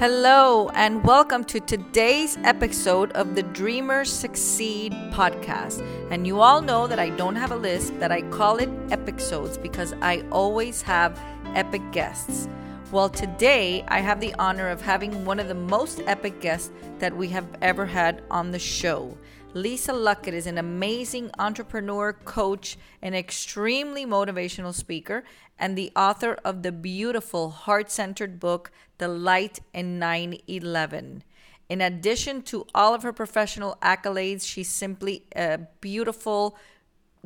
Hello, 0.00 0.70
and 0.70 1.04
welcome 1.04 1.44
to 1.44 1.60
today's 1.60 2.38
episode 2.38 3.12
of 3.12 3.34
the 3.34 3.42
Dreamers 3.42 4.10
Succeed 4.10 4.94
podcast. 5.12 5.86
And 6.10 6.26
you 6.26 6.40
all 6.40 6.62
know 6.62 6.86
that 6.86 6.98
I 6.98 7.10
don't 7.10 7.36
have 7.36 7.50
a 7.50 7.56
list, 7.56 8.00
that 8.00 8.10
I 8.10 8.22
call 8.30 8.56
it 8.56 8.70
epicsodes 8.90 9.58
because 9.58 9.92
I 10.00 10.24
always 10.32 10.80
have 10.80 11.20
epic 11.54 11.82
guests. 11.92 12.48
Well, 12.90 13.10
today 13.10 13.84
I 13.88 14.00
have 14.00 14.20
the 14.20 14.34
honor 14.38 14.70
of 14.70 14.80
having 14.80 15.26
one 15.26 15.38
of 15.38 15.48
the 15.48 15.54
most 15.54 16.00
epic 16.06 16.40
guests 16.40 16.70
that 16.98 17.14
we 17.14 17.28
have 17.28 17.46
ever 17.60 17.84
had 17.84 18.22
on 18.30 18.52
the 18.52 18.58
show. 18.58 19.18
Lisa 19.52 19.92
Luckett 19.92 20.32
is 20.32 20.46
an 20.46 20.56
amazing 20.56 21.30
entrepreneur, 21.38 22.14
coach, 22.14 22.78
and 23.02 23.14
extremely 23.14 24.06
motivational 24.06 24.72
speaker, 24.72 25.24
and 25.58 25.76
the 25.76 25.92
author 25.94 26.38
of 26.44 26.62
the 26.62 26.72
beautiful 26.72 27.50
heart 27.50 27.90
centered 27.90 28.40
book, 28.40 28.70
The 29.00 29.08
Light 29.08 29.60
in 29.72 29.98
9 29.98 30.36
11. 30.46 31.24
In 31.70 31.80
addition 31.80 32.42
to 32.42 32.66
all 32.74 32.94
of 32.94 33.02
her 33.02 33.14
professional 33.14 33.78
accolades, 33.80 34.46
she's 34.46 34.68
simply 34.68 35.24
a 35.34 35.58
beautiful, 35.80 36.56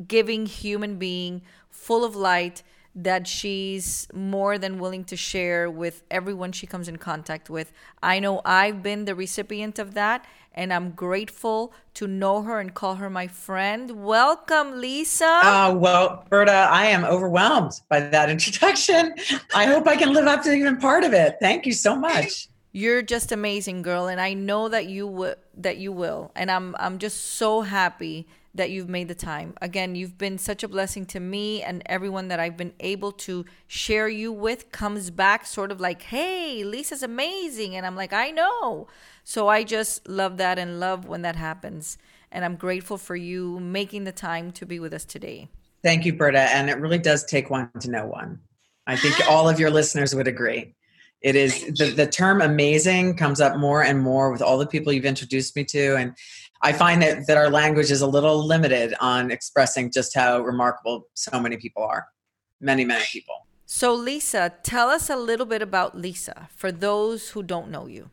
giving 0.06 0.46
human 0.46 0.98
being 0.98 1.42
full 1.70 2.04
of 2.04 2.14
light 2.14 2.62
that 2.94 3.26
she's 3.26 4.06
more 4.14 4.56
than 4.56 4.78
willing 4.78 5.02
to 5.02 5.16
share 5.16 5.68
with 5.68 6.04
everyone 6.12 6.52
she 6.52 6.64
comes 6.64 6.86
in 6.86 6.96
contact 6.96 7.50
with. 7.50 7.72
I 8.00 8.20
know 8.20 8.40
I've 8.44 8.80
been 8.80 9.04
the 9.04 9.16
recipient 9.16 9.80
of 9.80 9.94
that, 9.94 10.24
and 10.54 10.72
I'm 10.72 10.92
grateful 10.92 11.72
to 11.94 12.06
know 12.06 12.42
her 12.42 12.60
and 12.60 12.72
call 12.72 12.96
her 12.96 13.10
my 13.10 13.26
friend. 13.26 14.04
Welcome, 14.04 14.80
Lisa. 14.80 15.40
Uh, 15.42 15.74
well, 15.76 16.24
Berta, 16.30 16.68
I 16.70 16.86
am 16.86 17.04
overwhelmed 17.04 17.80
by 17.88 18.00
that 18.00 18.30
introduction. 18.36 19.14
I 19.54 19.66
hope 19.66 19.86
I 19.86 19.96
can 19.96 20.12
live 20.12 20.26
up 20.26 20.42
to 20.44 20.52
even 20.52 20.78
part 20.78 21.04
of 21.04 21.12
it. 21.12 21.36
Thank 21.40 21.66
you 21.66 21.72
so 21.72 21.96
much. 21.96 22.48
You're 22.72 23.02
just 23.02 23.30
amazing, 23.30 23.82
girl, 23.82 24.08
and 24.08 24.20
I 24.20 24.34
know 24.34 24.68
that 24.68 24.86
you 24.86 25.06
will. 25.06 25.36
That 25.56 25.76
you 25.76 25.92
will, 25.92 26.32
and 26.34 26.50
I'm 26.50 26.74
I'm 26.80 26.98
just 26.98 27.34
so 27.34 27.60
happy 27.60 28.26
that 28.54 28.70
you've 28.70 28.88
made 28.88 29.08
the 29.08 29.14
time. 29.14 29.54
Again, 29.60 29.94
you've 29.94 30.16
been 30.16 30.38
such 30.38 30.62
a 30.62 30.68
blessing 30.68 31.06
to 31.06 31.20
me 31.20 31.62
and 31.62 31.82
everyone 31.86 32.28
that 32.28 32.38
I've 32.38 32.56
been 32.56 32.72
able 32.80 33.12
to 33.12 33.44
share 33.66 34.08
you 34.08 34.32
with 34.32 34.70
comes 34.70 35.10
back 35.10 35.44
sort 35.44 35.72
of 35.72 35.80
like, 35.80 36.02
"Hey, 36.02 36.62
Lisa's 36.64 37.02
amazing." 37.02 37.74
And 37.74 37.84
I'm 37.84 37.96
like, 37.96 38.12
"I 38.12 38.30
know." 38.30 38.86
So 39.24 39.48
I 39.48 39.64
just 39.64 40.06
love 40.08 40.36
that 40.36 40.58
and 40.58 40.78
love 40.78 41.06
when 41.06 41.22
that 41.22 41.36
happens. 41.36 41.98
And 42.30 42.44
I'm 42.44 42.56
grateful 42.56 42.98
for 42.98 43.16
you 43.16 43.58
making 43.60 44.04
the 44.04 44.12
time 44.12 44.52
to 44.52 44.66
be 44.66 44.78
with 44.78 44.92
us 44.92 45.04
today. 45.04 45.48
Thank 45.82 46.04
you, 46.04 46.14
Berta. 46.14 46.40
And 46.40 46.70
it 46.70 46.78
really 46.78 46.98
does 46.98 47.24
take 47.24 47.50
one 47.50 47.70
to 47.80 47.90
know 47.90 48.06
one. 48.06 48.40
I 48.86 48.96
think 48.96 49.16
all 49.28 49.48
of 49.48 49.60
your 49.60 49.70
listeners 49.70 50.14
would 50.14 50.28
agree. 50.28 50.74
It 51.20 51.36
is 51.36 51.64
the, 51.78 51.90
the 51.90 52.06
term 52.06 52.42
amazing 52.42 53.16
comes 53.16 53.40
up 53.40 53.56
more 53.56 53.82
and 53.82 53.98
more 53.98 54.30
with 54.30 54.42
all 54.42 54.58
the 54.58 54.66
people 54.66 54.92
you've 54.92 55.06
introduced 55.06 55.56
me 55.56 55.64
to. 55.64 55.96
And 55.96 56.14
I 56.64 56.72
find 56.72 57.02
that, 57.02 57.26
that 57.26 57.36
our 57.36 57.50
language 57.50 57.90
is 57.90 58.00
a 58.00 58.06
little 58.06 58.42
limited 58.42 58.94
on 58.98 59.30
expressing 59.30 59.92
just 59.92 60.14
how 60.14 60.40
remarkable 60.40 61.06
so 61.12 61.38
many 61.38 61.58
people 61.58 61.82
are. 61.82 62.06
Many, 62.58 62.86
many 62.86 63.04
people. 63.04 63.46
So, 63.66 63.92
Lisa, 63.92 64.50
tell 64.62 64.88
us 64.88 65.10
a 65.10 65.16
little 65.16 65.44
bit 65.44 65.60
about 65.60 65.94
Lisa 65.94 66.48
for 66.56 66.72
those 66.72 67.28
who 67.28 67.42
don't 67.42 67.70
know 67.70 67.86
you. 67.86 68.08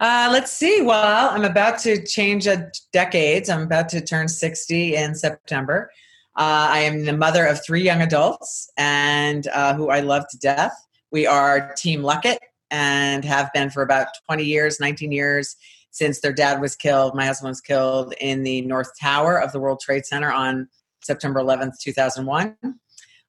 Uh, 0.00 0.30
let's 0.32 0.50
see. 0.50 0.80
Well, 0.80 1.28
I'm 1.28 1.44
about 1.44 1.78
to 1.80 2.02
change 2.02 2.46
a 2.46 2.70
decades. 2.90 3.50
I'm 3.50 3.62
about 3.62 3.90
to 3.90 4.00
turn 4.00 4.28
60 4.28 4.96
in 4.96 5.14
September. 5.14 5.90
Uh, 6.38 6.68
I 6.70 6.78
am 6.78 7.04
the 7.04 7.14
mother 7.14 7.44
of 7.44 7.62
three 7.62 7.82
young 7.82 8.00
adults 8.00 8.70
and 8.78 9.46
uh, 9.48 9.74
who 9.74 9.90
I 9.90 10.00
love 10.00 10.24
to 10.30 10.38
death. 10.38 10.74
We 11.10 11.26
are 11.26 11.74
Team 11.74 12.00
Luckett 12.00 12.38
and 12.70 13.26
have 13.26 13.52
been 13.52 13.68
for 13.68 13.82
about 13.82 14.08
20 14.26 14.42
years, 14.42 14.80
19 14.80 15.12
years 15.12 15.56
since 15.92 16.20
their 16.20 16.32
dad 16.32 16.60
was 16.60 16.74
killed. 16.74 17.14
My 17.14 17.26
husband 17.26 17.50
was 17.50 17.60
killed 17.60 18.14
in 18.18 18.42
the 18.42 18.62
North 18.62 18.90
Tower 18.98 19.40
of 19.40 19.52
the 19.52 19.60
World 19.60 19.80
Trade 19.80 20.04
Center 20.04 20.32
on 20.32 20.68
September 21.02 21.40
11th, 21.40 21.78
2001, 21.80 22.56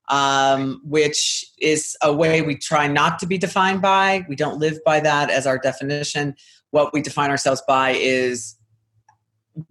um, 0.09 0.81
which 0.83 1.45
is 1.59 1.95
a 2.01 2.11
way 2.11 2.41
we 2.41 2.55
try 2.55 2.87
not 2.87 3.19
to 3.19 3.27
be 3.27 3.37
defined 3.37 3.81
by. 3.81 4.25
We 4.29 4.35
don't 4.35 4.59
live 4.59 4.79
by 4.85 5.01
that 5.01 5.29
as 5.29 5.45
our 5.45 5.57
definition. 5.57 6.35
What 6.71 6.93
we 6.93 7.01
define 7.01 7.29
ourselves 7.29 7.61
by 7.67 7.91
is 7.91 8.55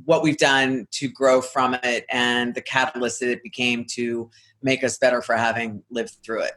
what 0.04 0.22
we've 0.22 0.36
done 0.36 0.86
to 0.92 1.08
grow 1.08 1.40
from 1.40 1.74
it 1.82 2.04
and 2.10 2.54
the 2.54 2.62
catalyst 2.62 3.20
that 3.20 3.30
it 3.30 3.42
became 3.42 3.84
to 3.92 4.30
make 4.62 4.84
us 4.84 4.98
better 4.98 5.22
for 5.22 5.34
having 5.34 5.82
lived 5.90 6.18
through 6.22 6.42
it. 6.42 6.52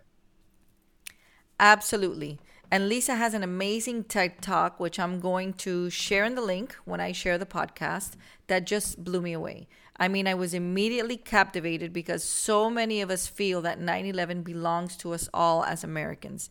Absolutely. 1.59 2.39
And 2.71 2.89
Lisa 2.89 3.15
has 3.15 3.33
an 3.33 3.43
amazing 3.43 4.05
TED 4.05 4.41
talk, 4.41 4.79
which 4.79 4.99
I'm 4.99 5.19
going 5.19 5.53
to 5.53 5.89
share 5.89 6.25
in 6.25 6.35
the 6.35 6.41
link 6.41 6.75
when 6.85 6.99
I 6.99 7.11
share 7.11 7.37
the 7.37 7.45
podcast, 7.45 8.13
that 8.47 8.65
just 8.65 9.03
blew 9.03 9.21
me 9.21 9.33
away. 9.33 9.67
I 9.97 10.07
mean, 10.07 10.27
I 10.27 10.33
was 10.33 10.53
immediately 10.53 11.15
captivated 11.15 11.93
because 11.93 12.23
so 12.23 12.69
many 12.69 13.01
of 13.01 13.09
us 13.09 13.27
feel 13.27 13.61
that 13.61 13.79
9 13.79 14.05
11 14.05 14.43
belongs 14.43 14.97
to 14.97 15.13
us 15.13 15.29
all 15.33 15.63
as 15.63 15.83
Americans. 15.83 16.49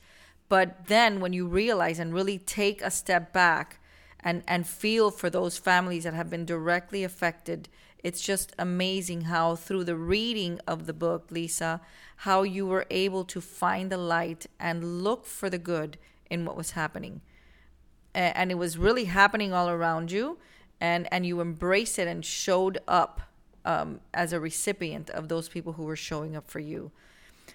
But 0.49 0.87
then 0.87 1.21
when 1.21 1.33
you 1.33 1.47
realize 1.47 1.99
and 1.99 2.15
really 2.15 2.39
take 2.39 2.81
a 2.81 2.91
step 2.91 3.33
back 3.33 3.81
and, 4.21 4.43
and 4.49 4.67
feel 4.67 5.11
for 5.11 5.29
those 5.29 5.59
families 5.59 6.05
that 6.05 6.15
have 6.15 6.31
been 6.31 6.47
directly 6.47 7.05
affected, 7.05 7.69
it's 8.05 8.21
just 8.21 8.53
amazing 8.59 9.23
how 9.23 9.57
through 9.57 9.85
the 9.85 9.97
reading 9.97 10.61
of 10.67 10.85
the 10.85 10.93
book, 10.93 11.29
Lisa, 11.31 11.81
how 12.19 12.43
you 12.43 12.67
were 12.67 12.87
able 12.91 13.25
to 13.25 13.41
find 13.41 13.91
the 13.91 13.97
light 13.97 14.47
and 14.61 15.03
look 15.03 15.25
for 15.25 15.49
the 15.49 15.59
good 15.59 15.97
in 16.31 16.45
what 16.45 16.55
was 16.55 16.73
happening. 16.73 17.23
And 18.15 18.51
it 18.53 18.57
was 18.57 18.77
really 18.77 19.07
happening 19.07 19.55
all 19.55 19.71
around 19.71 20.13
you, 20.13 20.39
and, 20.81 21.09
and 21.11 21.25
you 21.25 21.41
embraced 21.41 21.99
it 21.99 22.07
and 22.07 22.25
showed 22.25 22.79
up 22.87 23.23
um, 23.65 24.01
as 24.13 24.35
a 24.35 24.39
recipient 24.39 25.09
of 25.11 25.29
those 25.29 25.49
people 25.49 25.73
who 25.73 25.85
were 25.85 25.97
showing 25.97 26.37
up 26.37 26.51
for 26.51 26.61
you. 26.61 26.93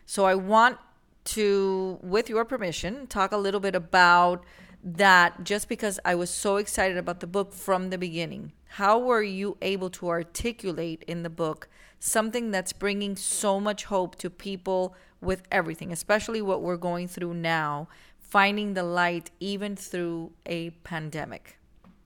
So 0.07 0.25
I 0.25 0.33
want 0.33 0.79
to, 1.25 1.99
with 2.01 2.27
your 2.27 2.43
permission, 2.43 3.05
talk 3.05 3.31
a 3.31 3.37
little 3.37 3.59
bit 3.59 3.75
about 3.75 4.43
that 4.83 5.43
just 5.43 5.69
because 5.69 5.99
I 6.03 6.15
was 6.15 6.31
so 6.31 6.55
excited 6.55 6.97
about 6.97 7.19
the 7.19 7.27
book 7.27 7.53
from 7.53 7.91
the 7.91 7.97
beginning. 7.99 8.51
How 8.73 8.99
were 8.99 9.23
you 9.23 9.57
able 9.61 9.89
to 9.91 10.09
articulate 10.09 11.03
in 11.07 11.23
the 11.23 11.29
book 11.29 11.67
something 11.99 12.51
that's 12.51 12.71
bringing 12.71 13.15
so 13.15 13.59
much 13.59 13.85
hope 13.85 14.15
to 14.17 14.29
people 14.29 14.95
with 15.21 15.43
everything, 15.51 15.91
especially 15.91 16.41
what 16.41 16.61
we're 16.61 16.77
going 16.77 17.07
through 17.07 17.33
now, 17.33 17.87
finding 18.19 18.75
the 18.75 18.83
light 18.83 19.31
even 19.39 19.75
through 19.75 20.31
a 20.45 20.69
pandemic. 20.83 21.57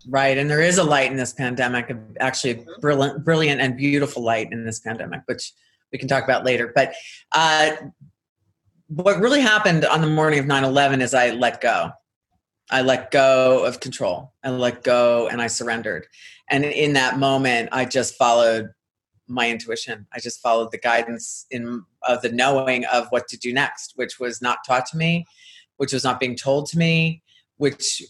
Right, 0.08 0.38
and 0.38 0.50
there 0.50 0.62
is 0.62 0.78
a 0.78 0.84
light 0.84 1.12
in 1.12 1.18
this 1.18 1.34
pandemic, 1.34 1.96
actually 2.20 2.52
a 2.52 2.56
mm-hmm. 2.56 2.82
brilliant, 2.82 3.24
brilliant 3.24 3.62
and 3.62 3.78
beautiful 3.78 4.24
light 4.24 4.52
in 4.52 4.66
this 4.66 4.80
pandemic, 4.80 5.22
which 5.26 5.52
we 5.92 6.00
can 6.00 6.08
talk 6.08 6.24
about 6.24 6.44
later. 6.44 6.72
But 6.74 6.94
uh, 7.34 7.72
what 8.88 9.20
really 9.20 9.42
happened 9.42 9.86
on 9.86 10.02
the 10.02 10.08
morning 10.08 10.40
of 10.40 10.46
9-11 10.46 11.02
is 11.02 11.14
I 11.14 11.32
let 11.32 11.62
go. 11.62 11.92
I 12.72 12.82
let 12.82 13.12
go 13.12 13.66
of 13.66 13.80
control. 13.80 14.34
I 14.44 14.50
let 14.50 14.84
go 14.84 15.28
and 15.28 15.42
I 15.42 15.48
surrendered. 15.48 16.08
And 16.50 16.66
in 16.66 16.94
that 16.94 17.18
moment, 17.18 17.70
I 17.72 17.86
just 17.86 18.16
followed 18.16 18.70
my 19.28 19.50
intuition. 19.50 20.06
I 20.14 20.20
just 20.20 20.42
followed 20.42 20.72
the 20.72 20.78
guidance 20.78 21.46
in 21.50 21.84
of 22.08 22.22
the 22.22 22.32
knowing 22.32 22.86
of 22.86 23.08
what 23.10 23.28
to 23.30 23.38
do 23.38 23.54
next, 23.54 23.94
which 23.96 24.20
was 24.20 24.42
not 24.42 24.60
taught 24.68 24.86
to 24.88 24.98
me, 24.98 25.26
which 25.78 25.94
was 25.94 26.04
not 26.04 26.20
being 26.20 26.36
told 26.36 26.68
to 26.68 26.78
me, 26.78 27.24
which 27.58 28.02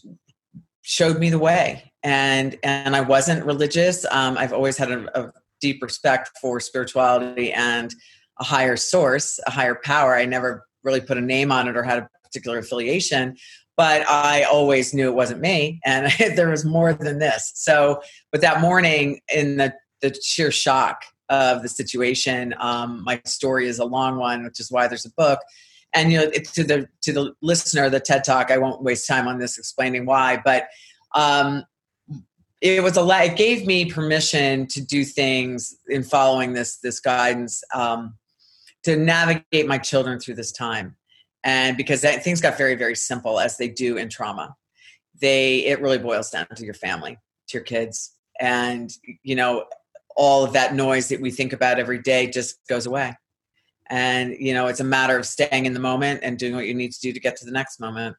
showed 0.82 1.18
me 1.18 1.30
the 1.30 1.38
way. 1.38 1.92
And 2.02 2.58
and 2.62 2.94
I 2.96 3.00
wasn't 3.00 3.44
religious. 3.44 4.04
Um, 4.10 4.36
I've 4.36 4.52
always 4.52 4.76
had 4.76 4.90
a, 4.90 5.20
a 5.20 5.32
deep 5.60 5.82
respect 5.82 6.30
for 6.40 6.60
spirituality 6.60 7.52
and 7.52 7.94
a 8.40 8.44
higher 8.44 8.76
source, 8.76 9.38
a 9.46 9.50
higher 9.50 9.76
power. 9.76 10.14
I 10.14 10.26
never 10.26 10.66
really 10.82 11.00
put 11.00 11.16
a 11.16 11.22
name 11.22 11.50
on 11.50 11.68
it 11.68 11.76
or 11.76 11.82
had 11.82 11.98
a 11.98 12.08
particular 12.24 12.58
affiliation, 12.58 13.36
but 13.76 14.08
I 14.08 14.44
always 14.44 14.94
knew 14.94 15.08
it 15.08 15.14
wasn't 15.14 15.40
me, 15.40 15.80
and 15.84 16.12
there 16.36 16.50
was 16.50 16.64
more 16.64 16.92
than 16.92 17.18
this. 17.18 17.52
So, 17.54 18.02
but 18.32 18.40
that 18.40 18.60
morning 18.60 19.20
in 19.32 19.56
the 19.56 19.74
the 20.00 20.14
sheer 20.22 20.50
shock 20.50 21.02
of 21.28 21.62
the 21.62 21.68
situation. 21.68 22.54
Um, 22.58 23.02
my 23.04 23.20
story 23.24 23.66
is 23.66 23.78
a 23.78 23.84
long 23.84 24.18
one, 24.18 24.44
which 24.44 24.60
is 24.60 24.70
why 24.70 24.86
there's 24.88 25.06
a 25.06 25.10
book. 25.10 25.40
And 25.94 26.12
you 26.12 26.18
know, 26.18 26.24
it, 26.24 26.44
to 26.54 26.64
the 26.64 26.88
to 27.02 27.12
the 27.12 27.34
listener, 27.40 27.88
the 27.88 28.00
TED 28.00 28.24
Talk. 28.24 28.50
I 28.50 28.58
won't 28.58 28.82
waste 28.82 29.06
time 29.06 29.28
on 29.28 29.38
this 29.38 29.58
explaining 29.58 30.06
why, 30.06 30.40
but 30.44 30.66
um, 31.14 31.64
it 32.60 32.82
was 32.82 32.96
a 32.96 33.06
it 33.22 33.36
gave 33.36 33.66
me 33.66 33.90
permission 33.90 34.66
to 34.68 34.80
do 34.80 35.04
things 35.04 35.76
in 35.88 36.02
following 36.02 36.52
this 36.52 36.78
this 36.78 36.98
guidance 36.98 37.62
um, 37.72 38.14
to 38.82 38.96
navigate 38.96 39.66
my 39.66 39.78
children 39.78 40.18
through 40.18 40.34
this 40.34 40.50
time, 40.50 40.96
and 41.44 41.76
because 41.76 42.00
that, 42.00 42.24
things 42.24 42.40
got 42.40 42.58
very 42.58 42.74
very 42.74 42.96
simple 42.96 43.38
as 43.38 43.56
they 43.56 43.68
do 43.68 43.96
in 43.96 44.08
trauma. 44.08 44.54
They 45.20 45.64
it 45.66 45.80
really 45.80 45.98
boils 45.98 46.30
down 46.30 46.46
to 46.54 46.64
your 46.64 46.74
family, 46.74 47.18
to 47.48 47.58
your 47.58 47.64
kids, 47.64 48.16
and 48.40 48.90
you 49.22 49.36
know 49.36 49.66
all 50.16 50.44
of 50.44 50.52
that 50.54 50.74
noise 50.74 51.08
that 51.08 51.20
we 51.20 51.30
think 51.30 51.52
about 51.52 51.78
every 51.78 52.00
day 52.00 52.28
just 52.28 52.56
goes 52.68 52.86
away 52.86 53.16
and 53.90 54.36
you 54.38 54.54
know 54.54 54.68
it's 54.68 54.80
a 54.80 54.84
matter 54.84 55.18
of 55.18 55.26
staying 55.26 55.66
in 55.66 55.74
the 55.74 55.80
moment 55.80 56.20
and 56.22 56.38
doing 56.38 56.54
what 56.54 56.66
you 56.66 56.72
need 56.72 56.92
to 56.92 57.00
do 57.00 57.12
to 57.12 57.18
get 57.18 57.36
to 57.36 57.44
the 57.44 57.50
next 57.50 57.80
moment 57.80 58.16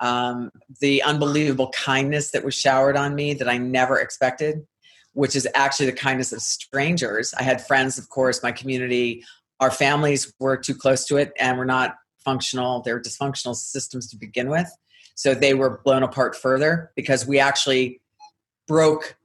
um, 0.00 0.50
the 0.80 1.02
unbelievable 1.02 1.70
kindness 1.70 2.30
that 2.30 2.44
was 2.44 2.54
showered 2.54 2.96
on 2.96 3.14
me 3.14 3.34
that 3.34 3.48
I 3.48 3.58
never 3.58 4.00
expected, 4.00 4.66
which 5.12 5.36
is 5.36 5.46
actually 5.54 5.86
the 5.86 5.92
kindness 5.92 6.32
of 6.32 6.40
strangers. 6.40 7.34
I 7.34 7.42
had 7.42 7.64
friends, 7.64 7.98
of 7.98 8.08
course, 8.08 8.42
my 8.42 8.52
community, 8.52 9.22
our 9.60 9.70
families 9.70 10.32
were 10.40 10.56
too 10.56 10.74
close 10.74 11.04
to 11.06 11.18
it 11.18 11.32
and 11.38 11.58
we're 11.58 11.66
not 11.66 11.96
functional. 12.30 12.80
They 12.80 12.92
were 12.92 13.00
dysfunctional 13.00 13.56
systems 13.56 14.08
to 14.10 14.16
begin 14.16 14.48
with. 14.48 14.70
So 15.16 15.34
they 15.34 15.54
were 15.54 15.80
blown 15.84 16.02
apart 16.02 16.36
further 16.36 16.92
because 16.94 17.26
we 17.26 17.40
actually 17.40 18.00
broke 18.68 19.16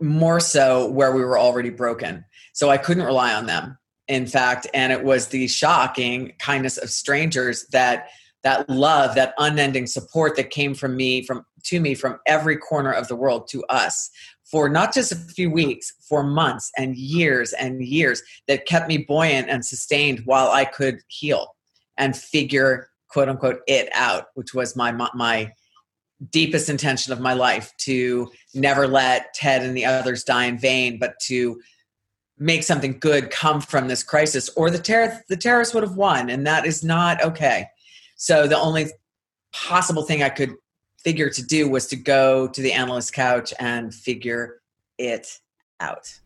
more 0.00 0.40
so 0.40 0.88
where 0.90 1.12
we 1.12 1.24
were 1.24 1.38
already 1.38 1.70
broken. 1.70 2.24
So 2.52 2.68
I 2.68 2.76
couldn't 2.76 3.04
rely 3.04 3.32
on 3.32 3.46
them, 3.46 3.78
in 4.08 4.26
fact. 4.26 4.66
And 4.74 4.92
it 4.92 5.04
was 5.04 5.28
the 5.28 5.46
shocking 5.46 6.32
kindness 6.40 6.78
of 6.78 6.90
strangers 6.90 7.66
that 7.68 8.08
that 8.44 8.68
love, 8.70 9.16
that 9.16 9.34
unending 9.38 9.86
support 9.86 10.36
that 10.36 10.50
came 10.50 10.74
from 10.74 10.96
me, 10.96 11.24
from 11.24 11.44
to 11.64 11.80
me 11.80 11.94
from 11.94 12.18
every 12.26 12.56
corner 12.56 12.92
of 12.92 13.08
the 13.08 13.16
world 13.16 13.48
to 13.48 13.64
us 13.64 14.10
for 14.44 14.68
not 14.68 14.94
just 14.94 15.12
a 15.12 15.16
few 15.16 15.50
weeks, 15.50 15.92
for 16.08 16.22
months 16.22 16.70
and 16.76 16.96
years 16.96 17.52
and 17.52 17.82
years 17.82 18.22
that 18.46 18.64
kept 18.66 18.88
me 18.88 18.96
buoyant 18.96 19.48
and 19.50 19.64
sustained 19.64 20.22
while 20.24 20.50
I 20.50 20.64
could 20.64 21.00
heal 21.08 21.54
and 21.98 22.16
figure 22.16 22.88
quote 23.08 23.28
unquote 23.28 23.60
it 23.66 23.88
out, 23.92 24.26
which 24.34 24.54
was 24.54 24.76
my 24.76 24.92
my 25.14 25.52
deepest 26.30 26.68
intention 26.68 27.12
of 27.12 27.20
my 27.20 27.32
life 27.32 27.72
to 27.78 28.30
never 28.54 28.88
let 28.88 29.32
Ted 29.34 29.62
and 29.62 29.76
the 29.76 29.84
others 29.84 30.24
die 30.24 30.46
in 30.46 30.58
vain, 30.58 30.98
but 30.98 31.14
to 31.26 31.60
make 32.38 32.62
something 32.62 32.98
good 32.98 33.30
come 33.30 33.60
from 33.60 33.88
this 33.88 34.02
crisis, 34.02 34.48
or 34.56 34.70
the 34.70 34.78
terror 34.78 35.20
the 35.28 35.36
terrorists 35.36 35.74
would 35.74 35.82
have 35.82 35.96
won, 35.96 36.30
and 36.30 36.46
that 36.46 36.66
is 36.66 36.84
not 36.84 37.22
okay. 37.22 37.66
So 38.16 38.46
the 38.46 38.58
only 38.58 38.86
possible 39.52 40.02
thing 40.02 40.22
I 40.22 40.28
could 40.28 40.54
figure 40.98 41.30
to 41.30 41.42
do 41.42 41.68
was 41.68 41.86
to 41.86 41.96
go 41.96 42.48
to 42.48 42.60
the 42.60 42.72
analyst 42.72 43.12
couch 43.12 43.54
and 43.58 43.94
figure 43.94 44.60
it 44.98 45.38
out. 45.80 46.18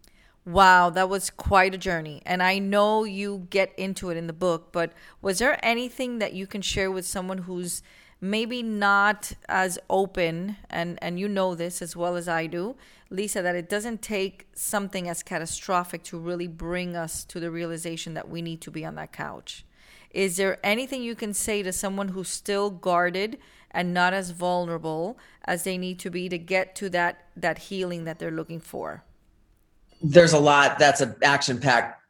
Wow, 0.44 0.90
that 0.90 1.08
was 1.08 1.30
quite 1.30 1.72
a 1.72 1.78
journey. 1.78 2.20
And 2.26 2.42
I 2.42 2.58
know 2.58 3.04
you 3.04 3.46
get 3.50 3.72
into 3.78 4.10
it 4.10 4.16
in 4.16 4.26
the 4.26 4.32
book, 4.32 4.72
but 4.72 4.92
was 5.20 5.38
there 5.38 5.64
anything 5.64 6.18
that 6.18 6.32
you 6.32 6.48
can 6.48 6.62
share 6.62 6.90
with 6.90 7.06
someone 7.06 7.38
who's 7.38 7.80
maybe 8.20 8.62
not 8.62 9.32
as 9.48 9.78
open 9.90 10.56
and 10.70 10.96
and 11.02 11.18
you 11.18 11.28
know 11.28 11.54
this 11.54 11.80
as 11.80 11.94
well 11.96 12.16
as 12.16 12.28
I 12.28 12.46
do, 12.46 12.74
Lisa, 13.08 13.40
that 13.42 13.54
it 13.54 13.68
doesn't 13.68 14.02
take 14.02 14.48
something 14.54 15.08
as 15.08 15.22
catastrophic 15.22 16.02
to 16.04 16.18
really 16.18 16.48
bring 16.48 16.96
us 16.96 17.24
to 17.24 17.38
the 17.38 17.50
realization 17.50 18.14
that 18.14 18.28
we 18.28 18.42
need 18.42 18.60
to 18.62 18.70
be 18.72 18.84
on 18.84 18.96
that 18.96 19.12
couch. 19.12 19.64
Is 20.10 20.36
there 20.36 20.58
anything 20.64 21.02
you 21.02 21.14
can 21.14 21.34
say 21.34 21.62
to 21.62 21.72
someone 21.72 22.08
who's 22.08 22.28
still 22.28 22.68
guarded 22.68 23.38
and 23.70 23.94
not 23.94 24.12
as 24.12 24.30
vulnerable 24.30 25.18
as 25.44 25.62
they 25.64 25.78
need 25.78 25.98
to 26.00 26.10
be 26.10 26.28
to 26.28 26.38
get 26.38 26.74
to 26.76 26.90
that 26.90 27.26
that 27.36 27.58
healing 27.58 28.04
that 28.04 28.18
they're 28.18 28.32
looking 28.32 28.60
for? 28.60 29.04
There's 30.02 30.32
a 30.32 30.38
lot 30.38 30.78
that's 30.78 31.00
an 31.00 31.14
action 31.22 31.58
packed 31.58 32.00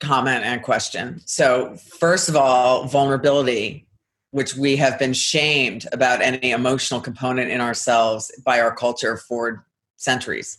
comment 0.00 0.44
and 0.44 0.62
question. 0.62 1.20
So, 1.26 1.76
first 1.76 2.28
of 2.28 2.36
all, 2.36 2.86
vulnerability 2.86 3.86
which 4.32 4.56
we 4.56 4.76
have 4.76 4.98
been 4.98 5.12
shamed 5.12 5.86
about 5.92 6.22
any 6.22 6.50
emotional 6.50 7.00
component 7.00 7.50
in 7.50 7.60
ourselves 7.60 8.32
by 8.44 8.60
our 8.60 8.74
culture 8.74 9.16
for 9.16 9.64
centuries. 9.96 10.58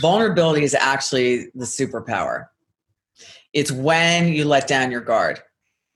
Vulnerability 0.00 0.62
is 0.62 0.74
actually 0.74 1.46
the 1.54 1.64
superpower. 1.64 2.48
It's 3.54 3.72
when 3.72 4.28
you 4.28 4.44
let 4.44 4.68
down 4.68 4.90
your 4.90 5.00
guard 5.00 5.40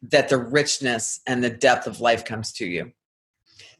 that 0.02 0.30
the 0.30 0.38
richness 0.38 1.20
and 1.26 1.44
the 1.44 1.50
depth 1.50 1.86
of 1.86 2.00
life 2.00 2.24
comes 2.24 2.50
to 2.54 2.66
you. 2.66 2.92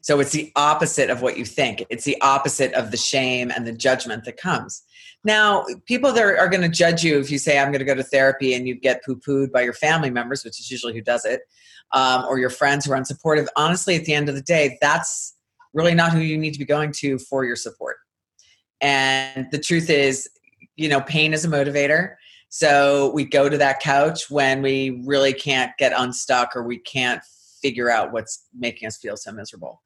So 0.01 0.19
it's 0.19 0.31
the 0.31 0.51
opposite 0.55 1.09
of 1.09 1.23
what 1.23 1.37
you 1.39 1.45
think. 1.45 1.83
It's 1.89 2.05
the 2.05 2.21
opposite 2.21 2.73
of 2.73 2.91
the 2.91 2.97
shame 2.97 3.51
and 3.51 3.65
the 3.65 3.73
judgment 3.73 4.25
that 4.25 4.37
comes. 4.37 4.83
Now, 5.23 5.65
people 5.85 6.17
are 6.17 6.49
going 6.49 6.61
to 6.61 6.69
judge 6.69 7.03
you 7.03 7.19
if 7.19 7.29
you 7.29 7.37
say, 7.37 7.59
I'm 7.59 7.67
going 7.67 7.79
to 7.79 7.85
go 7.85 7.93
to 7.93 8.03
therapy 8.03 8.55
and 8.55 8.67
you 8.67 8.73
get 8.73 9.03
poo 9.05 9.17
pooed 9.17 9.51
by 9.51 9.61
your 9.61 9.73
family 9.73 10.09
members, 10.09 10.43
which 10.43 10.59
is 10.59 10.71
usually 10.71 10.93
who 10.93 11.01
does 11.01 11.25
it, 11.25 11.41
um, 11.93 12.25
or 12.25 12.39
your 12.39 12.49
friends 12.49 12.85
who 12.85 12.93
are 12.93 12.97
unsupportive. 12.97 13.47
Honestly, 13.55 13.95
at 13.95 14.05
the 14.05 14.13
end 14.13 14.29
of 14.29 14.35
the 14.35 14.41
day, 14.41 14.77
that's 14.81 15.35
really 15.73 15.93
not 15.93 16.11
who 16.11 16.19
you 16.19 16.37
need 16.37 16.53
to 16.53 16.59
be 16.59 16.65
going 16.65 16.91
to 16.91 17.19
for 17.19 17.45
your 17.45 17.55
support. 17.55 17.97
And 18.81 19.47
the 19.51 19.59
truth 19.59 19.89
is, 19.89 20.27
you 20.75 20.89
know, 20.89 21.01
pain 21.01 21.33
is 21.33 21.45
a 21.45 21.47
motivator. 21.47 22.15
So 22.49 23.11
we 23.13 23.23
go 23.23 23.47
to 23.47 23.57
that 23.59 23.79
couch 23.79 24.29
when 24.29 24.61
we 24.61 25.03
really 25.05 25.33
can't 25.33 25.71
get 25.77 25.93
unstuck 25.95 26.55
or 26.55 26.63
we 26.63 26.79
can't 26.79 27.21
figure 27.61 27.89
out 27.89 28.11
what's 28.11 28.45
making 28.57 28.87
us 28.87 28.97
feel 28.97 29.15
so 29.15 29.31
miserable. 29.31 29.81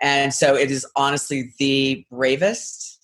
And 0.00 0.32
so 0.32 0.54
it 0.54 0.70
is 0.70 0.86
honestly 0.96 1.52
the 1.58 2.06
bravest, 2.10 2.97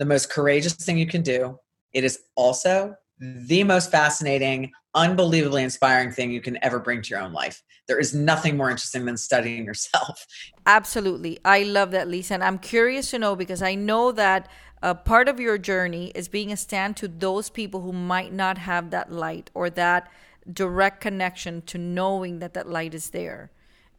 the 0.00 0.06
most 0.06 0.30
courageous 0.30 0.72
thing 0.72 0.98
you 0.98 1.06
can 1.06 1.22
do. 1.22 1.56
It 1.92 2.04
is 2.04 2.20
also 2.34 2.96
the 3.20 3.62
most 3.64 3.90
fascinating, 3.90 4.72
unbelievably 4.94 5.62
inspiring 5.62 6.10
thing 6.10 6.32
you 6.32 6.40
can 6.40 6.58
ever 6.64 6.78
bring 6.78 7.02
to 7.02 7.10
your 7.10 7.20
own 7.20 7.34
life. 7.34 7.62
There 7.86 8.00
is 8.00 8.14
nothing 8.14 8.56
more 8.56 8.70
interesting 8.70 9.04
than 9.04 9.18
studying 9.18 9.66
yourself. 9.66 10.26
Absolutely. 10.66 11.38
I 11.44 11.64
love 11.64 11.90
that, 11.90 12.08
Lisa. 12.08 12.32
And 12.32 12.42
I'm 12.42 12.58
curious 12.58 13.10
to 13.10 13.18
know 13.18 13.36
because 13.36 13.60
I 13.60 13.74
know 13.74 14.10
that 14.12 14.48
a 14.82 14.94
part 14.94 15.28
of 15.28 15.38
your 15.38 15.58
journey 15.58 16.12
is 16.14 16.28
being 16.28 16.50
a 16.50 16.56
stand 16.56 16.96
to 16.96 17.06
those 17.06 17.50
people 17.50 17.82
who 17.82 17.92
might 17.92 18.32
not 18.32 18.56
have 18.56 18.90
that 18.90 19.12
light 19.12 19.50
or 19.52 19.68
that 19.68 20.10
direct 20.50 21.02
connection 21.02 21.60
to 21.62 21.76
knowing 21.76 22.38
that 22.38 22.54
that 22.54 22.66
light 22.66 22.94
is 22.94 23.10
there 23.10 23.50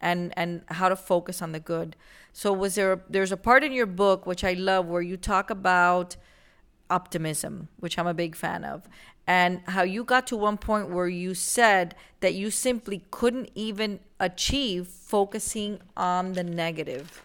and 0.02 0.32
and 0.36 0.62
how 0.68 0.88
to 0.88 0.96
focus 0.96 1.40
on 1.40 1.52
the 1.52 1.60
good. 1.60 1.96
So 2.32 2.52
was 2.52 2.74
there 2.74 3.02
there's 3.08 3.32
a 3.32 3.36
part 3.36 3.64
in 3.64 3.72
your 3.72 3.86
book 3.86 4.26
which 4.26 4.42
i 4.42 4.52
love 4.54 4.86
where 4.86 5.02
you 5.02 5.16
talk 5.16 5.50
about 5.50 6.16
optimism 6.90 7.68
which 7.78 7.98
i'm 7.98 8.06
a 8.06 8.12
big 8.12 8.36
fan 8.36 8.64
of 8.64 8.86
and 9.26 9.60
how 9.66 9.82
you 9.82 10.04
got 10.04 10.26
to 10.28 10.36
one 10.36 10.58
point 10.58 10.90
where 10.90 11.08
you 11.08 11.34
said 11.34 11.94
that 12.20 12.34
you 12.34 12.50
simply 12.50 13.04
couldn't 13.10 13.50
even 13.54 14.00
achieve 14.18 14.88
focusing 14.88 15.78
on 15.96 16.32
the 16.32 16.42
negative. 16.42 17.22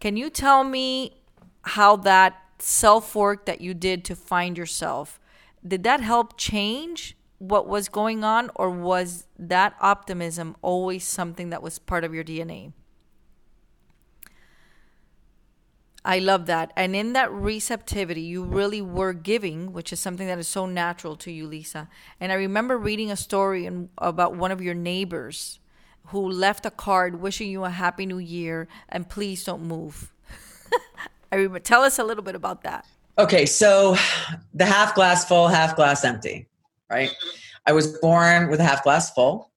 Can 0.00 0.16
you 0.16 0.30
tell 0.30 0.64
me 0.64 1.16
how 1.62 1.96
that 1.96 2.42
self 2.58 3.14
work 3.14 3.44
that 3.44 3.60
you 3.60 3.74
did 3.74 4.04
to 4.06 4.16
find 4.16 4.56
yourself 4.56 5.20
did 5.66 5.82
that 5.82 6.00
help 6.00 6.38
change 6.38 7.16
what 7.38 7.68
was 7.68 7.88
going 7.88 8.24
on, 8.24 8.50
or 8.54 8.70
was 8.70 9.26
that 9.38 9.74
optimism 9.80 10.56
always 10.62 11.04
something 11.04 11.50
that 11.50 11.62
was 11.62 11.78
part 11.78 12.04
of 12.04 12.14
your 12.14 12.24
DNA? 12.24 12.72
I 16.04 16.20
love 16.20 16.46
that. 16.46 16.72
And 16.76 16.94
in 16.94 17.14
that 17.14 17.32
receptivity, 17.32 18.20
you 18.20 18.44
really 18.44 18.80
were 18.80 19.12
giving, 19.12 19.72
which 19.72 19.92
is 19.92 19.98
something 19.98 20.28
that 20.28 20.38
is 20.38 20.46
so 20.46 20.64
natural 20.64 21.16
to 21.16 21.32
you, 21.32 21.48
Lisa. 21.48 21.88
And 22.20 22.30
I 22.30 22.36
remember 22.36 22.78
reading 22.78 23.10
a 23.10 23.16
story 23.16 23.66
in, 23.66 23.90
about 23.98 24.36
one 24.36 24.52
of 24.52 24.62
your 24.62 24.74
neighbors 24.74 25.58
who 26.06 26.30
left 26.30 26.64
a 26.64 26.70
card 26.70 27.20
wishing 27.20 27.50
you 27.50 27.64
a 27.64 27.70
happy 27.70 28.06
new 28.06 28.18
year 28.18 28.68
and 28.88 29.08
please 29.08 29.42
don't 29.42 29.64
move. 29.64 30.12
I 31.32 31.36
remember, 31.36 31.58
tell 31.58 31.82
us 31.82 31.98
a 31.98 32.04
little 32.04 32.22
bit 32.22 32.36
about 32.36 32.62
that. 32.62 32.86
Okay, 33.18 33.44
so 33.44 33.96
the 34.54 34.64
half 34.64 34.94
glass 34.94 35.26
full, 35.26 35.48
half 35.48 35.74
glass 35.74 36.04
empty 36.04 36.46
right? 36.90 37.14
I 37.66 37.72
was 37.72 37.98
born 37.98 38.48
with 38.48 38.60
a 38.60 38.64
half 38.64 38.84
glass 38.84 39.12
full. 39.12 39.50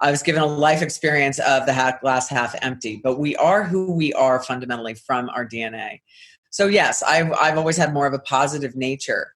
I 0.00 0.10
was 0.10 0.22
given 0.22 0.42
a 0.42 0.46
life 0.46 0.82
experience 0.82 1.38
of 1.38 1.66
the 1.66 1.72
half 1.72 2.00
glass 2.00 2.28
half 2.28 2.54
empty, 2.62 3.00
but 3.02 3.18
we 3.18 3.36
are 3.36 3.62
who 3.64 3.92
we 3.92 4.12
are 4.12 4.42
fundamentally 4.42 4.94
from 4.94 5.30
our 5.30 5.46
DNA. 5.46 6.00
So 6.50 6.66
yes, 6.66 7.02
I've 7.02 7.32
I've 7.32 7.58
always 7.58 7.76
had 7.76 7.94
more 7.94 8.06
of 8.06 8.12
a 8.12 8.18
positive 8.18 8.76
nature. 8.76 9.34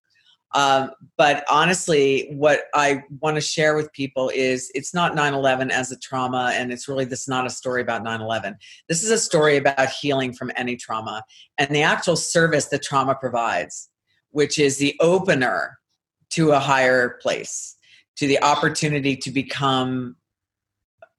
Um, 0.54 0.90
but 1.16 1.44
honestly, 1.50 2.28
what 2.32 2.64
I 2.74 3.02
want 3.20 3.36
to 3.36 3.40
share 3.40 3.76
with 3.76 3.92
people 3.92 4.30
is 4.34 4.70
it's 4.74 4.94
not 4.94 5.14
9 5.14 5.34
11 5.34 5.70
as 5.70 5.92
a 5.92 5.98
trauma, 5.98 6.52
and 6.54 6.72
it's 6.72 6.88
really 6.88 7.04
this 7.04 7.28
not 7.28 7.46
a 7.46 7.50
story 7.50 7.82
about 7.82 8.02
9 8.02 8.20
11. 8.20 8.56
This 8.88 9.02
is 9.02 9.10
a 9.10 9.18
story 9.18 9.56
about 9.56 9.90
healing 9.90 10.32
from 10.32 10.50
any 10.56 10.76
trauma 10.76 11.22
and 11.58 11.74
the 11.74 11.82
actual 11.82 12.16
service 12.16 12.66
that 12.66 12.82
trauma 12.82 13.14
provides, 13.14 13.90
which 14.30 14.58
is 14.58 14.78
the 14.78 14.96
opener 15.00 15.77
to 16.30 16.52
a 16.52 16.58
higher 16.58 17.18
place, 17.22 17.76
to 18.16 18.26
the 18.26 18.40
opportunity 18.42 19.16
to 19.16 19.30
become 19.30 20.16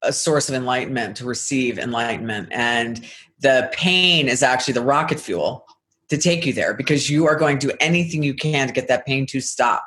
a 0.01 0.13
source 0.13 0.49
of 0.49 0.55
enlightenment, 0.55 1.17
to 1.17 1.25
receive 1.25 1.77
enlightenment. 1.77 2.49
And 2.51 3.05
the 3.39 3.69
pain 3.73 4.27
is 4.27 4.43
actually 4.43 4.73
the 4.73 4.81
rocket 4.81 5.19
fuel 5.19 5.65
to 6.09 6.17
take 6.17 6.45
you 6.45 6.53
there 6.53 6.73
because 6.73 7.09
you 7.09 7.27
are 7.27 7.35
going 7.35 7.59
to 7.59 7.67
do 7.67 7.73
anything 7.79 8.23
you 8.23 8.33
can 8.33 8.67
to 8.67 8.73
get 8.73 8.87
that 8.87 9.05
pain 9.05 9.25
to 9.27 9.41
stop. 9.41 9.83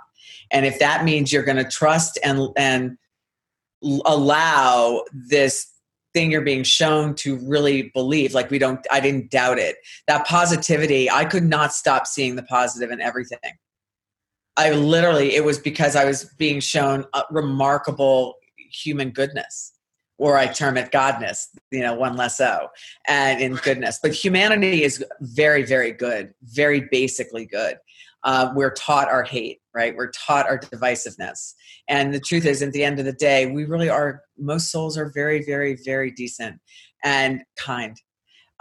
And 0.51 0.67
if 0.67 0.79
that 0.79 1.05
means 1.05 1.33
you're 1.33 1.43
going 1.43 1.57
to 1.57 1.69
trust 1.69 2.19
and 2.23 2.49
and 2.57 2.99
allow 4.05 5.03
this 5.13 5.69
thing 6.13 6.31
you're 6.31 6.43
being 6.43 6.63
shown 6.63 7.15
to 7.15 7.37
really 7.39 7.91
believe 7.95 8.35
like 8.35 8.51
we 8.51 8.59
don't 8.59 8.87
i 8.91 9.01
didn't 9.01 9.31
doubt 9.31 9.59
it 9.59 9.77
that 10.07 10.27
positivity 10.27 11.11
i 11.11 11.25
could 11.25 11.43
not 11.43 11.73
stop 11.73 12.07
seeing 12.07 12.37
the 12.37 12.43
positive 12.45 12.91
in 12.91 13.01
everything 13.01 13.39
I 14.57 14.73
literally, 14.73 15.35
it 15.35 15.45
was 15.45 15.59
because 15.59 15.97
I 15.97 16.05
was 16.05 16.25
being 16.39 16.61
shown 16.61 17.07
remarkable 17.31 18.37
human 18.71 19.11
goodness 19.11 19.73
or 20.19 20.37
I 20.37 20.47
term 20.47 20.77
it 20.77 20.93
godness, 20.93 21.49
you 21.71 21.81
know, 21.81 21.95
one 21.95 22.17
less 22.17 22.41
O, 22.41 22.69
and 23.09 23.41
in 23.41 23.55
goodness. 23.57 23.99
But 24.01 24.13
humanity 24.13 24.85
is 24.85 25.05
very, 25.21 25.65
very 25.65 25.91
good, 25.91 26.33
very 26.43 26.87
basically 26.93 27.47
good. 27.47 27.79
Uh, 28.25 28.53
we're 28.55 28.73
taught 28.73 29.09
our 29.09 29.25
hate, 29.25 29.61
right? 29.75 29.97
We're 29.97 30.13
taught 30.13 30.47
our 30.47 30.59
divisiveness. 30.59 31.55
And 31.89 32.15
the 32.15 32.21
truth 32.21 32.47
is, 32.47 32.63
at 32.63 32.73
the 32.73 32.85
end 32.85 33.01
of 33.01 33.05
the 33.05 33.13
day, 33.13 33.47
we 33.47 33.65
really 33.65 33.89
are, 33.89 34.23
most 34.39 34.71
souls 34.71 34.97
are 34.97 35.11
very, 35.13 35.45
very, 35.45 35.77
very 35.85 36.13
decent 36.13 36.61
and 37.03 37.43
kind. 37.59 37.97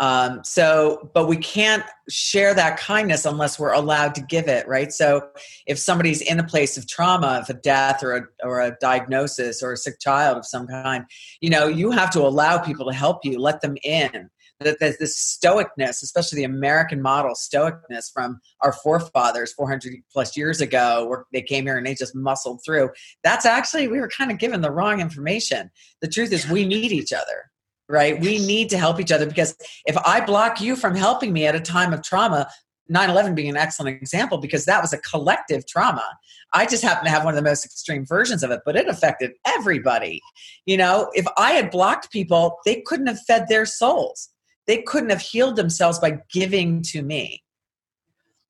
Um, 0.02 0.44
so, 0.44 1.12
but 1.14 1.28
we 1.28 1.38
can't 1.38 1.86
share 2.10 2.56
that 2.56 2.78
kindness 2.78 3.24
unless 3.24 3.60
we're 3.60 3.72
allowed 3.72 4.16
to 4.16 4.22
give 4.22 4.48
it, 4.48 4.68
right? 4.68 4.92
So, 4.92 5.30
if 5.68 5.78
somebody's 5.78 6.22
in 6.22 6.40
a 6.40 6.44
place 6.44 6.76
of 6.76 6.88
trauma, 6.88 7.40
of 7.44 7.50
a 7.52 7.54
death 7.54 8.04
or 8.04 8.16
a, 8.18 8.24
or 8.44 8.62
a 8.62 8.76
diagnosis 8.82 9.62
or 9.62 9.74
a 9.74 9.78
sick 9.78 10.00
child 10.00 10.38
of 10.38 10.46
some 10.48 10.66
kind, 10.66 11.06
you 11.40 11.52
know, 11.52 11.68
you 11.68 11.92
have 11.92 12.10
to 12.12 12.22
allow 12.22 12.58
people 12.58 12.88
to 12.88 12.94
help 12.94 13.24
you, 13.24 13.40
let 13.40 13.62
them 13.62 13.78
in. 13.84 14.32
That 14.60 14.80
there's 14.80 14.98
this 14.98 15.40
stoicness, 15.44 16.02
especially 16.02 16.38
the 16.38 16.44
American 16.46 17.02
model 17.02 17.36
stoicness 17.36 18.12
from 18.12 18.40
our 18.62 18.74
forefathers 18.74 19.54
400 19.54 19.94
plus 20.12 20.36
years 20.36 20.62
ago, 20.62 21.06
where 21.08 21.26
they 21.32 21.42
came 21.44 21.66
here 21.66 21.78
and 21.78 21.86
they 21.86 21.96
just 21.96 22.16
muscled 22.16 22.62
through. 22.66 22.90
That's 23.24 23.46
actually, 23.46 23.88
we 23.88 24.00
were 24.00 24.08
kind 24.08 24.32
of 24.32 24.40
given 24.40 24.62
the 24.62 24.72
wrong 24.72 25.00
information. 25.00 25.70
The 26.02 26.08
truth 26.08 26.32
is, 26.32 26.48
we 26.48 26.66
need 26.66 26.92
each 26.92 27.14
other 27.14 27.51
right? 27.92 28.20
We 28.20 28.40
need 28.40 28.70
to 28.70 28.78
help 28.78 29.00
each 29.00 29.12
other 29.12 29.26
because 29.26 29.56
if 29.86 29.98
I 29.98 30.22
block 30.22 30.62
you 30.62 30.76
from 30.76 30.96
helping 30.96 31.34
me 31.34 31.46
at 31.46 31.56
a 31.56 31.60
time 31.60 31.94
of 31.94 32.02
trauma, 32.02 32.48
9 32.90 33.10
11 33.10 33.36
being 33.36 33.50
an 33.50 33.58
excellent 33.58 34.02
example 34.02 34.38
because 34.38 34.66
that 34.66 34.82
was 34.82 34.92
a 34.92 34.98
collective 34.98 35.66
trauma. 35.66 36.06
I 36.54 36.66
just 36.66 36.84
happen 36.84 37.06
to 37.06 37.10
have 37.10 37.24
one 37.24 37.34
of 37.34 37.38
the 37.42 37.50
most 37.50 37.64
extreme 37.64 38.06
versions 38.06 38.44
of 38.44 38.52
it, 38.52 38.62
but 38.66 38.76
it 38.76 38.88
affected 38.88 39.32
everybody. 39.46 40.22
You 40.66 40.78
know, 40.78 41.10
if 41.14 41.26
I 41.38 41.52
had 41.52 41.72
blocked 41.72 42.12
people, 42.12 42.58
they 42.66 42.82
couldn't 42.86 43.08
have 43.08 43.22
fed 43.22 43.48
their 43.48 43.66
souls, 43.66 44.30
they 44.68 44.82
couldn't 44.82 45.10
have 45.10 45.22
healed 45.22 45.56
themselves 45.56 46.00
by 46.00 46.20
giving 46.32 46.82
to 46.84 47.02
me. 47.02 47.44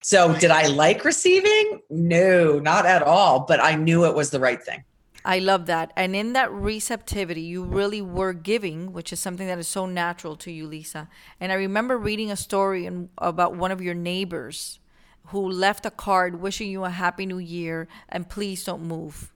So, 0.03 0.33
did 0.39 0.49
I 0.49 0.65
like 0.65 1.05
receiving? 1.05 1.81
No, 1.91 2.57
not 2.57 2.87
at 2.87 3.03
all, 3.03 3.45
but 3.47 3.63
I 3.63 3.75
knew 3.75 4.05
it 4.05 4.15
was 4.15 4.31
the 4.31 4.39
right 4.39 4.61
thing. 4.61 4.83
I 5.23 5.39
love 5.39 5.67
that. 5.67 5.91
And 5.95 6.15
in 6.15 6.33
that 6.33 6.51
receptivity, 6.51 7.41
you 7.41 7.63
really 7.63 8.01
were 8.01 8.33
giving, 8.33 8.91
which 8.91 9.13
is 9.13 9.19
something 9.19 9.47
that 9.47 9.59
is 9.59 9.67
so 9.67 9.85
natural 9.85 10.35
to 10.37 10.51
you, 10.51 10.65
Lisa. 10.67 11.07
And 11.39 11.51
I 11.51 11.55
remember 11.55 11.97
reading 11.97 12.31
a 12.31 12.35
story 12.35 12.85
in, 12.85 13.09
about 13.17 13.55
one 13.55 13.71
of 13.71 13.81
your 13.81 13.93
neighbors 13.93 14.79
who 15.27 15.47
left 15.47 15.85
a 15.85 15.91
card 15.91 16.41
wishing 16.41 16.69
you 16.69 16.83
a 16.83 16.89
happy 16.89 17.25
new 17.25 17.37
year 17.37 17.87
and 18.09 18.27
please 18.27 18.63
don't 18.63 18.83
move. 18.83 19.31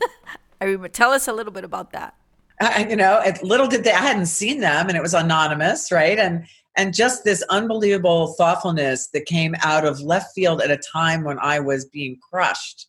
I 0.60 0.64
remember, 0.64 0.88
tell 0.88 1.12
us 1.12 1.28
a 1.28 1.32
little 1.32 1.52
bit 1.52 1.64
about 1.64 1.92
that. 1.92 2.14
You 2.90 2.96
know, 2.96 3.22
little 3.42 3.68
did 3.68 3.84
they, 3.84 3.92
I 3.92 4.00
hadn't 4.00 4.26
seen 4.26 4.60
them 4.60 4.88
and 4.88 4.96
it 4.96 5.00
was 5.00 5.14
anonymous, 5.14 5.90
right? 5.90 6.18
And 6.18 6.46
and 6.76 6.94
just 6.94 7.24
this 7.24 7.42
unbelievable 7.50 8.34
thoughtfulness 8.34 9.08
that 9.08 9.26
came 9.26 9.56
out 9.62 9.84
of 9.84 10.00
left 10.00 10.34
field 10.34 10.62
at 10.62 10.70
a 10.70 10.76
time 10.76 11.24
when 11.24 11.38
I 11.40 11.58
was 11.58 11.84
being 11.84 12.18
crushed 12.30 12.86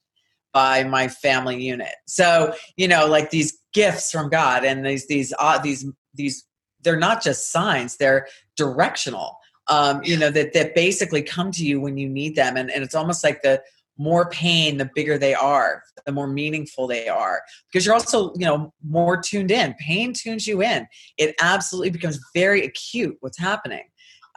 by 0.54 0.84
my 0.84 1.08
family 1.08 1.62
unit. 1.62 1.96
So, 2.08 2.54
you 2.78 2.88
know, 2.88 3.08
like 3.08 3.30
these 3.30 3.58
gifts 3.74 4.12
from 4.12 4.30
God 4.30 4.64
and 4.64 4.86
these 4.86 5.08
these 5.08 5.34
uh, 5.40 5.58
these 5.60 5.86
these 6.14 6.46
they're 6.84 6.98
not 6.98 7.24
just 7.24 7.52
signs, 7.52 7.98
they're 7.98 8.28
directional. 8.58 9.38
Um, 9.68 10.02
you 10.04 10.18
know, 10.18 10.30
that 10.32 10.54
that 10.54 10.76
basically 10.76 11.22
come 11.22 11.52
to 11.52 11.66
you 11.66 11.80
when 11.80 11.98
you 11.98 12.10
need 12.10 12.36
them. 12.36 12.58
And, 12.58 12.70
and 12.72 12.84
it's 12.84 12.96
almost 12.96 13.24
like 13.24 13.42
the 13.42 13.62
more 13.98 14.30
pain, 14.30 14.78
the 14.78 14.90
bigger 14.96 15.18
they 15.18 15.34
are, 15.34 15.84
the 16.06 16.12
more 16.12 16.28
meaningful 16.28 16.88
they 16.88 17.08
are. 17.08 17.42
Because 17.72 17.86
you're 17.86 17.94
also, 17.94 18.34
you 18.34 18.46
know, 18.46 18.74
more 18.84 19.22
tuned 19.22 19.52
in. 19.52 19.76
Pain 19.76 20.14
tunes 20.14 20.48
you 20.48 20.62
in. 20.62 20.88
It 21.18 21.36
absolutely 21.40 21.92
becomes 21.92 22.20
very 22.34 22.66
acute 22.66 23.16
what's 23.20 23.38
happening. 23.38 23.84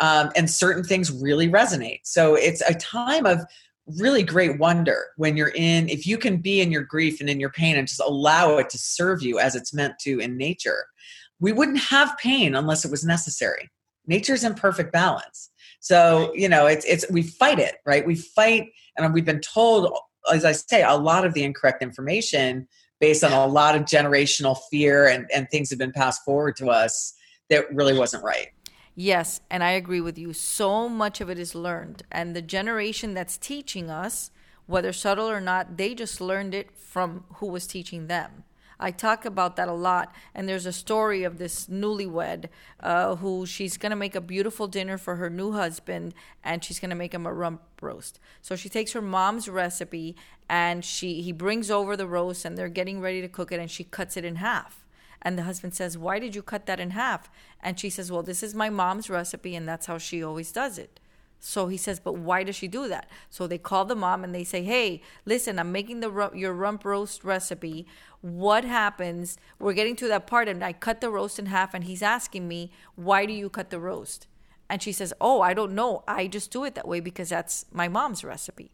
Um, 0.01 0.31
and 0.37 0.51
certain 0.51 0.85
things 0.85 1.11
really 1.11 1.49
resonate. 1.49 2.01
So 2.05 2.35
it's 2.35 2.61
a 2.63 2.75
time 2.75 3.27
of 3.27 3.41
really 3.99 4.23
great 4.23 4.59
wonder 4.59 5.07
when 5.17 5.37
you're 5.37 5.53
in 5.55 5.89
if 5.89 6.07
you 6.07 6.17
can 6.17 6.39
be 6.39 6.61
in 6.61 6.73
your 6.73 6.83
grief 6.83 7.21
and 7.21 7.29
in 7.29 7.39
your 7.39 7.51
pain 7.51 7.77
and 7.77 7.87
just 7.87 8.01
allow 8.01 8.57
it 8.57 8.71
to 8.71 8.79
serve 8.79 9.23
you 9.23 9.39
as 9.39 9.55
it's 9.55 9.75
meant 9.75 9.99
to 9.99 10.19
in 10.21 10.37
nature 10.39 10.87
we 11.41 11.53
wouldn't 11.53 11.79
have 11.79 12.17
pain 12.19 12.55
unless 12.55 12.85
it 12.85 12.91
was 12.91 13.05
necessary. 13.05 13.69
Nature's 14.07 14.45
in 14.45 14.55
perfect 14.55 14.93
balance. 14.93 15.51
So 15.81 16.33
you 16.35 16.49
know 16.49 16.67
it's 16.67 16.85
it's 16.87 17.05
we 17.11 17.23
fight 17.23 17.59
it 17.59 17.77
right? 17.85 18.07
We 18.07 18.15
fight 18.15 18.71
and 18.97 19.13
we've 19.13 19.25
been 19.25 19.41
told 19.41 19.93
as 20.33 20.45
i 20.45 20.53
say 20.53 20.83
a 20.83 20.95
lot 20.95 21.25
of 21.25 21.35
the 21.35 21.45
incorrect 21.45 21.83
information 21.83 22.67
based 23.01 23.25
on 23.25 23.33
a 23.33 23.47
lot 23.47 23.75
of 23.75 23.83
generational 23.83 24.57
fear 24.71 25.07
and 25.07 25.27
and 25.35 25.49
things 25.51 25.71
have 25.71 25.79
been 25.79 25.93
passed 25.93 26.25
forward 26.25 26.57
to 26.57 26.71
us 26.71 27.13
that 27.51 27.73
really 27.75 27.97
wasn't 27.97 28.23
right 28.25 28.49
Yes, 28.95 29.41
and 29.51 29.65
I 29.65 29.73
agree 29.73 30.01
with 30.01 30.19
you. 30.19 30.33
So 30.33 30.89
much 30.89 31.21
of 31.21 31.29
it 31.29 31.39
is 31.39 31.55
learned. 31.55 32.05
And 32.13 32.35
the 32.35 32.43
generation 32.43 33.13
that's 33.13 33.37
teaching 33.37 33.91
us, 33.91 34.31
whether 34.67 34.93
subtle 34.93 35.29
or 35.29 35.41
not, 35.41 35.77
they 35.77 35.95
just 35.95 36.21
learned 36.21 36.55
it 36.55 36.71
from 36.77 37.25
who 37.35 37.47
was 37.47 37.67
teaching 37.67 38.07
them. 38.07 38.45
I 38.79 38.91
talk 38.91 39.25
about 39.25 39.57
that 39.57 39.69
a 39.69 39.73
lot. 39.73 40.15
And 40.35 40.49
there's 40.49 40.67
a 40.67 40.73
story 40.73 41.25
of 41.25 41.39
this 41.39 41.67
newlywed 41.67 42.47
uh, 42.81 43.17
who 43.17 43.47
she's 43.47 43.77
going 43.77 43.91
to 43.91 43.97
make 43.97 44.15
a 44.15 44.21
beautiful 44.21 44.69
dinner 44.69 44.99
for 44.99 45.17
her 45.17 45.31
new 45.31 45.53
husband 45.53 46.15
and 46.43 46.63
she's 46.63 46.81
going 46.81 46.91
to 46.91 46.97
make 46.97 47.15
him 47.15 47.27
a 47.27 47.33
rump 47.33 47.63
roast. 47.81 48.19
So 48.43 48.57
she 48.57 48.69
takes 48.69 48.93
her 48.93 49.01
mom's 49.03 49.49
recipe 49.49 50.17
and 50.49 50.85
she 50.85 51.23
he 51.23 51.33
brings 51.33 51.71
over 51.71 51.97
the 51.97 52.07
roast 52.07 52.45
and 52.45 52.59
they're 52.59 52.69
getting 52.69 53.01
ready 53.01 53.21
to 53.21 53.29
cook 53.29 53.53
it 53.53 53.61
and 53.61 53.71
she 53.71 53.85
cuts 53.85 54.17
it 54.17 54.25
in 54.25 54.37
half 54.37 54.84
and 55.25 55.39
the 55.39 55.45
husband 55.45 55.75
says, 55.75 55.97
Why 55.97 56.19
did 56.19 56.35
you 56.35 56.43
cut 56.43 56.67
that 56.67 56.81
in 56.81 56.91
half? 56.91 57.31
And 57.61 57.79
she 57.81 57.91
says, 57.91 58.13
Well, 58.13 58.23
this 58.23 58.43
is 58.43 58.55
my 58.55 58.71
mom's 58.71 59.09
recipe, 59.09 59.57
and 59.57 59.67
that's 59.67 59.87
how 59.87 59.99
she 59.99 60.23
always 60.23 60.53
does 60.53 60.79
it. 60.79 61.01
So 61.47 61.69
he 61.69 61.77
says, 61.77 62.01
but 62.01 62.15
why 62.15 62.43
does 62.43 62.57
she 62.57 62.69
do 62.69 62.89
that? 62.89 63.07
So 63.29 63.47
they 63.47 63.59
call 63.59 63.85
the 63.85 63.95
mom 63.95 64.25
and 64.25 64.35
they 64.35 64.45
say, 64.45 64.63
hey, 64.63 65.03
listen, 65.27 65.59
I'm 65.59 65.73
making 65.73 66.01
the 66.01 66.31
your 66.35 66.55
rump 66.55 66.87
roast 66.87 67.23
recipe. 67.23 67.87
What 68.23 68.65
happens? 68.65 69.37
We're 69.59 69.75
getting 69.75 69.95
to 69.97 70.09
that 70.09 70.27
part, 70.27 70.49
and 70.49 70.65
I 70.65 70.73
cut 70.73 71.03
the 71.03 71.11
roast 71.11 71.39
in 71.39 71.47
half, 71.47 71.75
and 71.75 71.85
he's 71.85 72.03
asking 72.03 72.49
me, 72.49 72.71
why 72.95 73.27
do 73.27 73.35
you 73.35 73.51
cut 73.51 73.69
the 73.69 73.79
roast? 73.79 74.27
And 74.71 74.83
she 74.83 74.91
says, 74.91 75.13
oh, 75.21 75.43
I 75.43 75.53
don't 75.53 75.75
know. 75.75 76.03
I 76.09 76.29
just 76.29 76.51
do 76.51 76.65
it 76.65 76.75
that 76.77 76.89
way 76.89 77.01
because 77.01 77.29
that's 77.29 77.67
my 77.71 77.89
mom's 77.89 78.25
recipe. 78.25 78.73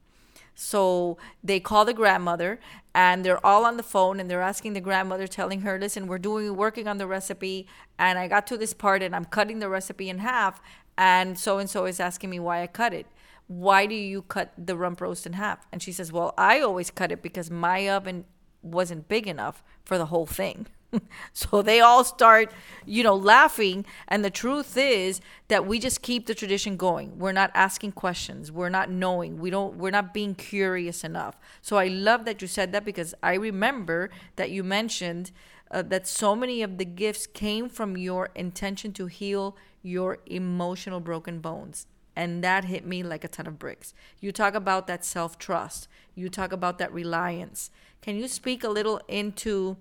So 0.62 1.16
they 1.42 1.58
call 1.58 1.86
the 1.86 1.94
grandmother 1.94 2.60
and 2.94 3.24
they're 3.24 3.44
all 3.44 3.64
on 3.64 3.78
the 3.78 3.82
phone 3.82 4.20
and 4.20 4.30
they're 4.30 4.42
asking 4.42 4.74
the 4.74 4.80
grandmother, 4.82 5.26
telling 5.26 5.62
her, 5.62 5.78
listen, 5.80 6.06
we're 6.06 6.18
doing 6.18 6.54
working 6.54 6.86
on 6.86 6.98
the 6.98 7.06
recipe 7.06 7.66
and 7.98 8.18
I 8.18 8.28
got 8.28 8.46
to 8.48 8.58
this 8.58 8.74
part 8.74 9.02
and 9.02 9.16
I'm 9.16 9.24
cutting 9.24 9.60
the 9.60 9.70
recipe 9.70 10.10
in 10.10 10.18
half 10.18 10.60
and 10.98 11.38
so 11.38 11.56
and 11.56 11.70
so 11.70 11.86
is 11.86 11.98
asking 11.98 12.28
me 12.28 12.38
why 12.38 12.60
I 12.60 12.66
cut 12.66 12.92
it. 12.92 13.06
Why 13.46 13.86
do 13.86 13.94
you 13.94 14.20
cut 14.20 14.52
the 14.58 14.76
rump 14.76 15.00
roast 15.00 15.26
in 15.26 15.32
half? 15.32 15.66
And 15.72 15.82
she 15.82 15.92
says, 15.92 16.12
Well, 16.12 16.34
I 16.36 16.60
always 16.60 16.90
cut 16.90 17.10
it 17.10 17.22
because 17.22 17.50
my 17.50 17.88
oven 17.88 18.26
wasn't 18.60 19.08
big 19.08 19.26
enough 19.26 19.64
for 19.82 19.96
the 19.96 20.06
whole 20.06 20.26
thing. 20.26 20.66
so 21.32 21.62
they 21.62 21.80
all 21.80 22.04
start, 22.04 22.52
you 22.84 23.02
know, 23.02 23.14
laughing. 23.14 23.84
And 24.08 24.24
the 24.24 24.30
truth 24.30 24.76
is 24.76 25.20
that 25.48 25.66
we 25.66 25.78
just 25.78 26.02
keep 26.02 26.26
the 26.26 26.34
tradition 26.34 26.76
going. 26.76 27.18
We're 27.18 27.32
not 27.32 27.50
asking 27.54 27.92
questions. 27.92 28.50
We're 28.50 28.68
not 28.68 28.90
knowing. 28.90 29.38
We 29.38 29.50
don't. 29.50 29.76
We're 29.76 29.90
not 29.90 30.12
being 30.12 30.34
curious 30.34 31.04
enough. 31.04 31.36
So 31.62 31.76
I 31.76 31.86
love 31.86 32.24
that 32.24 32.42
you 32.42 32.48
said 32.48 32.72
that 32.72 32.84
because 32.84 33.14
I 33.22 33.34
remember 33.34 34.10
that 34.36 34.50
you 34.50 34.64
mentioned 34.64 35.30
uh, 35.70 35.82
that 35.82 36.06
so 36.06 36.34
many 36.34 36.62
of 36.62 36.78
the 36.78 36.84
gifts 36.84 37.26
came 37.26 37.68
from 37.68 37.96
your 37.96 38.30
intention 38.34 38.92
to 38.94 39.06
heal 39.06 39.56
your 39.82 40.18
emotional 40.26 41.00
broken 41.00 41.40
bones. 41.40 41.86
And 42.16 42.42
that 42.44 42.64
hit 42.64 42.84
me 42.84 43.02
like 43.02 43.24
a 43.24 43.28
ton 43.28 43.46
of 43.46 43.58
bricks. 43.58 43.94
You 44.20 44.32
talk 44.32 44.54
about 44.54 44.86
that 44.88 45.04
self 45.04 45.38
trust. 45.38 45.88
You 46.14 46.28
talk 46.28 46.52
about 46.52 46.78
that 46.78 46.92
reliance. 46.92 47.70
Can 48.02 48.16
you 48.16 48.28
speak 48.28 48.64
a 48.64 48.68
little 48.68 49.00
into 49.08 49.76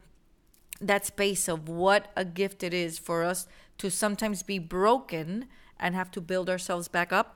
that 0.82 1.06
space 1.06 1.48
of 1.48 1.68
what 1.68 2.12
a 2.16 2.26
gift 2.26 2.64
it 2.64 2.74
is 2.74 2.98
for 2.98 3.24
us 3.24 3.48
to 3.78 3.90
sometimes 3.90 4.44
be 4.44 4.60
broken 4.60 5.48
and 5.80 5.96
have 5.96 6.12
to 6.12 6.22
build 6.22 6.50
ourselves 6.50 6.88
back 6.88 7.12
up? 7.12 7.36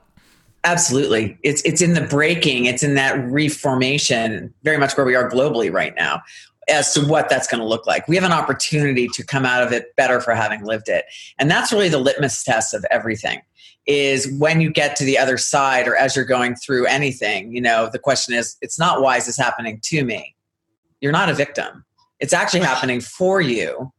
Absolutely. 0.64 1.38
It's 1.42 1.60
it's 1.62 1.82
in 1.82 1.92
the 1.92 2.00
breaking, 2.00 2.64
it's 2.64 2.82
in 2.82 2.94
that 2.94 3.12
reformation, 3.30 4.52
very 4.62 4.78
much 4.78 4.96
where 4.96 5.04
we 5.04 5.14
are 5.14 5.28
globally 5.30 5.70
right 5.70 5.94
now 5.94 6.22
as 6.68 6.94
to 6.94 7.04
what 7.04 7.28
that's 7.28 7.46
going 7.46 7.60
to 7.60 7.66
look 7.66 7.86
like. 7.86 8.08
We 8.08 8.14
have 8.16 8.24
an 8.24 8.32
opportunity 8.32 9.06
to 9.08 9.22
come 9.22 9.44
out 9.44 9.62
of 9.62 9.72
it 9.72 9.94
better 9.96 10.20
for 10.20 10.34
having 10.34 10.64
lived 10.64 10.88
it. 10.88 11.04
And 11.38 11.50
that's 11.50 11.72
really 11.72 11.90
the 11.90 11.98
litmus 11.98 12.42
test 12.42 12.72
of 12.72 12.86
everything 12.90 13.42
is 13.86 14.32
when 14.38 14.62
you 14.62 14.70
get 14.70 14.96
to 14.96 15.04
the 15.04 15.18
other 15.18 15.36
side 15.36 15.86
or 15.86 15.94
as 15.94 16.16
you're 16.16 16.24
going 16.24 16.54
through 16.54 16.86
anything, 16.86 17.54
you 17.54 17.60
know, 17.60 17.90
the 17.92 17.98
question 17.98 18.34
is 18.34 18.56
it's 18.62 18.78
not 18.78 19.02
why 19.02 19.18
is 19.18 19.26
this 19.26 19.36
happening 19.36 19.78
to 19.84 20.04
me? 20.04 20.34
You're 21.02 21.12
not 21.12 21.28
a 21.28 21.34
victim 21.34 21.84
it's 22.20 22.32
actually 22.32 22.60
happening 22.60 23.00
for 23.00 23.40
you 23.40 23.92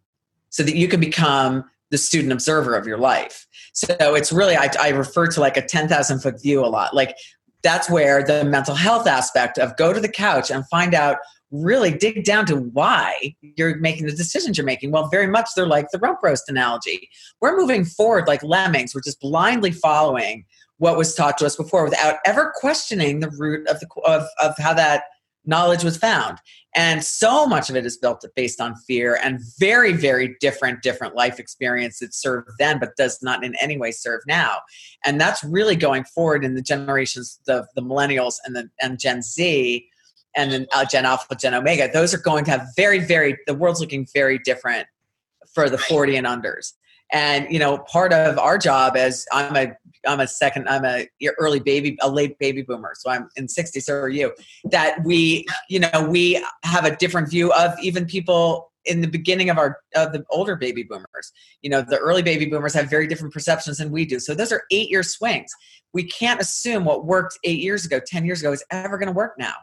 so 0.50 0.64
that 0.64 0.76
you 0.76 0.88
can 0.88 1.00
become 1.00 1.64
the 1.92 1.98
student 1.98 2.34
observer 2.34 2.76
of 2.76 2.88
your 2.88 2.98
life. 2.98 3.46
So 3.74 3.94
it's 4.00 4.32
really, 4.32 4.56
I, 4.56 4.70
I 4.80 4.90
refer 4.90 5.28
to 5.28 5.40
like 5.40 5.58
a 5.58 5.62
10,000 5.62 6.20
foot 6.20 6.42
view 6.42 6.64
a 6.64 6.68
lot. 6.68 6.96
Like 6.96 7.16
that's 7.62 7.90
where 7.90 8.24
the 8.24 8.46
mental 8.46 8.76
health 8.76 9.08
aspect 9.08 9.58
of 9.58 9.76
go 9.76 9.92
to 9.92 10.00
the 10.00 10.10
couch 10.10 10.50
and 10.50 10.68
find 10.70 10.94
out 10.94 11.18
really 11.52 11.92
dig 11.92 12.24
down 12.24 12.46
to 12.46 12.56
why 12.56 13.36
you're 13.42 13.78
making 13.78 14.06
the 14.06 14.12
decisions 14.12 14.58
you're 14.58 14.66
making. 14.66 14.92
Well, 14.92 15.08
very 15.08 15.28
much 15.28 15.50
they're 15.56 15.68
like 15.68 15.88
the 15.92 16.00
rump 16.00 16.20
roast 16.24 16.50
analogy. 16.50 17.10
We're 17.42 17.58
moving 17.58 17.86
forward 17.86 18.28
like 18.28 18.44
lemmings. 18.44 18.94
We're 18.94 19.02
just 19.02 19.22
blindly 19.22 19.72
following 19.72 20.46
what 20.78 20.98
was 20.98 21.16
taught 21.16 21.38
to 21.40 21.46
us 21.46 21.56
before 21.56 21.86
without 21.86 22.18
ever 22.26 22.54
questioning 22.56 23.20
the 23.20 23.30
root 23.32 23.68
of 23.68 23.80
the 23.80 23.88
of, 24.06 24.28
of 24.42 24.56
how 24.58 24.74
that 24.74 25.04
knowledge 25.48 25.84
was 25.84 25.98
found. 25.98 26.40
And 26.76 27.04
so 27.04 27.46
much 27.46 27.70
of 27.70 27.76
it 27.76 27.86
is 27.86 27.98
built 27.98 28.26
based 28.36 28.60
on 28.60 28.76
fear 28.76 29.18
and 29.24 29.40
very 29.60 29.94
very 29.94 30.36
different 30.40 30.82
different 30.82 31.16
life 31.16 31.40
experience 31.40 32.00
that 32.00 32.14
served 32.14 32.50
then 32.60 32.80
but 32.80 32.96
does 32.98 33.20
not 33.22 33.44
in 33.44 33.56
any 33.62 33.78
way 33.78 33.92
serve 33.92 34.22
now. 34.28 34.60
And 35.06 35.20
that's 35.20 35.44
really 35.44 35.76
going 35.76 36.04
forward 36.04 36.44
in 36.44 36.56
the 36.56 36.62
generations 36.62 37.40
the, 37.46 37.66
the 37.76 37.82
millennials 37.82 38.36
and 38.46 38.56
the 38.56 38.70
and 38.82 39.00
gen 39.00 39.22
z 39.22 39.88
and 40.36 40.52
then 40.52 40.68
uh, 40.74 40.86
gen 40.86 41.06
alpha 41.06 41.36
gen 41.36 41.54
omega 41.54 41.90
those 41.92 42.14
are 42.14 42.20
going 42.20 42.44
to 42.44 42.52
have 42.52 42.68
very 42.76 43.00
very 43.00 43.38
the 43.48 43.54
world's 43.54 43.80
looking 43.80 44.06
very 44.14 44.38
different 44.40 44.88
for 45.54 45.70
the 45.70 45.78
40 45.78 46.18
and 46.18 46.28
unders 46.28 46.74
and 47.12 47.48
you 47.52 47.60
know 47.60 47.78
part 47.80 48.14
of 48.14 48.38
our 48.40 48.58
job 48.58 48.98
as 48.98 49.26
i'm 49.32 49.56
a 49.56 49.76
i'm 50.08 50.20
a 50.20 50.28
second 50.28 50.68
i'm 50.68 50.86
a 50.86 51.08
early 51.38 51.60
baby 51.60 51.98
a 52.02 52.10
late 52.10 52.38
baby 52.40 52.62
boomer. 52.62 52.94
So 52.96 53.10
i'm 53.10 53.30
in 53.36 53.48
60 53.48 53.80
so 53.80 53.94
are 53.94 54.10
you. 54.10 54.34
That 54.66 55.04
we 55.04 55.46
you 55.70 55.80
know 55.80 56.08
we 56.10 56.44
have 56.64 56.86
a 56.86 56.96
different 56.96 57.30
view 57.30 57.52
of 57.54 57.74
even 57.82 58.06
people 58.06 58.72
in 58.86 59.02
the 59.02 59.08
beginning 59.08 59.50
of 59.50 59.58
our 59.58 59.80
of 59.96 60.14
the 60.14 60.24
older 60.30 60.56
baby 60.56 60.84
boomers. 60.84 61.32
You 61.62 61.70
know 61.70 61.82
the 61.82 61.98
early 61.98 62.22
baby 62.22 62.46
boomers 62.46 62.74
have 62.74 62.90
very 62.90 63.08
different 63.08 63.34
perceptions 63.34 63.78
than 63.78 63.92
we 63.92 64.06
do. 64.06 64.20
So 64.20 64.34
those 64.34 64.52
are 64.52 64.64
eight 64.72 64.90
year 64.90 65.04
swings. 65.04 65.52
We 65.94 66.04
can't 66.04 66.42
assume 66.42 66.86
what 66.86 67.06
worked 67.06 67.38
eight 67.44 67.60
years 67.60 67.86
ago 67.86 68.00
ten 68.06 68.26
years 68.26 68.42
ago 68.42 68.52
is 68.52 68.64
ever 68.72 68.98
going 68.98 69.08
to 69.08 69.14
work 69.14 69.36
now. 69.38 69.54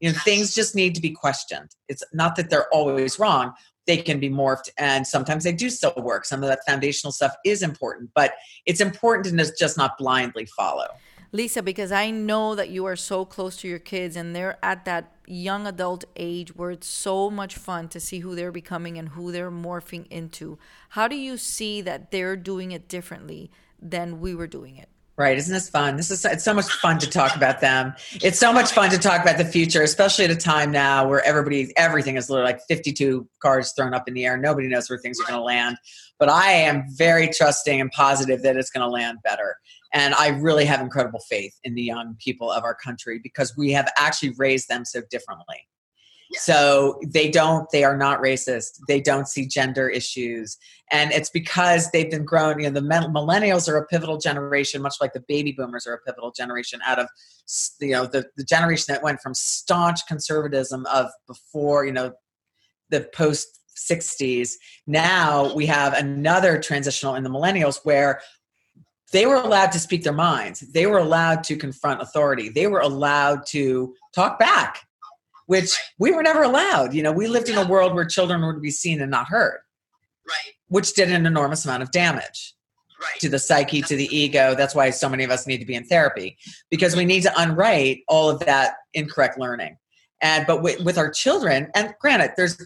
You 0.00 0.12
know 0.12 0.18
things 0.18 0.54
just 0.54 0.74
need 0.74 0.94
to 0.94 1.00
be 1.00 1.10
questioned. 1.10 1.70
It's 1.88 2.02
not 2.12 2.36
that 2.36 2.50
they're 2.50 2.68
always 2.72 3.18
wrong 3.18 3.52
they 3.90 3.96
can 3.96 4.20
be 4.20 4.30
morphed 4.30 4.68
and 4.78 5.04
sometimes 5.04 5.42
they 5.42 5.52
do 5.52 5.68
still 5.68 5.92
work. 5.96 6.24
Some 6.24 6.44
of 6.44 6.48
that 6.48 6.60
foundational 6.64 7.10
stuff 7.10 7.34
is 7.44 7.62
important 7.62 8.10
but 8.14 8.34
it's 8.66 8.80
important 8.80 9.26
to 9.26 9.52
just 9.58 9.76
not 9.76 9.98
blindly 9.98 10.46
follow. 10.46 10.86
Lisa 11.32 11.62
because 11.62 11.92
i 11.92 12.10
know 12.10 12.56
that 12.56 12.70
you 12.70 12.84
are 12.86 12.96
so 12.96 13.24
close 13.24 13.56
to 13.58 13.68
your 13.68 13.78
kids 13.78 14.16
and 14.16 14.34
they're 14.34 14.58
at 14.64 14.84
that 14.84 15.12
young 15.26 15.64
adult 15.66 16.04
age 16.16 16.54
where 16.56 16.72
it's 16.72 16.88
so 16.88 17.30
much 17.30 17.54
fun 17.54 17.88
to 17.88 18.00
see 18.00 18.18
who 18.18 18.34
they're 18.34 18.50
becoming 18.50 18.98
and 18.98 19.10
who 19.10 19.30
they're 19.30 19.50
morphing 19.50 20.06
into. 20.08 20.58
How 20.90 21.06
do 21.06 21.16
you 21.16 21.36
see 21.36 21.80
that 21.82 22.10
they're 22.10 22.36
doing 22.36 22.72
it 22.72 22.88
differently 22.88 23.50
than 23.80 24.20
we 24.20 24.34
were 24.34 24.48
doing 24.48 24.76
it 24.76 24.88
Right. 25.20 25.36
Isn't 25.36 25.52
this 25.52 25.68
fun? 25.68 25.96
This 25.96 26.10
is 26.10 26.24
it's 26.24 26.44
so 26.44 26.54
much 26.54 26.64
fun 26.64 26.98
to 26.98 27.06
talk 27.06 27.36
about 27.36 27.60
them. 27.60 27.92
It's 28.22 28.38
so 28.38 28.54
much 28.54 28.70
fun 28.70 28.88
to 28.88 28.96
talk 28.96 29.20
about 29.20 29.36
the 29.36 29.44
future, 29.44 29.82
especially 29.82 30.24
at 30.24 30.30
a 30.30 30.34
time 30.34 30.70
now 30.70 31.06
where 31.06 31.22
everybody 31.26 31.76
everything 31.76 32.16
is 32.16 32.30
literally 32.30 32.52
like 32.52 32.62
52 32.68 33.28
cars 33.42 33.74
thrown 33.76 33.92
up 33.92 34.08
in 34.08 34.14
the 34.14 34.24
air. 34.24 34.38
Nobody 34.38 34.66
knows 34.66 34.88
where 34.88 34.98
things 34.98 35.20
are 35.20 35.24
going 35.24 35.38
to 35.38 35.44
land. 35.44 35.76
But 36.18 36.30
I 36.30 36.52
am 36.52 36.84
very 36.96 37.28
trusting 37.28 37.82
and 37.82 37.90
positive 37.90 38.40
that 38.44 38.56
it's 38.56 38.70
going 38.70 38.80
to 38.80 38.90
land 38.90 39.18
better. 39.22 39.56
And 39.92 40.14
I 40.14 40.28
really 40.28 40.64
have 40.64 40.80
incredible 40.80 41.20
faith 41.28 41.52
in 41.64 41.74
the 41.74 41.82
young 41.82 42.16
people 42.18 42.50
of 42.50 42.64
our 42.64 42.74
country 42.74 43.20
because 43.22 43.54
we 43.58 43.72
have 43.72 43.92
actually 43.98 44.32
raised 44.38 44.68
them 44.68 44.86
so 44.86 45.02
differently. 45.10 45.66
So 46.32 47.00
they 47.04 47.28
don't, 47.28 47.68
they 47.70 47.82
are 47.82 47.96
not 47.96 48.20
racist. 48.20 48.80
They 48.86 49.00
don't 49.00 49.26
see 49.26 49.46
gender 49.46 49.88
issues. 49.88 50.56
And 50.92 51.12
it's 51.12 51.30
because 51.30 51.90
they've 51.90 52.10
been 52.10 52.24
grown, 52.24 52.60
you 52.60 52.70
know, 52.70 52.80
the 52.80 52.86
millennials 52.86 53.68
are 53.68 53.76
a 53.76 53.86
pivotal 53.86 54.18
generation, 54.18 54.82
much 54.82 54.96
like 55.00 55.12
the 55.12 55.24
baby 55.26 55.52
boomers 55.52 55.86
are 55.86 55.94
a 55.94 56.00
pivotal 56.00 56.30
generation 56.30 56.80
out 56.86 56.98
of, 56.98 57.08
you 57.80 57.92
know, 57.92 58.06
the, 58.06 58.26
the 58.36 58.44
generation 58.44 58.86
that 58.88 59.02
went 59.02 59.20
from 59.20 59.34
staunch 59.34 60.00
conservatism 60.06 60.86
of 60.86 61.10
before, 61.26 61.84
you 61.84 61.92
know, 61.92 62.12
the 62.90 63.08
post 63.12 63.60
60s. 63.76 64.52
Now 64.86 65.52
we 65.54 65.66
have 65.66 65.94
another 65.94 66.60
transitional 66.60 67.14
in 67.16 67.24
the 67.24 67.30
millennials 67.30 67.80
where 67.84 68.20
they 69.12 69.26
were 69.26 69.36
allowed 69.36 69.72
to 69.72 69.80
speak 69.80 70.04
their 70.04 70.12
minds. 70.12 70.60
They 70.60 70.86
were 70.86 70.98
allowed 70.98 71.42
to 71.44 71.56
confront 71.56 72.02
authority. 72.02 72.48
They 72.48 72.68
were 72.68 72.80
allowed 72.80 73.46
to 73.46 73.94
talk 74.14 74.38
back 74.38 74.86
which 75.50 75.76
we 75.98 76.12
were 76.12 76.22
never 76.22 76.44
allowed. 76.44 76.94
You 76.94 77.02
know, 77.02 77.10
we 77.10 77.26
lived 77.26 77.48
in 77.48 77.58
a 77.58 77.66
world 77.66 77.92
where 77.92 78.04
children 78.04 78.40
were 78.40 78.54
to 78.54 78.60
be 78.60 78.70
seen 78.70 79.00
and 79.00 79.10
not 79.10 79.26
heard. 79.26 79.58
Right. 80.24 80.54
Which 80.68 80.94
did 80.94 81.10
an 81.10 81.26
enormous 81.26 81.64
amount 81.64 81.82
of 81.82 81.90
damage. 81.90 82.54
Right. 83.00 83.18
To 83.18 83.28
the 83.28 83.40
psyche, 83.40 83.82
to 83.82 83.96
the 83.96 84.06
ego. 84.16 84.54
That's 84.54 84.76
why 84.76 84.90
so 84.90 85.08
many 85.08 85.24
of 85.24 85.32
us 85.32 85.48
need 85.48 85.58
to 85.58 85.66
be 85.66 85.74
in 85.74 85.82
therapy 85.82 86.38
because 86.70 86.94
we 86.94 87.04
need 87.04 87.24
to 87.24 87.32
unwrite 87.36 88.04
all 88.06 88.30
of 88.30 88.38
that 88.40 88.74
incorrect 88.94 89.40
learning. 89.40 89.76
And 90.22 90.46
but 90.46 90.62
with, 90.62 90.84
with 90.84 90.96
our 90.98 91.10
children, 91.10 91.68
and 91.74 91.94
granted, 92.00 92.34
there's 92.36 92.56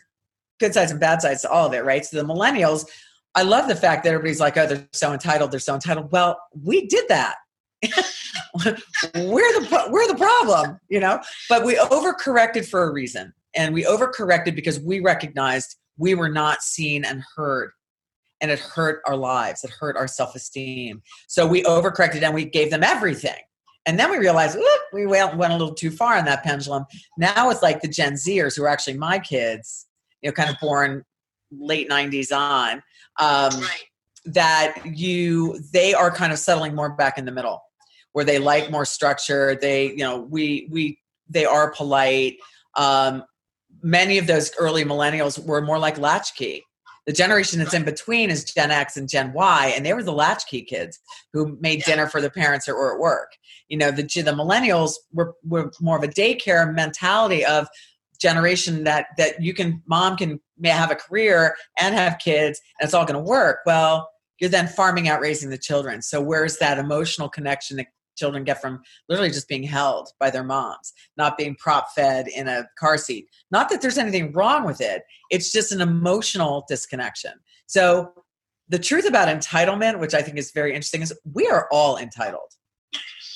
good 0.60 0.74
sides 0.74 0.90
and 0.90 1.00
bad 1.00 1.22
sides 1.22 1.40
to 1.42 1.50
all 1.50 1.66
of 1.66 1.72
it, 1.72 1.86
right? 1.86 2.04
So 2.04 2.18
the 2.18 2.28
millennials, 2.30 2.84
I 3.34 3.44
love 3.44 3.66
the 3.66 3.76
fact 3.76 4.04
that 4.04 4.12
everybody's 4.12 4.40
like, 4.40 4.58
oh, 4.58 4.66
they're 4.66 4.86
so 4.92 5.14
entitled, 5.14 5.52
they're 5.52 5.58
so 5.60 5.74
entitled. 5.74 6.12
Well, 6.12 6.38
we 6.62 6.86
did 6.86 7.08
that. 7.08 7.36
we're 8.64 9.60
the 9.60 9.88
we're 9.90 10.08
the 10.08 10.16
problem, 10.16 10.78
you 10.88 11.00
know. 11.00 11.20
But 11.48 11.64
we 11.64 11.76
overcorrected 11.76 12.66
for 12.66 12.84
a 12.84 12.92
reason, 12.92 13.32
and 13.54 13.74
we 13.74 13.84
overcorrected 13.84 14.54
because 14.54 14.80
we 14.80 15.00
recognized 15.00 15.76
we 15.96 16.14
were 16.14 16.28
not 16.28 16.62
seen 16.62 17.04
and 17.04 17.22
heard, 17.36 17.72
and 18.40 18.50
it 18.50 18.58
hurt 18.58 19.02
our 19.06 19.16
lives. 19.16 19.64
It 19.64 19.70
hurt 19.70 19.96
our 19.96 20.08
self 20.08 20.34
esteem. 20.34 21.02
So 21.28 21.46
we 21.46 21.62
overcorrected 21.64 22.22
and 22.22 22.34
we 22.34 22.44
gave 22.44 22.70
them 22.70 22.82
everything. 22.82 23.40
And 23.86 23.98
then 23.98 24.10
we 24.10 24.16
realized 24.16 24.58
we 24.94 25.06
went, 25.06 25.36
went 25.36 25.52
a 25.52 25.56
little 25.56 25.74
too 25.74 25.90
far 25.90 26.16
on 26.16 26.24
that 26.24 26.42
pendulum. 26.42 26.86
Now 27.18 27.50
it's 27.50 27.62
like 27.62 27.82
the 27.82 27.88
Gen 27.88 28.14
Zers, 28.14 28.56
who 28.56 28.64
are 28.64 28.68
actually 28.68 28.96
my 28.96 29.18
kids, 29.18 29.86
you 30.22 30.30
know, 30.30 30.32
kind 30.32 30.48
of 30.48 30.56
born 30.58 31.04
late 31.52 31.90
90s 31.90 32.34
on. 32.34 32.82
Um, 33.20 33.62
that 34.26 34.74
you 34.86 35.60
they 35.72 35.92
are 35.92 36.10
kind 36.10 36.32
of 36.32 36.38
settling 36.38 36.74
more 36.74 36.90
back 36.90 37.18
in 37.18 37.26
the 37.26 37.30
middle 37.30 37.62
where 38.14 38.24
they 38.24 38.38
like 38.38 38.70
more 38.70 38.84
structure. 38.84 39.58
They, 39.60 39.88
you 39.88 39.98
know, 39.98 40.20
we 40.20 40.68
we 40.70 40.98
they 41.28 41.44
are 41.44 41.72
polite. 41.72 42.36
Um, 42.76 43.24
many 43.82 44.18
of 44.18 44.26
those 44.26 44.52
early 44.58 44.84
millennials 44.84 45.44
were 45.44 45.60
more 45.60 45.78
like 45.78 45.98
latchkey. 45.98 46.64
The 47.06 47.12
generation 47.12 47.58
that's 47.58 47.74
in 47.74 47.84
between 47.84 48.30
is 48.30 48.44
Gen 48.44 48.70
X 48.70 48.96
and 48.96 49.08
Gen 49.08 49.34
Y, 49.34 49.72
and 49.76 49.84
they 49.84 49.92
were 49.92 50.02
the 50.02 50.12
latchkey 50.12 50.62
kids 50.62 50.98
who 51.34 51.58
made 51.60 51.84
dinner 51.84 52.06
for 52.06 52.20
their 52.20 52.30
parents 52.30 52.66
or, 52.66 52.74
or 52.74 52.94
at 52.94 53.00
work. 53.00 53.32
You 53.68 53.76
know, 53.76 53.90
the 53.90 54.02
the 54.02 54.32
millennials 54.32 54.92
were 55.12 55.34
were 55.44 55.70
more 55.80 55.98
of 55.98 56.04
a 56.04 56.08
daycare 56.08 56.72
mentality 56.72 57.44
of 57.44 57.68
generation 58.20 58.84
that 58.84 59.08
that 59.18 59.42
you 59.42 59.52
can 59.52 59.82
mom 59.86 60.16
can 60.16 60.40
have 60.64 60.90
a 60.90 60.94
career 60.94 61.56
and 61.78 61.94
have 61.94 62.18
kids 62.18 62.60
and 62.78 62.86
it's 62.86 62.94
all 62.94 63.04
going 63.04 63.18
to 63.18 63.28
work 63.28 63.58
well 63.66 64.08
you're 64.38 64.48
then 64.48 64.68
farming 64.68 65.08
out 65.08 65.20
raising 65.20 65.50
the 65.50 65.58
children 65.58 66.00
so 66.00 66.20
where's 66.20 66.58
that 66.58 66.78
emotional 66.78 67.28
connection 67.28 67.76
that 67.76 67.88
children 68.16 68.44
get 68.44 68.60
from 68.60 68.80
literally 69.08 69.30
just 69.30 69.48
being 69.48 69.62
held 69.62 70.08
by 70.20 70.30
their 70.30 70.44
moms, 70.44 70.92
not 71.16 71.38
being 71.38 71.56
prop 71.56 71.88
fed 71.94 72.28
in 72.28 72.48
a 72.48 72.66
car 72.78 72.98
seat. 72.98 73.28
Not 73.50 73.68
that 73.68 73.82
there's 73.82 73.98
anything 73.98 74.32
wrong 74.32 74.64
with 74.64 74.80
it, 74.80 75.02
it's 75.30 75.52
just 75.52 75.72
an 75.72 75.80
emotional 75.80 76.64
disconnection. 76.68 77.32
So, 77.66 78.12
the 78.68 78.78
truth 78.78 79.06
about 79.06 79.28
entitlement, 79.28 79.98
which 79.98 80.14
I 80.14 80.22
think 80.22 80.38
is 80.38 80.50
very 80.50 80.70
interesting, 80.70 81.02
is 81.02 81.12
we 81.34 81.46
are 81.48 81.68
all 81.70 81.98
entitled. 81.98 82.50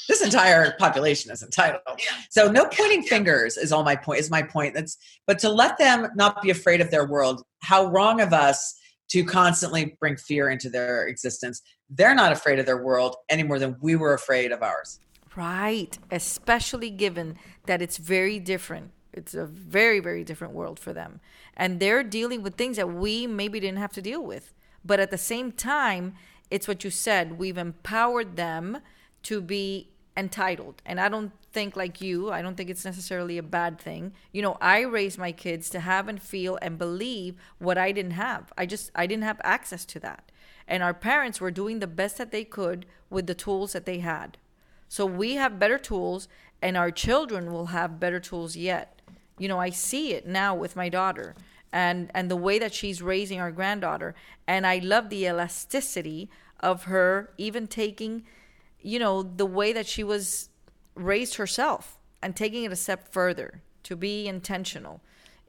This 0.09 0.23
entire 0.23 0.75
population 0.79 1.31
is 1.31 1.43
entitled. 1.43 1.83
So 2.31 2.51
no 2.51 2.65
pointing 2.65 3.03
fingers 3.03 3.59
is 3.59 3.73
all 3.73 3.85
my 3.85 3.95
point 3.95 4.21
is 4.21 4.31
my 4.31 4.43
point. 4.43 4.75
That's 4.75 4.97
but 5.27 5.39
to 5.41 5.51
let 5.51 5.77
them 5.77 6.09
not 6.17 6.41
be 6.41 6.49
afraid 6.49 6.81
of 6.81 6.91
their 6.91 7.07
world, 7.07 7.43
how 7.61 7.85
wrong 7.87 8.23
of 8.23 8.33
us 8.33 8.75
to 9.11 9.25
constantly 9.25 9.97
bring 10.01 10.17
fear 10.17 10.49
into 10.49 10.71
their 10.71 11.07
existence. 11.07 11.61
They're 11.91 12.15
not 12.15 12.33
afraid 12.33 12.59
of 12.59 12.67
their 12.67 12.83
world 12.83 13.17
any 13.29 13.43
more 13.43 13.59
than 13.59 13.77
we 13.81 13.97
were 13.97 14.15
afraid 14.15 14.53
of 14.53 14.63
ours. 14.63 15.01
Right. 15.35 15.99
Especially 16.11 16.91
given 16.91 17.39
that 17.67 17.81
it's 17.81 17.97
very 17.97 18.39
different. 18.39 18.91
It's 19.13 19.35
a 19.35 19.47
very, 19.47 20.01
very 20.01 20.25
different 20.25 20.55
world 20.55 20.79
for 20.79 20.93
them. 20.93 21.21
And 21.57 21.81
they're 21.81 22.03
dealing 22.03 22.43
with 22.43 22.57
things 22.57 22.77
that 22.77 22.93
we 22.93 23.27
maybe 23.27 23.61
didn't 23.61 23.79
have 23.79 23.93
to 23.95 24.03
deal 24.03 24.23
with. 24.23 24.53
But 24.85 25.01
at 25.01 25.11
the 25.11 25.19
same 25.19 25.53
time, 25.53 26.15
it's 26.51 26.69
what 26.69 26.85
you 26.85 26.91
said. 26.91 27.39
We've 27.39 27.59
empowered 27.59 28.37
them 28.37 28.79
to 29.25 29.41
be 29.41 29.91
entitled. 30.17 30.83
And 30.85 31.01
I 31.01 31.09
don't 31.09 31.33
think 31.53 31.77
like 31.77 32.01
you, 32.01 32.31
I 32.31 32.43
don't 32.43 32.57
think 32.57 32.71
it's 32.71 32.85
necessarily 32.85 33.39
a 33.39 33.43
bad 33.43 33.81
thing. 33.81 34.13
You 34.33 34.43
know, 34.43 34.57
I 34.61 34.81
raised 34.81 35.19
my 35.19 35.33
kids 35.33 35.71
to 35.71 35.81
have 35.81 36.09
and 36.09 36.21
feel 36.21 36.59
and 36.61 36.79
believe 36.79 37.37
what 37.59 37.79
I 37.79 37.93
didn't 37.93 38.13
have. 38.13 38.53
I 38.59 38.67
just 38.67 38.91
I 38.95 39.07
didn't 39.07 39.25
have 39.25 39.41
access 39.43 39.85
to 39.87 40.01
that. 40.01 40.31
And 40.69 40.83
our 40.83 40.95
parents 40.95 41.41
were 41.41 41.51
doing 41.51 41.81
the 41.81 41.89
best 41.89 42.19
that 42.19 42.31
they 42.31 42.45
could 42.45 42.87
with 43.11 43.27
the 43.27 43.35
tools 43.35 43.73
that 43.73 43.87
they 43.87 43.99
had. 43.99 44.39
So 44.89 45.05
we 45.05 45.35
have 45.35 45.59
better 45.59 45.79
tools 45.79 46.29
and 46.63 46.77
our 46.77 46.93
children 46.93 47.53
will 47.53 47.67
have 47.67 47.99
better 47.99 48.21
tools 48.21 48.55
yet. 48.55 49.01
You 49.39 49.49
know, 49.49 49.59
I 49.59 49.71
see 49.71 50.13
it 50.13 50.27
now 50.27 50.55
with 50.55 50.77
my 50.77 50.89
daughter 50.89 51.35
and 51.73 52.11
and 52.15 52.31
the 52.31 52.37
way 52.37 52.59
that 52.59 52.73
she's 52.73 53.03
raising 53.03 53.41
our 53.41 53.51
granddaughter 53.51 54.15
and 54.47 54.67
I 54.67 54.79
love 54.79 55.11
the 55.11 55.27
elasticity 55.27 56.31
of 56.61 56.85
her 56.85 57.31
even 57.37 57.67
taking 57.67 58.25
you 58.81 58.99
know, 58.99 59.23
the 59.23 59.47
way 59.47 59.73
that 59.73 59.87
she 59.87 60.05
was 60.05 60.49
raised 60.95 61.37
herself 61.37 61.99
and 62.23 62.35
taking 62.35 62.65
it 62.65 62.73
a 62.73 62.77
step 62.77 63.13
further 63.13 63.63
to 63.85 63.97
be 63.97 64.29
intentional. 64.29 65.01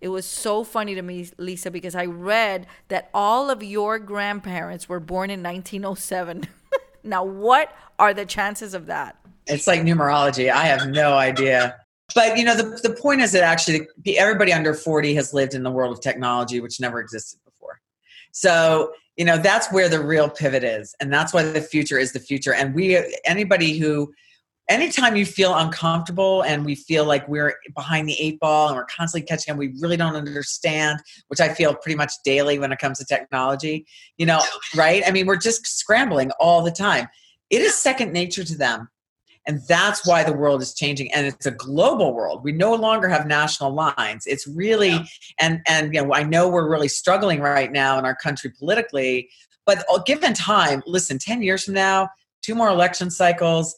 It 0.02 0.10
was 0.10 0.26
so 0.26 0.64
funny 0.64 0.96
to 0.96 1.02
me, 1.02 1.30
Lisa, 1.38 1.72
because 1.72 1.96
I 1.96 2.06
read 2.06 2.68
that 2.88 3.10
all 3.14 3.50
of 3.50 3.62
your 3.62 4.00
grandparents 4.00 4.88
were 4.88 5.00
born 5.00 5.30
in 5.30 5.44
1907. 5.44 6.48
now, 7.04 7.24
what 7.24 7.76
are 7.98 8.14
the 8.14 8.26
chances 8.26 8.74
of 8.74 8.86
that? 8.86 9.18
It's 9.48 9.68
like 9.68 9.82
numerology. 9.82 10.52
I 10.52 10.66
have 10.66 10.88
no 10.88 11.14
idea. 11.14 11.76
But 12.16 12.38
you 12.38 12.44
know, 12.44 12.56
the, 12.56 12.80
the 12.82 12.96
point 12.96 13.22
is 13.22 13.32
that 13.34 13.44
actually 13.44 13.88
everybody 14.18 14.54
under 14.54 14.74
40 14.74 15.14
has 15.16 15.34
lived 15.34 15.54
in 15.54 15.64
the 15.64 15.72
world 15.72 15.92
of 15.92 16.02
technology, 16.02 16.60
which 16.60 16.80
never 16.80 17.00
existed 17.00 17.40
before. 17.46 17.82
So, 18.32 18.94
you 19.18 19.26
know, 19.26 19.38
that's 19.38 19.72
where 19.72 19.90
the 19.90 20.04
real 20.04 20.30
pivot 20.30 20.64
is. 20.64 20.96
And 21.00 21.12
that's 21.12 21.34
why 21.34 21.44
the 21.44 21.62
future 21.62 22.00
is 22.00 22.14
the 22.14 22.20
future. 22.20 22.54
And 22.54 22.74
we 22.74 22.98
anybody 23.26 23.78
who 23.78 24.14
anytime 24.70 25.16
you 25.16 25.26
feel 25.26 25.56
uncomfortable 25.56 26.44
and 26.44 26.64
we 26.64 26.76
feel 26.76 27.04
like 27.04 27.28
we're 27.28 27.56
behind 27.76 28.08
the 28.08 28.16
eight 28.20 28.40
ball 28.40 28.68
and 28.68 28.78
we're 28.78 28.86
constantly 28.86 29.26
catching 29.26 29.52
up, 29.52 29.58
we 29.58 29.74
really 29.80 29.98
don't 29.98 30.16
understand, 30.16 31.00
which 31.28 31.42
I 31.42 31.54
feel 31.54 31.74
pretty 31.74 31.98
much 31.98 32.14
daily 32.24 32.60
when 32.60 32.72
it 32.72 32.80
comes 32.80 33.00
to 33.00 33.06
technology, 33.06 33.86
you 34.18 34.26
know, 34.26 34.40
right? 34.76 35.04
I 35.06 35.12
mean, 35.12 35.26
we're 35.26 35.38
just 35.38 35.66
scrambling 35.66 36.32
all 36.40 36.62
the 36.62 36.72
time. 36.72 37.08
It 37.50 37.62
is 37.62 37.76
second 37.76 38.14
nature 38.14 38.44
to 38.44 38.58
them. 38.58 38.90
And 39.48 39.62
that's 39.68 40.06
why 40.06 40.24
the 40.24 40.34
world 40.34 40.62
is 40.62 40.76
changing. 40.76 41.12
And 41.12 41.26
it's 41.26 41.48
a 41.48 41.52
global 41.52 42.14
world. 42.14 42.44
We 42.44 42.52
no 42.52 42.76
longer 42.76 43.10
have 43.10 43.26
national 43.26 43.74
lines. 43.74 44.28
It's 44.28 44.46
really, 44.46 44.90
yeah. 44.90 45.06
and, 45.40 45.62
and, 45.68 45.94
you 45.94 46.04
know, 46.04 46.14
I 46.14 46.22
know 46.22 46.48
we're 46.48 46.70
really 46.70 46.90
struggling 46.90 47.40
right 47.40 47.72
now 47.72 47.98
in 47.98 48.06
our 48.06 48.16
country 48.16 48.52
politically, 48.52 49.30
but 49.66 49.84
uh, 49.92 50.00
given 50.06 50.34
time, 50.36 50.84
listen, 50.86 51.18
10 51.18 51.42
years 51.42 51.64
from 51.64 51.74
now, 51.74 52.10
two 52.44 52.54
more 52.54 52.70
election 52.70 53.10
cycles, 53.10 53.76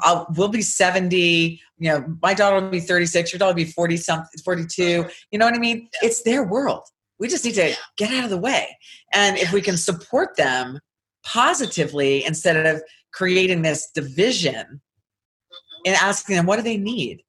I'll, 0.00 0.26
we'll 0.36 0.48
be 0.48 0.62
70 0.62 1.60
you 1.78 1.90
know 1.90 2.16
my 2.22 2.34
daughter 2.34 2.60
will 2.60 2.70
be 2.70 2.80
36 2.80 3.32
your 3.32 3.38
daughter 3.38 3.50
will 3.50 3.64
be 3.64 3.64
40 3.64 3.96
something 3.96 4.40
42 4.44 5.06
you 5.30 5.38
know 5.38 5.44
what 5.44 5.54
i 5.54 5.58
mean? 5.58 5.88
It's 6.02 6.22
their 6.22 6.44
world. 6.44 6.84
We 7.18 7.28
just 7.28 7.44
need 7.44 7.54
to 7.54 7.74
get 7.96 8.12
out 8.12 8.24
of 8.24 8.30
the 8.30 8.38
way. 8.38 8.76
And 9.12 9.36
if 9.38 9.52
we 9.52 9.62
can 9.62 9.76
support 9.76 10.36
them 10.36 10.80
positively 11.24 12.24
instead 12.24 12.66
of 12.66 12.82
creating 13.12 13.62
this 13.62 13.90
division 13.92 14.54
mm-hmm. 14.54 15.82
and 15.86 15.96
asking 15.96 16.36
them 16.36 16.46
what 16.46 16.56
do 16.56 16.62
they 16.62 16.76
need 16.76 17.22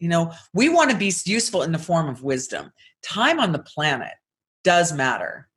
you 0.00 0.08
know? 0.08 0.32
We 0.52 0.68
want 0.68 0.90
to 0.90 0.96
be 0.96 1.12
useful 1.24 1.62
in 1.62 1.72
the 1.72 1.78
form 1.78 2.08
of 2.08 2.22
wisdom. 2.22 2.72
Time 3.04 3.38
on 3.38 3.52
the 3.52 3.60
planet 3.60 4.14
does 4.64 4.92
matter 4.92 5.48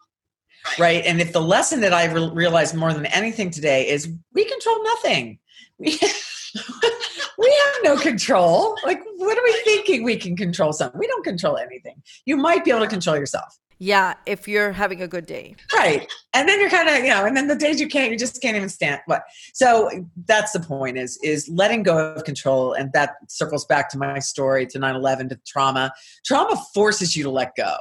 right, 0.66 0.80
right? 0.80 1.06
and 1.06 1.20
if 1.20 1.34
the 1.34 1.42
lesson 1.42 1.82
that 1.82 1.94
i 1.94 2.06
re- 2.06 2.30
realized 2.34 2.74
more 2.74 2.94
than 2.94 3.06
anything 3.08 3.50
today 3.50 3.90
is 3.90 4.10
we 4.34 4.46
control 4.46 4.82
nothing. 4.84 5.40
We 5.78 5.98
we 7.38 7.62
have 7.66 7.84
no 7.84 7.98
control. 7.98 8.76
Like, 8.84 9.00
what 9.18 9.38
are 9.38 9.44
we 9.44 9.54
thinking 9.64 10.04
we 10.04 10.18
can 10.18 10.36
control 10.36 10.74
something? 10.74 11.00
We 11.00 11.08
don't 11.08 11.24
control 11.24 11.58
anything. 11.58 12.02
You 12.26 12.38
might 12.38 12.64
be 12.64 12.72
able 12.72 12.82
to 12.82 12.88
control 12.88 13.18
yourself. 13.18 13.58
Yeah, 13.80 14.14
if 14.26 14.48
you're 14.48 14.72
having 14.72 15.02
a 15.02 15.08
good 15.08 15.26
day. 15.26 15.56
Right. 15.74 16.10
And 16.34 16.48
then 16.48 16.60
you're 16.60 16.70
kind 16.70 16.88
of, 16.88 17.04
you 17.04 17.10
know, 17.10 17.26
and 17.26 17.36
then 17.36 17.48
the 17.48 17.56
days 17.56 17.82
you 17.82 17.90
can't, 17.90 18.12
you 18.12 18.18
just 18.18 18.42
can't 18.42 18.56
even 18.56 18.70
stand 18.70 19.02
what. 19.08 19.24
So 19.54 19.90
that's 20.26 20.54
the 20.54 20.62
point 20.62 20.98
is 20.98 21.20
is 21.22 21.50
letting 21.50 21.84
go 21.84 22.14
of 22.14 22.24
control. 22.24 22.74
And 22.74 22.94
that 22.94 23.16
circles 23.28 23.66
back 23.66 23.90
to 23.90 23.98
my 23.98 24.20
story, 24.20 24.68
to 24.68 24.80
9-11, 24.80 25.30
to 25.30 25.40
trauma. 25.46 25.92
Trauma 26.26 26.56
forces 26.74 27.18
you 27.18 27.24
to 27.24 27.30
let 27.30 27.56
go. 27.56 27.76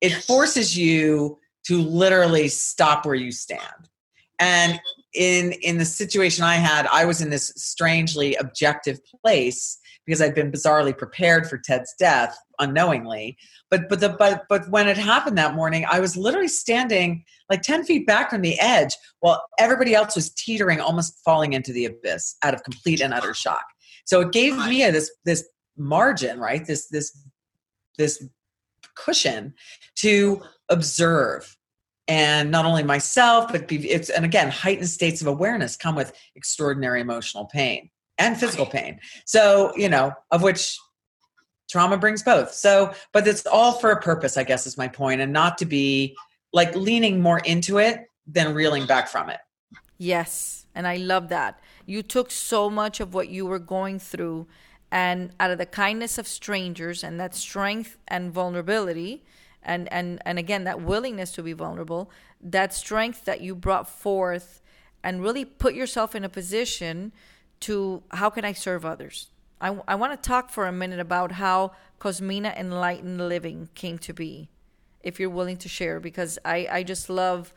It 0.00 0.14
forces 0.14 0.76
you 0.76 1.38
to 1.66 1.82
literally 1.82 2.48
stop 2.48 3.04
where 3.04 3.14
you 3.14 3.32
stand. 3.32 3.90
And 4.38 4.80
in 5.16 5.52
in 5.62 5.78
the 5.78 5.84
situation 5.84 6.44
I 6.44 6.56
had, 6.56 6.86
I 6.86 7.04
was 7.04 7.20
in 7.20 7.30
this 7.30 7.52
strangely 7.56 8.34
objective 8.36 9.00
place 9.04 9.78
because 10.04 10.22
I'd 10.22 10.34
been 10.34 10.52
bizarrely 10.52 10.96
prepared 10.96 11.48
for 11.48 11.58
Ted's 11.58 11.92
death 11.98 12.38
unknowingly. 12.60 13.36
But 13.70 13.88
but 13.88 14.00
the 14.00 14.10
but 14.10 14.44
but 14.48 14.68
when 14.70 14.88
it 14.88 14.96
happened 14.96 15.36
that 15.38 15.54
morning, 15.54 15.84
I 15.90 16.00
was 16.00 16.16
literally 16.16 16.48
standing 16.48 17.24
like 17.50 17.62
10 17.62 17.84
feet 17.84 18.06
back 18.06 18.30
from 18.30 18.42
the 18.42 18.58
edge 18.60 18.94
while 19.20 19.42
everybody 19.58 19.94
else 19.94 20.14
was 20.14 20.30
teetering, 20.30 20.80
almost 20.80 21.18
falling 21.24 21.52
into 21.52 21.72
the 21.72 21.86
abyss 21.86 22.36
out 22.42 22.54
of 22.54 22.62
complete 22.62 23.00
and 23.00 23.12
utter 23.12 23.34
shock. 23.34 23.64
So 24.04 24.20
it 24.20 24.32
gave 24.32 24.56
me 24.56 24.84
a, 24.84 24.92
this 24.92 25.10
this 25.24 25.48
margin, 25.76 26.38
right? 26.38 26.64
This 26.64 26.88
this 26.88 27.16
this 27.98 28.22
cushion 28.94 29.54
to 29.96 30.42
observe 30.68 31.56
and 32.08 32.50
not 32.50 32.64
only 32.64 32.82
myself 32.82 33.50
but 33.50 33.70
it's 33.70 34.10
and 34.10 34.24
again 34.24 34.48
heightened 34.50 34.88
states 34.88 35.20
of 35.20 35.26
awareness 35.26 35.76
come 35.76 35.94
with 35.94 36.12
extraordinary 36.34 37.00
emotional 37.00 37.46
pain 37.46 37.90
and 38.18 38.38
physical 38.38 38.66
pain. 38.66 38.98
So 39.24 39.72
you 39.76 39.88
know 39.88 40.12
of 40.30 40.42
which 40.42 40.78
trauma 41.68 41.96
brings 41.96 42.22
both. 42.22 42.52
So 42.52 42.92
but 43.12 43.26
it's 43.26 43.46
all 43.46 43.72
for 43.72 43.90
a 43.90 44.00
purpose 44.00 44.36
i 44.36 44.44
guess 44.44 44.66
is 44.66 44.78
my 44.78 44.88
point 44.88 45.20
and 45.20 45.32
not 45.32 45.58
to 45.58 45.64
be 45.64 46.16
like 46.52 46.74
leaning 46.74 47.20
more 47.20 47.40
into 47.40 47.78
it 47.78 48.06
than 48.26 48.54
reeling 48.54 48.86
back 48.86 49.08
from 49.08 49.30
it. 49.30 49.40
Yes 49.98 50.66
and 50.74 50.86
i 50.86 50.96
love 50.96 51.28
that. 51.28 51.60
You 51.86 52.02
took 52.02 52.30
so 52.30 52.68
much 52.68 53.00
of 53.00 53.14
what 53.14 53.28
you 53.28 53.46
were 53.46 53.60
going 53.60 53.98
through 53.98 54.46
and 54.90 55.30
out 55.40 55.50
of 55.50 55.58
the 55.58 55.66
kindness 55.66 56.18
of 56.18 56.26
strangers 56.28 57.02
and 57.02 57.18
that 57.18 57.34
strength 57.34 57.98
and 58.06 58.32
vulnerability 58.32 59.24
and 59.66 59.92
and 59.92 60.22
and 60.24 60.38
again 60.38 60.64
that 60.64 60.80
willingness 60.80 61.32
to 61.32 61.42
be 61.42 61.52
vulnerable 61.52 62.10
that 62.40 62.72
strength 62.72 63.24
that 63.26 63.42
you 63.42 63.54
brought 63.54 63.88
forth 63.88 64.62
and 65.04 65.22
really 65.22 65.44
put 65.44 65.74
yourself 65.74 66.14
in 66.14 66.24
a 66.24 66.28
position 66.28 67.12
to 67.60 68.02
how 68.12 68.30
can 68.30 68.44
i 68.44 68.52
serve 68.52 68.86
others? 68.86 69.28
I, 69.58 69.78
I 69.88 69.94
want 69.94 70.12
to 70.12 70.28
talk 70.28 70.50
for 70.50 70.66
a 70.66 70.72
minute 70.72 71.00
about 71.00 71.32
how 71.32 71.72
cosmina 71.98 72.54
enlightened 72.56 73.26
living 73.26 73.68
came 73.74 73.98
to 73.98 74.12
be 74.12 74.48
if 75.02 75.18
you're 75.18 75.30
willing 75.30 75.56
to 75.58 75.68
share 75.68 76.00
because 76.00 76.38
i 76.44 76.68
i 76.70 76.82
just 76.82 77.10
love 77.10 77.52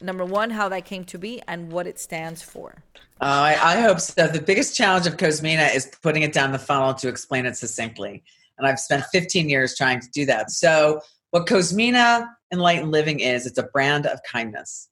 number 0.00 0.24
one 0.24 0.50
how 0.50 0.68
that 0.68 0.84
came 0.84 1.04
to 1.04 1.18
be 1.18 1.42
and 1.48 1.72
what 1.72 1.86
it 1.86 1.98
stands 1.98 2.42
for. 2.42 2.82
Uh, 3.20 3.54
I, 3.54 3.76
I 3.76 3.80
hope 3.80 4.00
so. 4.00 4.26
The 4.26 4.40
biggest 4.40 4.74
challenge 4.74 5.06
of 5.06 5.16
cosmina 5.18 5.74
is 5.74 5.90
putting 6.02 6.22
it 6.22 6.32
down 6.32 6.52
the 6.52 6.58
funnel 6.58 6.94
to 6.94 7.08
explain 7.08 7.44
it 7.46 7.56
succinctly. 7.56 8.22
And 8.58 8.66
i've 8.66 8.78
spent 8.78 9.04
15 9.12 9.48
years 9.48 9.76
trying 9.76 10.00
to 10.00 10.10
do 10.10 10.26
that. 10.26 10.50
So 10.50 11.00
what 11.30 11.46
Cosmina 11.46 12.28
Enlightened 12.52 12.90
Living 12.90 13.20
is, 13.20 13.46
it's 13.46 13.58
a 13.58 13.62
brand 13.64 14.06
of 14.06 14.20
kindness. 14.22 14.88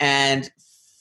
And 0.00 0.50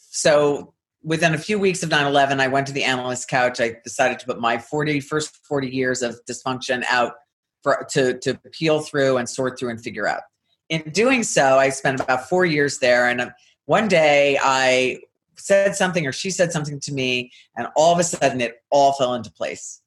so 0.10 0.74
within 1.04 1.34
a 1.34 1.38
few 1.38 1.60
weeks 1.60 1.84
of 1.84 1.90
9-11, 1.90 2.40
I 2.40 2.48
went 2.48 2.68
to 2.68 2.74
the 2.74 2.84
analyst 2.84 3.28
couch. 3.28 3.60
I 3.60 3.78
decided 3.84 4.20
to 4.20 4.26
put 4.26 4.40
my 4.40 4.58
40, 4.58 5.00
first 5.02 5.38
40 5.46 5.70
years 5.70 6.02
of 6.02 6.20
dysfunction 6.30 6.84
out 6.90 7.14
for, 7.62 7.86
to, 7.92 8.18
to 8.20 8.36
peel 8.52 8.82
through 8.82 9.18
and 9.18 9.28
sort 9.28 9.58
through 9.58 9.70
and 9.70 9.82
figure 9.82 10.08
out. 10.08 10.22
In 10.70 10.82
doing 10.92 11.24
so, 11.24 11.58
I 11.58 11.70
spent 11.70 12.00
about 12.00 12.30
four 12.30 12.46
years 12.46 12.80
there. 12.80 13.08
And 13.08 13.22
um, 13.22 13.32
one 13.66 13.88
day 13.88 14.38
I 14.42 15.00
said 15.36 15.76
something 15.76 16.06
or 16.08 16.12
she 16.12 16.32
said 16.32 16.52
something 16.52 16.80
to 16.82 16.94
me, 16.94 17.32
and 17.56 17.68
all 17.76 17.94
of 17.94 18.00
a 18.00 18.04
sudden 18.04 18.42
it 18.42 18.62
all 18.70 18.94
fell 18.94 19.14
into 19.14 19.32
place. 19.32 19.82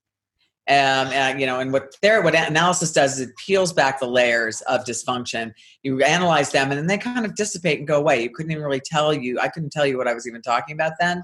Um, 0.69 1.13
and 1.13 1.41
you 1.41 1.47
know, 1.47 1.61
and 1.61 1.73
what 1.73 1.95
there, 2.03 2.21
what 2.23 2.35
analysis 2.35 2.93
does 2.93 3.21
is 3.21 3.29
it 3.29 3.37
peels 3.37 3.73
back 3.73 4.01
the 4.01 4.07
layers 4.07 4.63
of 4.63 4.85
dysfunction. 4.85 5.53
You 5.85 6.03
analyze 6.03 6.51
them, 6.51 6.71
and 6.71 6.79
then 6.79 6.89
they 6.89 6.99
kind 6.99 7.25
of 7.25 7.37
dissipate 7.37 7.79
and 7.79 7.87
go 7.87 7.99
away. 7.99 8.21
You 8.21 8.31
couldn't 8.31 8.51
even 8.51 8.65
really 8.65 8.83
tell 8.85 9.15
you. 9.15 9.39
I 9.39 9.47
couldn't 9.47 9.71
tell 9.71 9.87
you 9.87 9.97
what 9.97 10.09
I 10.09 10.15
was 10.15 10.27
even 10.27 10.43
talking 10.43 10.75
about 10.75 10.95
then. 10.99 11.23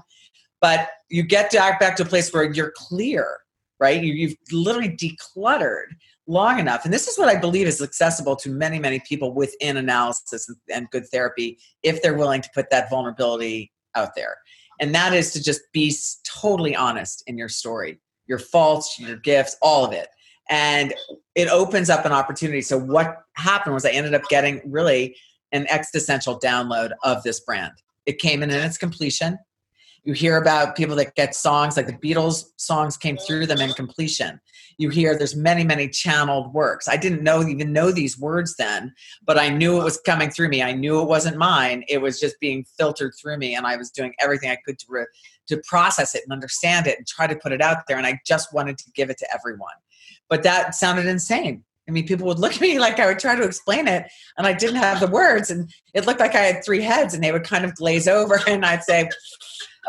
But 0.61 0.87
you 1.09 1.23
get 1.23 1.51
back 1.51 1.77
back 1.77 1.97
to 1.97 2.03
a 2.03 2.05
place 2.05 2.31
where 2.31 2.53
you're 2.53 2.71
clear, 2.73 3.39
right? 3.81 4.01
You, 4.01 4.13
you've 4.13 4.35
literally 4.53 4.95
decluttered 4.95 5.87
long 6.25 6.57
enough, 6.57 6.85
and 6.85 6.93
this 6.93 7.09
is 7.09 7.19
what 7.19 7.27
I 7.27 7.37
believe 7.37 7.67
is 7.67 7.81
accessible 7.81 8.37
to 8.37 8.49
many, 8.49 8.79
many 8.79 9.01
people 9.01 9.33
within 9.33 9.75
analysis 9.75 10.49
and 10.73 10.89
good 10.91 11.05
therapy 11.09 11.59
if 11.83 12.01
they're 12.01 12.17
willing 12.17 12.41
to 12.41 12.49
put 12.55 12.69
that 12.69 12.89
vulnerability 12.89 13.73
out 13.93 14.15
there. 14.15 14.37
And 14.79 14.95
that 14.95 15.13
is 15.13 15.33
to 15.33 15.43
just 15.43 15.61
be 15.73 15.93
totally 16.25 16.77
honest 16.77 17.23
in 17.27 17.37
your 17.37 17.49
story 17.49 17.99
your 18.33 18.39
faults, 18.39 18.99
your 18.99 19.17
gifts, 19.17 19.55
all 19.61 19.85
of 19.85 19.93
it. 19.93 20.07
And 20.49 20.91
it 21.35 21.49
opens 21.49 21.91
up 21.91 22.03
an 22.03 22.11
opportunity. 22.11 22.63
So 22.63 22.79
what 22.79 23.15
happened 23.33 23.75
was 23.75 23.85
I 23.85 23.91
ended 23.91 24.15
up 24.15 24.23
getting 24.27 24.59
really 24.65 25.15
an 25.51 25.67
existential 25.69 26.39
download 26.39 26.93
of 27.03 27.21
this 27.21 27.39
brand. 27.41 27.73
It 28.07 28.17
came 28.17 28.41
in 28.41 28.49
in 28.49 28.59
its 28.59 28.79
completion. 28.79 29.37
You 30.03 30.13
hear 30.13 30.37
about 30.37 30.75
people 30.75 30.95
that 30.95 31.15
get 31.15 31.35
songs 31.35 31.77
like 31.77 31.85
the 31.85 31.93
Beatles 31.93 32.45
songs 32.57 32.97
came 32.97 33.17
through 33.17 33.45
them 33.45 33.61
in 33.61 33.71
completion. 33.73 34.41
You 34.79 34.89
hear 34.89 35.15
there's 35.15 35.35
many, 35.35 35.63
many 35.63 35.87
channeled 35.87 36.53
works. 36.55 36.89
I 36.89 36.97
didn't 36.97 37.23
know 37.23 37.47
even 37.47 37.71
know 37.71 37.91
these 37.91 38.19
words 38.19 38.55
then, 38.57 38.93
but 39.25 39.37
I 39.37 39.49
knew 39.49 39.79
it 39.79 39.83
was 39.83 40.01
coming 40.01 40.31
through 40.31 40.49
me. 40.49 40.63
I 40.63 40.73
knew 40.73 40.99
it 41.01 41.07
wasn't 41.07 41.37
mine. 41.37 41.83
It 41.87 42.01
was 42.01 42.19
just 42.19 42.39
being 42.41 42.65
filtered 42.77 43.13
through 43.21 43.37
me, 43.37 43.55
and 43.55 43.65
I 43.65 43.77
was 43.77 43.91
doing 43.91 44.13
everything 44.19 44.49
I 44.49 44.57
could 44.65 44.79
to 44.79 44.85
re- 44.89 45.05
to 45.47 45.61
process 45.67 46.15
it 46.15 46.23
and 46.23 46.33
understand 46.33 46.87
it 46.87 46.97
and 46.97 47.07
try 47.07 47.27
to 47.27 47.35
put 47.35 47.51
it 47.51 47.61
out 47.61 47.87
there. 47.87 47.97
And 47.97 48.07
I 48.07 48.19
just 48.25 48.53
wanted 48.53 48.77
to 48.79 48.91
give 48.91 49.09
it 49.09 49.17
to 49.19 49.27
everyone. 49.33 49.73
But 50.29 50.43
that 50.43 50.75
sounded 50.75 51.05
insane. 51.05 51.63
I 51.87 51.91
mean, 51.91 52.07
people 52.07 52.27
would 52.27 52.39
look 52.39 52.53
at 52.53 52.61
me 52.61 52.79
like 52.79 52.99
I 52.99 53.07
would 53.07 53.19
try 53.19 53.35
to 53.35 53.43
explain 53.43 53.87
it 53.87 54.05
and 54.37 54.47
I 54.47 54.53
didn't 54.53 54.77
have 54.77 54.99
the 54.99 55.07
words. 55.07 55.51
And 55.51 55.71
it 55.93 56.05
looked 56.05 56.19
like 56.19 56.35
I 56.35 56.39
had 56.39 56.63
three 56.63 56.81
heads 56.81 57.13
and 57.13 57.23
they 57.23 57.31
would 57.31 57.43
kind 57.43 57.65
of 57.65 57.75
glaze 57.75 58.07
over. 58.07 58.39
And 58.47 58.65
I'd 58.65 58.83
say, 58.83 59.09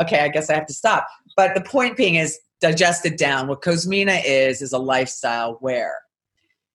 okay, 0.00 0.20
I 0.20 0.28
guess 0.28 0.50
I 0.50 0.54
have 0.54 0.66
to 0.66 0.74
stop. 0.74 1.06
But 1.36 1.54
the 1.54 1.60
point 1.60 1.96
being 1.96 2.14
is 2.14 2.38
digest 2.60 3.04
it 3.04 3.18
down. 3.18 3.46
What 3.46 3.62
Cosmina 3.62 4.22
is, 4.24 4.62
is 4.62 4.72
a 4.72 4.78
lifestyle 4.78 5.58
where 5.60 5.98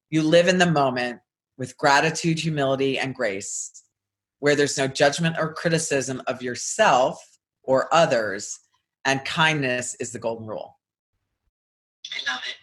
you 0.10 0.24
live 0.24 0.48
in 0.48 0.58
the 0.58 0.70
moment, 0.70 1.20
with 1.58 1.78
gratitude, 1.78 2.39
humility, 2.39 2.98
and 2.98 3.13
grace, 3.13 3.84
where 4.39 4.56
there's 4.56 4.78
no 4.78 4.88
judgment 4.88 5.36
or 5.38 5.54
criticism 5.54 6.22
of 6.26 6.42
yourself 6.42 7.22
or 7.63 7.94
others, 7.94 8.60
and 9.10 9.26
kindness 9.26 9.95
is 9.95 10.12
the 10.12 10.19
golden 10.19 10.45
rule. 10.45 10.78
I 12.13 12.32
love 12.32 12.41
it. 12.48 12.56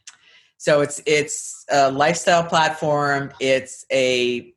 So 0.58 0.80
it's 0.80 1.02
it's 1.06 1.64
a 1.70 1.90
lifestyle 1.90 2.44
platform, 2.44 3.32
it's 3.40 3.84
a 3.92 4.54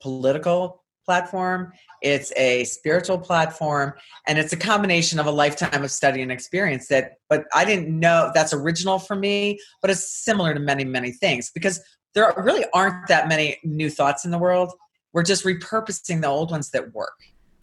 political 0.00 0.82
platform, 1.04 1.72
it's 2.00 2.32
a 2.36 2.64
spiritual 2.64 3.18
platform, 3.18 3.92
and 4.26 4.38
it's 4.38 4.52
a 4.52 4.56
combination 4.56 5.18
of 5.18 5.26
a 5.26 5.30
lifetime 5.30 5.82
of 5.84 5.90
study 5.90 6.22
and 6.22 6.32
experience 6.32 6.86
that 6.88 7.14
but 7.28 7.44
I 7.54 7.64
didn't 7.64 7.88
know 7.88 8.30
that's 8.34 8.52
original 8.52 8.98
for 8.98 9.16
me, 9.16 9.58
but 9.80 9.90
it's 9.90 10.24
similar 10.24 10.54
to 10.54 10.60
many, 10.60 10.84
many 10.84 11.12
things 11.12 11.50
because 11.52 11.80
there 12.14 12.32
really 12.36 12.64
aren't 12.72 13.08
that 13.08 13.28
many 13.28 13.58
new 13.64 13.90
thoughts 13.90 14.24
in 14.24 14.30
the 14.30 14.38
world. 14.38 14.72
We're 15.12 15.22
just 15.22 15.44
repurposing 15.44 16.20
the 16.20 16.28
old 16.28 16.50
ones 16.50 16.70
that 16.70 16.94
work. 16.94 17.18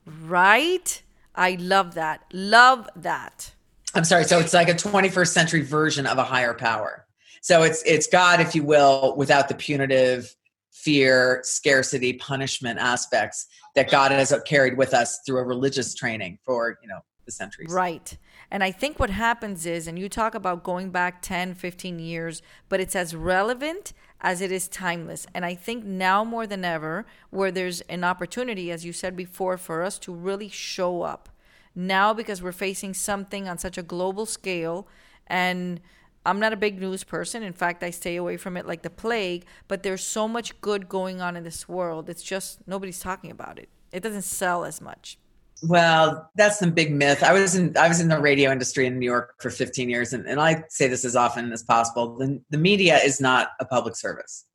Right? 0.05 1.01
I 1.35 1.51
love 1.59 1.93
that. 1.95 2.23
Love 2.33 2.89
that. 2.95 3.53
I'm 3.95 4.03
sorry. 4.03 4.23
So 4.23 4.39
it's 4.39 4.53
like 4.53 4.69
a 4.69 4.73
21st 4.73 5.27
century 5.27 5.61
version 5.61 6.05
of 6.05 6.17
a 6.17 6.23
higher 6.23 6.53
power. 6.53 7.05
So 7.41 7.63
it's 7.63 7.81
it's 7.83 8.07
God, 8.07 8.39
if 8.39 8.53
you 8.53 8.63
will, 8.63 9.15
without 9.17 9.47
the 9.47 9.55
punitive 9.55 10.33
fear, 10.71 11.41
scarcity, 11.43 12.13
punishment 12.13 12.79
aspects 12.79 13.47
that 13.75 13.89
God 13.89 14.11
has 14.11 14.33
carried 14.45 14.77
with 14.77 14.93
us 14.93 15.19
through 15.25 15.39
a 15.39 15.43
religious 15.43 15.93
training 15.93 16.39
for, 16.45 16.77
you 16.81 16.87
know, 16.87 16.99
the 17.25 17.31
centuries. 17.31 17.71
Right. 17.71 18.17
And 18.51 18.63
I 18.63 18.71
think 18.71 18.99
what 18.99 19.09
happens 19.09 19.65
is, 19.65 19.87
and 19.87 19.99
you 19.99 20.09
talk 20.09 20.33
about 20.33 20.63
going 20.63 20.89
back 20.89 21.21
10, 21.21 21.53
15 21.53 21.99
years, 21.99 22.41
but 22.67 22.79
it's 22.79 22.95
as 22.95 23.15
relevant 23.15 23.93
as 24.21 24.41
it 24.41 24.51
is 24.51 24.67
timeless. 24.67 25.27
And 25.33 25.45
I 25.45 25.53
think 25.53 25.85
now 25.85 26.23
more 26.23 26.47
than 26.47 26.65
ever, 26.65 27.05
where 27.29 27.51
there's 27.51 27.81
an 27.81 28.03
opportunity, 28.03 28.71
as 28.71 28.85
you 28.85 28.91
said 28.91 29.15
before, 29.15 29.57
for 29.57 29.83
us 29.83 29.99
to 29.99 30.13
really 30.13 30.49
show 30.49 31.03
up. 31.03 31.29
Now, 31.75 32.13
because 32.13 32.41
we're 32.41 32.51
facing 32.51 32.93
something 32.93 33.47
on 33.47 33.57
such 33.57 33.77
a 33.77 33.83
global 33.83 34.25
scale, 34.25 34.87
and 35.27 35.79
I'm 36.25 36.39
not 36.39 36.53
a 36.53 36.57
big 36.57 36.79
news 36.79 37.03
person. 37.03 37.43
In 37.43 37.53
fact, 37.53 37.83
I 37.83 37.89
stay 37.91 38.15
away 38.15 38.37
from 38.37 38.57
it 38.57 38.67
like 38.67 38.81
the 38.81 38.89
plague, 38.89 39.45
but 39.67 39.83
there's 39.83 40.03
so 40.03 40.27
much 40.27 40.59
good 40.61 40.89
going 40.89 41.21
on 41.21 41.35
in 41.35 41.43
this 41.43 41.67
world. 41.69 42.09
It's 42.09 42.23
just 42.23 42.67
nobody's 42.67 42.99
talking 42.99 43.31
about 43.31 43.57
it. 43.57 43.69
It 43.91 44.03
doesn't 44.03 44.23
sell 44.23 44.65
as 44.65 44.81
much. 44.81 45.17
Well, 45.63 46.29
that's 46.35 46.59
some 46.59 46.71
big 46.71 46.93
myth. 46.93 47.23
I 47.23 47.33
was 47.33 47.55
in 47.55 47.75
I 47.77 47.87
was 47.87 47.99
in 47.99 48.07
the 48.07 48.19
radio 48.19 48.51
industry 48.51 48.85
in 48.85 48.97
New 48.97 49.05
York 49.05 49.35
for 49.41 49.49
15 49.49 49.89
years, 49.89 50.13
and, 50.13 50.25
and 50.25 50.39
I 50.39 50.63
say 50.69 50.87
this 50.87 51.03
as 51.03 51.15
often 51.15 51.51
as 51.51 51.63
possible. 51.63 52.17
The, 52.17 52.41
the 52.49 52.57
media 52.57 52.97
is 52.97 53.19
not 53.19 53.49
a 53.59 53.65
public 53.65 53.95
service. 53.95 54.45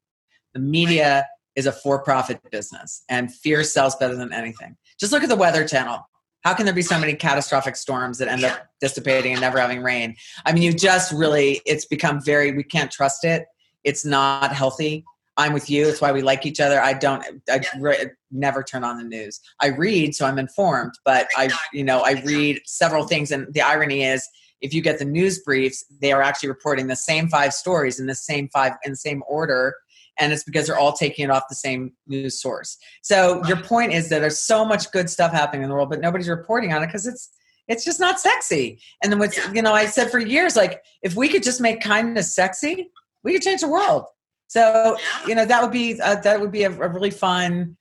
The 0.55 0.61
media 0.61 1.27
is 1.57 1.66
a 1.66 1.72
for-profit 1.72 2.40
business, 2.50 3.03
and 3.09 3.33
fear 3.33 3.64
sells 3.64 3.96
better 3.96 4.16
than 4.16 4.33
anything. 4.33 4.77
Just 4.98 5.12
look 5.12 5.22
at 5.22 5.29
the 5.29 5.37
Weather 5.37 5.66
Channel. 5.66 6.09
How 6.44 6.52
can 6.52 6.66
there 6.66 6.74
be 6.74 6.83
so 6.83 6.98
many 6.98 7.14
catastrophic 7.14 7.74
storms 7.74 8.18
that 8.18 8.28
end 8.28 8.44
up 8.44 8.66
dissipating 8.80 9.33
and 9.33 9.40
never 9.40 9.59
having 9.59 9.83
rain? 9.83 10.14
I 10.44 10.52
mean, 10.52 10.62
you 10.62 10.74
just 10.74 11.11
really 11.12 11.62
it's 11.64 11.87
become 11.87 12.22
very 12.22 12.52
we 12.52 12.62
can't 12.62 12.90
trust 12.90 13.24
it. 13.24 13.46
It's 13.83 14.04
not 14.04 14.52
healthy. 14.52 15.04
I'm 15.37 15.52
with 15.52 15.68
you. 15.68 15.88
It's 15.88 16.00
why 16.00 16.12
we 16.12 16.22
like 16.22 16.46
each 16.46 16.61
other. 16.61 16.80
I 16.80 16.92
don't. 16.92 17.24
I 17.50 17.57
yeah. 17.57 17.68
re- 17.78 18.11
never 18.30 18.62
turn 18.62 18.85
on 18.85 18.98
the 18.98 19.04
news. 19.04 19.40
I 19.61 19.68
read, 19.68 20.14
so 20.14 20.26
I'm 20.26 20.38
informed. 20.38 20.92
But 21.04 21.28
I, 21.37 21.50
you 21.72 21.83
know, 21.83 22.00
I 22.00 22.22
read 22.24 22.61
several 22.66 23.07
things, 23.07 23.33
and 23.33 23.52
the 23.52 23.62
irony 23.62 24.04
is, 24.04 24.28
if 24.61 24.72
you 24.72 24.80
get 24.80 24.98
the 24.98 25.04
news 25.04 25.40
briefs, 25.40 25.85
they 26.00 26.12
are 26.12 26.22
actually 26.22 26.50
reporting 26.50 26.87
the 26.87 26.96
same 26.96 27.28
five 27.28 27.52
stories 27.52 27.98
in 27.98 28.07
the 28.07 28.14
same 28.14 28.48
five 28.52 28.72
in 28.85 28.92
the 28.92 28.96
same 28.96 29.22
order, 29.26 29.74
and 30.18 30.33
it's 30.33 30.44
because 30.44 30.66
they're 30.66 30.79
all 30.79 30.92
taking 30.92 31.24
it 31.24 31.31
off 31.31 31.44
the 31.48 31.55
same 31.55 31.92
news 32.07 32.40
source. 32.40 32.77
So 33.03 33.44
your 33.46 33.57
point 33.57 33.92
is 33.92 34.09
that 34.09 34.20
there's 34.20 34.40
so 34.40 34.64
much 34.64 34.90
good 34.92 35.11
stuff 35.11 35.33
happening 35.33 35.62
in 35.62 35.68
the 35.68 35.74
world, 35.74 35.90
but 35.90 36.00
nobody's 36.00 36.29
reporting 36.29 36.72
on 36.72 36.83
it 36.83 36.87
because 36.87 37.07
it's 37.07 37.31
it's 37.66 37.85
just 37.85 37.98
not 37.98 38.20
sexy. 38.20 38.79
And 39.03 39.11
then 39.11 39.18
what's 39.18 39.38
you 39.53 39.62
know, 39.62 39.72
I 39.72 39.87
said 39.87 40.11
for 40.11 40.18
years, 40.18 40.57
like 40.57 40.83
if 41.03 41.16
we 41.16 41.29
could 41.29 41.42
just 41.42 41.61
make 41.61 41.81
kindness 41.81 42.35
sexy, 42.35 42.90
we 43.22 43.33
could 43.33 43.42
change 43.42 43.62
the 43.62 43.68
world 43.68 44.07
so 44.55 44.96
you 45.27 45.35
know 45.35 45.44
that 45.44 45.62
would 45.62 45.72
be 45.72 46.00
uh, 46.00 46.16
that 46.16 46.40
would 46.40 46.53
be 46.53 46.62
a, 46.62 46.70
a 46.70 46.88
really 46.88 47.11
fun 47.11 47.77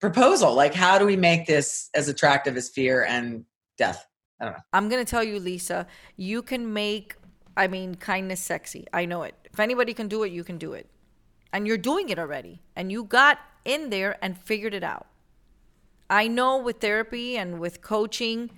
proposal. 0.00 0.54
Like, 0.54 0.74
how 0.74 0.98
do 0.98 1.06
we 1.06 1.16
make 1.16 1.46
this 1.46 1.88
as 1.94 2.08
attractive 2.08 2.56
as 2.56 2.68
fear 2.68 3.04
and 3.04 3.44
death? 3.78 4.06
I 4.40 4.44
don't 4.44 4.54
know. 4.54 4.60
I'm 4.74 4.88
gonna 4.88 5.04
tell 5.04 5.24
you, 5.24 5.38
Lisa. 5.38 5.86
You 6.16 6.42
can 6.42 6.72
make, 6.72 7.16
I 7.56 7.66
mean, 7.66 7.94
kindness 7.96 8.40
sexy. 8.40 8.86
I 8.92 9.04
know 9.04 9.22
it. 9.22 9.34
If 9.52 9.60
anybody 9.60 9.94
can 9.94 10.08
do 10.08 10.22
it, 10.22 10.32
you 10.32 10.44
can 10.44 10.58
do 10.58 10.72
it, 10.72 10.88
and 11.52 11.66
you're 11.66 11.78
doing 11.78 12.08
it 12.08 12.18
already. 12.18 12.62
And 12.76 12.90
you 12.90 13.04
got 13.04 13.38
in 13.64 13.90
there 13.90 14.16
and 14.22 14.38
figured 14.38 14.74
it 14.74 14.84
out. 14.84 15.06
I 16.08 16.26
know 16.26 16.58
with 16.58 16.80
therapy 16.80 17.36
and 17.36 17.60
with 17.60 17.82
coaching, 17.82 18.50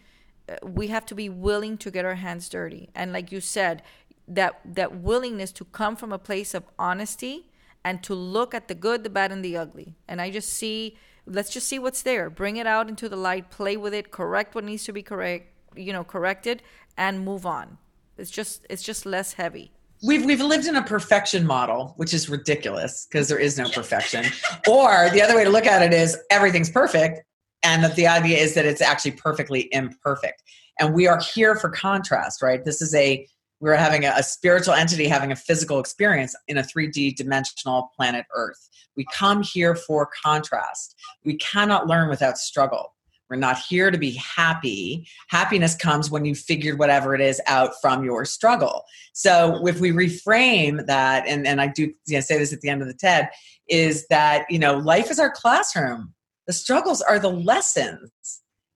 uh, 0.49 0.57
we 0.63 0.89
have 0.89 1.05
to 1.07 1.15
be 1.15 1.29
willing 1.29 1.77
to 1.79 1.91
get 1.91 2.05
our 2.05 2.15
hands 2.15 2.49
dirty. 2.49 2.89
And 2.95 3.13
like 3.13 3.33
you 3.33 3.41
said, 3.41 3.83
that 4.29 4.61
that 4.65 4.97
willingness 5.01 5.53
to 5.53 5.65
come 5.65 5.97
from 5.97 6.13
a 6.13 6.19
place 6.19 6.55
of 6.55 6.65
honesty 6.79 7.51
and 7.85 8.03
to 8.05 8.15
look 8.15 8.55
at 8.55 8.69
the 8.69 8.75
good, 8.75 9.05
the 9.05 9.11
bad, 9.11 9.33
and 9.33 9.45
the 9.45 9.57
ugly. 9.57 9.97
And 10.07 10.21
I 10.21 10.31
just 10.31 10.51
see, 10.51 10.97
let's 11.27 11.51
just 11.51 11.69
see 11.69 11.79
what's 11.79 12.03
there. 12.03 12.31
Bring 12.31 12.57
it 12.57 12.67
out 12.67 12.89
into 12.89 13.09
the 13.09 13.17
light, 13.17 13.51
play 13.51 13.77
with 13.77 13.93
it, 13.93 14.11
correct 14.11 14.55
what 14.55 14.65
needs 14.65 14.85
to 14.85 14.93
be 14.93 15.03
correct, 15.03 15.49
you 15.77 15.93
know, 15.93 16.05
corrected, 16.05 16.63
and 16.97 17.25
move 17.25 17.45
on. 17.45 17.79
It's 18.23 18.31
just 18.31 18.65
it's 18.71 18.85
just 18.85 19.05
less 19.05 19.33
heavy. 19.33 19.73
We've 20.01 20.25
we've 20.25 20.41
lived 20.41 20.69
in 20.69 20.77
a 20.77 20.83
perfection 20.83 21.45
model, 21.45 21.95
which 21.97 22.15
is 22.15 22.29
ridiculous 22.29 23.09
because 23.11 23.27
there 23.27 23.39
is 23.39 23.59
no 23.59 23.69
perfection. 23.69 24.25
or 24.69 25.11
the 25.11 25.21
other 25.21 25.35
way 25.35 25.43
to 25.43 25.51
look 25.51 25.67
at 25.67 25.83
it 25.83 25.93
is 25.93 26.17
everything's 26.31 26.71
perfect, 26.71 27.25
and 27.65 27.83
that 27.83 27.97
the 27.97 28.07
idea 28.07 28.39
is 28.39 28.55
that 28.55 28.65
it's 28.65 28.81
actually 28.81 29.11
perfectly 29.11 29.69
imperfect. 29.73 30.45
And 30.79 30.95
we 30.95 31.09
are 31.09 31.21
here 31.35 31.57
for 31.57 31.69
contrast, 31.69 32.43
right? 32.43 32.65
This 32.65 32.81
is 32.81 32.95
a 32.95 33.27
we're 33.59 33.75
having 33.75 34.05
a, 34.05 34.13
a, 34.17 34.23
spiritual 34.23 34.75
entity 34.75 35.07
having 35.07 35.31
a 35.33 35.37
physical 35.37 35.81
experience 35.81 36.35
in 36.47 36.59
a 36.59 36.63
3D 36.63 37.17
dimensional 37.17 37.91
planet 37.97 38.27
Earth. 38.35 38.69
We 38.97 39.05
come 39.13 39.43
here 39.43 39.75
for 39.75 40.09
contrast. 40.25 40.95
We 41.25 41.37
cannot 41.39 41.89
learn 41.89 42.09
without 42.09 42.39
struggle. 42.39 42.95
We're 43.33 43.39
not 43.39 43.59
here 43.59 43.91
to 43.91 43.97
be 43.97 44.11
happy. 44.13 45.09
Happiness 45.29 45.75
comes 45.75 46.11
when 46.11 46.27
you 46.27 46.35
figured 46.35 46.79
whatever 46.79 47.15
it 47.15 47.23
is 47.23 47.41
out 47.47 47.71
from 47.81 48.05
your 48.05 48.27
struggle. 48.27 48.85
So 49.15 49.67
if 49.67 49.81
we 49.81 49.91
reframe 49.91 50.85
that, 50.87 51.27
and, 51.27 51.47
and 51.47 51.59
I 51.59 51.69
do 51.69 51.85
you 52.07 52.17
know, 52.17 52.21
say 52.21 52.37
this 52.37 52.53
at 52.53 52.61
the 52.61 52.69
end 52.69 52.83
of 52.83 52.89
the 52.89 52.95
TED, 52.95 53.31
is 53.69 54.07
that 54.09 54.45
you 54.51 54.59
know 54.59 54.77
life 54.77 55.11
is 55.11 55.19
our 55.19 55.31
classroom. 55.31 56.13
The 56.47 56.53
struggles 56.53 57.01
are 57.01 57.19
the 57.19 57.31
lessons 57.31 58.11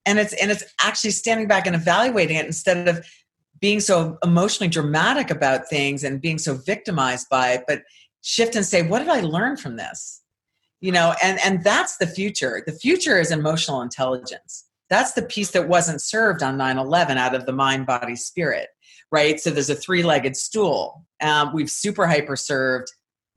and 0.07 0.19
it's 0.19 0.33
and 0.35 0.51
it's 0.51 0.65
actually 0.81 1.11
standing 1.11 1.49
back 1.49 1.67
and 1.67 1.77
evaluating 1.77 2.37
it 2.37 2.47
instead 2.47 2.89
of 2.89 3.07
being 3.61 3.81
so 3.81 4.17
emotionally 4.25 4.71
dramatic 4.71 5.31
about 5.31 5.69
things 5.69 6.03
and 6.03 6.23
being 6.23 6.39
so 6.39 6.55
victimized 6.55 7.29
by 7.29 7.53
it 7.53 7.65
but 7.67 7.83
shift 8.23 8.57
and 8.57 8.65
say 8.65 8.83
what 8.83 9.01
did 9.01 9.09
i 9.09 9.21
learn 9.21 9.57
from 9.57 9.77
this 9.77 10.16
you 10.81 10.93
know 10.93 11.15
and 11.23 11.39
and 11.45 11.65
that's 11.65 11.97
the 11.99 12.07
future. 12.07 12.63
The 12.67 12.73
future 12.73 13.19
is 13.19 13.31
emotional 13.31 13.83
intelligence. 13.83 14.65
That's 14.89 15.13
the 15.13 15.23
piece 15.23 15.51
that 15.51 15.69
wasn't 15.69 16.01
served 16.01 16.45
on 16.45 16.57
9-11 16.57 17.17
out 17.17 17.35
of 17.35 17.45
the 17.45 17.53
mind 17.53 17.87
body 17.87 18.15
spirit 18.15 18.69
right? 19.13 19.39
So 19.41 19.51
there's 19.51 19.71
a 19.71 19.75
three-legged 19.75 20.37
stool. 20.37 21.05
Um, 21.21 21.53
we've 21.55 21.71
super 21.71 22.07
hyper 22.07 22.37
served 22.37 22.89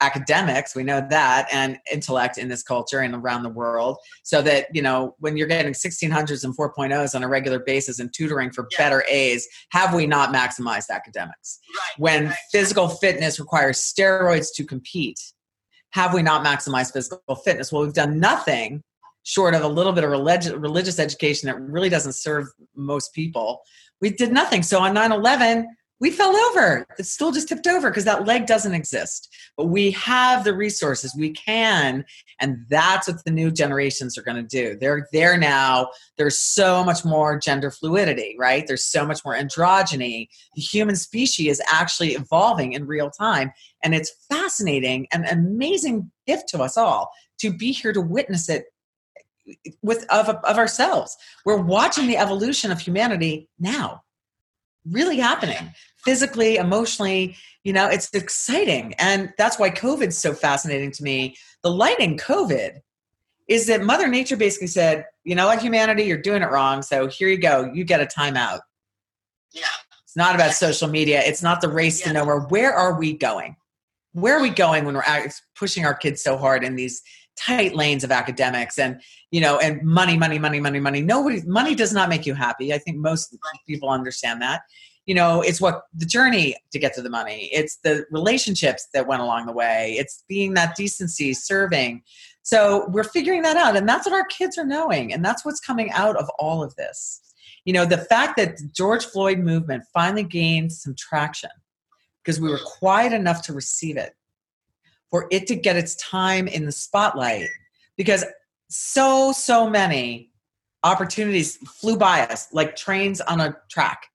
academics 0.01 0.75
we 0.75 0.83
know 0.83 1.05
that 1.09 1.47
and 1.51 1.77
intellect 1.91 2.37
in 2.37 2.47
this 2.47 2.63
culture 2.63 2.99
and 2.99 3.13
around 3.13 3.43
the 3.43 3.49
world. 3.49 3.97
So 4.23 4.41
that 4.43 4.67
you 4.73 4.81
know 4.81 5.15
when 5.19 5.35
you're 5.35 5.47
getting 5.47 5.73
1600s 5.73 6.43
and 6.43 6.55
4.0s 6.57 7.15
on 7.15 7.23
a 7.23 7.27
regular 7.27 7.59
basis 7.59 7.99
and 7.99 8.13
tutoring 8.13 8.51
for 8.51 8.67
yeah. 8.71 8.77
better 8.77 9.03
a's 9.09 9.47
have 9.71 9.93
we 9.93 10.07
not 10.07 10.33
maximized 10.33 10.89
academics? 10.89 11.59
Right, 11.75 11.99
when 11.99 12.25
right. 12.27 12.35
physical 12.51 12.87
fitness 12.87 13.39
requires 13.39 13.79
steroids 13.79 14.47
to 14.55 14.63
compete 14.63 15.19
have 15.91 16.13
we 16.13 16.21
not 16.21 16.45
maximized 16.45 16.93
physical 16.93 17.35
fitness? 17.35 17.71
Well 17.71 17.83
we've 17.83 17.93
done 17.93 18.19
nothing 18.19 18.83
short 19.23 19.53
of 19.53 19.63
a 19.63 19.67
little 19.67 19.91
bit 19.91 20.03
of 20.03 20.09
religious, 20.09 20.53
religious 20.53 20.99
education 20.99 21.47
that 21.47 21.59
really 21.59 21.89
doesn't 21.89 22.13
serve 22.13 22.47
most 22.75 23.13
people. 23.13 23.61
We 24.01 24.11
did 24.11 24.31
nothing. 24.31 24.63
So 24.63 24.79
on 24.79 24.95
9-11 24.95 25.65
we 25.99 26.11
fell 26.11 26.35
over. 26.35 26.85
The 26.97 27.03
stool 27.03 27.31
just 27.31 27.49
tipped 27.49 27.67
over 27.67 27.89
because 27.89 28.05
that 28.05 28.25
leg 28.25 28.45
doesn't 28.45 28.73
exist. 28.73 29.33
But 29.57 29.65
we 29.65 29.91
have 29.91 30.43
the 30.43 30.55
resources. 30.55 31.13
We 31.15 31.31
can. 31.31 32.05
And 32.39 32.65
that's 32.69 33.07
what 33.07 33.23
the 33.25 33.31
new 33.31 33.51
generations 33.51 34.17
are 34.17 34.21
going 34.21 34.37
to 34.37 34.43
do. 34.43 34.77
They're 34.79 35.07
there 35.11 35.37
now. 35.37 35.89
There's 36.17 36.39
so 36.39 36.83
much 36.85 37.03
more 37.03 37.37
gender 37.37 37.69
fluidity, 37.69 38.35
right? 38.39 38.65
There's 38.65 38.85
so 38.85 39.05
much 39.05 39.25
more 39.25 39.35
androgyny. 39.35 40.29
The 40.55 40.61
human 40.61 40.95
species 40.95 41.59
is 41.59 41.61
actually 41.71 42.13
evolving 42.13 42.73
in 42.73 42.87
real 42.87 43.09
time. 43.09 43.51
And 43.83 43.93
it's 43.93 44.13
fascinating 44.29 45.07
and 45.11 45.25
amazing 45.25 46.11
gift 46.25 46.47
to 46.49 46.61
us 46.61 46.77
all 46.77 47.11
to 47.39 47.51
be 47.51 47.71
here 47.71 47.91
to 47.91 48.01
witness 48.01 48.47
it 48.47 48.65
with 49.81 50.05
of, 50.09 50.29
of 50.29 50.57
ourselves. 50.57 51.17
We're 51.43 51.57
watching 51.57 52.07
the 52.07 52.17
evolution 52.17 52.71
of 52.71 52.79
humanity 52.79 53.49
now 53.59 54.03
really 54.89 55.17
happening 55.17 55.73
physically, 56.09 56.55
emotionally. 56.55 57.35
You 57.63 57.71
know, 57.71 57.87
it's 57.87 58.09
exciting. 58.15 58.95
And 58.97 59.31
that's 59.37 59.59
why 59.59 59.69
COVID's 59.69 60.17
so 60.17 60.33
fascinating 60.33 60.91
to 60.93 61.03
me. 61.03 61.35
The 61.61 61.69
light 61.69 61.99
in 61.99 62.17
COVID 62.17 62.79
is 63.47 63.67
that 63.67 63.83
Mother 63.83 64.07
Nature 64.07 64.35
basically 64.35 64.67
said, 64.67 65.05
you 65.23 65.35
know 65.35 65.45
what, 65.45 65.61
humanity, 65.61 66.03
you're 66.03 66.17
doing 66.17 66.41
it 66.41 66.49
wrong. 66.49 66.81
So 66.81 67.05
here 67.05 67.27
you 67.27 67.37
go. 67.37 67.71
You 67.71 67.83
get 67.83 68.01
a 68.01 68.07
timeout. 68.07 68.61
Yeah. 69.51 69.65
It's 70.03 70.15
not 70.15 70.33
about 70.33 70.53
social 70.53 70.87
media. 70.87 71.21
It's 71.23 71.43
not 71.43 71.61
the 71.61 71.69
race 71.69 72.01
to 72.01 72.13
nowhere. 72.13 72.39
Where 72.39 72.73
are 72.73 72.97
we 72.97 73.13
going? 73.13 73.55
Where 74.13 74.35
are 74.35 74.41
we 74.41 74.49
going 74.49 74.85
when 74.85 74.95
we're 74.95 75.29
pushing 75.55 75.85
our 75.85 75.93
kids 75.93 76.23
so 76.23 76.37
hard 76.37 76.63
in 76.63 76.75
these 76.75 77.03
tight 77.37 77.75
lanes 77.75 78.03
of 78.03 78.11
academics 78.11 78.77
and 78.77 78.99
you 79.31 79.39
know 79.39 79.57
and 79.59 79.81
money 79.81 80.17
money 80.17 80.37
money 80.37 80.59
money 80.59 80.79
money 80.79 81.01
nobody 81.01 81.41
money 81.45 81.73
does 81.73 81.93
not 81.93 82.09
make 82.09 82.25
you 82.25 82.33
happy 82.33 82.73
i 82.73 82.77
think 82.77 82.97
most 82.97 83.33
people 83.65 83.89
understand 83.89 84.41
that 84.41 84.63
you 85.09 85.15
know 85.15 85.41
it's 85.41 85.59
what 85.59 85.85
the 85.91 86.05
journey 86.05 86.55
to 86.71 86.77
get 86.77 86.93
to 86.93 87.01
the 87.01 87.09
money. 87.09 87.49
It's 87.51 87.77
the 87.77 88.05
relationships 88.11 88.89
that 88.93 89.07
went 89.07 89.23
along 89.23 89.47
the 89.47 89.51
way. 89.51 89.95
It's 89.97 90.23
being 90.29 90.53
that 90.53 90.75
decency 90.75 91.33
serving. 91.33 92.03
So 92.43 92.85
we're 92.89 93.03
figuring 93.03 93.41
that 93.41 93.57
out 93.57 93.75
and 93.75 93.89
that's 93.89 94.05
what 94.05 94.13
our 94.13 94.27
kids 94.27 94.55
are 94.59 94.65
knowing 94.65 95.11
and 95.11 95.25
that's 95.25 95.43
what's 95.43 95.59
coming 95.59 95.89
out 95.93 96.15
of 96.15 96.29
all 96.37 96.61
of 96.61 96.75
this. 96.75 97.21
You 97.65 97.73
know 97.73 97.85
the 97.85 97.97
fact 97.97 98.37
that 98.37 98.57
the 98.57 98.69
george 98.71 99.03
floyd 99.03 99.39
movement 99.39 99.83
finally 99.91 100.23
gained 100.23 100.71
some 100.71 100.93
traction 100.95 101.49
because 102.23 102.39
we 102.39 102.47
were 102.47 102.59
quiet 102.63 103.11
enough 103.11 103.41
to 103.47 103.53
receive 103.53 103.97
it 103.97 104.13
for 105.09 105.27
it 105.31 105.47
to 105.47 105.55
get 105.55 105.75
its 105.75 105.95
time 105.95 106.47
in 106.47 106.67
the 106.67 106.71
spotlight 106.71 107.47
because 107.97 108.25
so 108.67 109.31
so 109.31 109.67
many 109.67 110.29
opportunities 110.83 111.57
flew 111.57 111.97
by 111.97 112.21
us 112.27 112.47
like 112.53 112.75
trains 112.75 113.21
on 113.21 113.41
a 113.41 113.57
track 113.71 114.05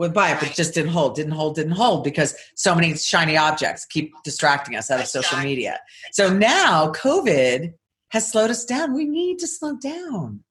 went 0.00 0.14
by 0.14 0.34
but 0.34 0.52
just 0.52 0.74
didn't 0.74 0.90
hold 0.90 1.14
didn't 1.14 1.32
hold 1.32 1.54
didn't 1.54 1.72
hold 1.72 2.02
because 2.02 2.34
so 2.54 2.74
many 2.74 2.96
shiny 2.96 3.36
objects 3.36 3.84
keep 3.84 4.12
distracting 4.24 4.74
us 4.74 4.90
out 4.90 4.98
of 4.98 5.06
social 5.06 5.38
media. 5.38 5.78
So 6.12 6.32
now 6.32 6.92
covid 6.92 7.74
has 8.08 8.30
slowed 8.30 8.50
us 8.50 8.64
down. 8.64 8.92
We 8.92 9.04
need 9.04 9.38
to 9.38 9.46
slow 9.46 9.76
down. 9.76 10.42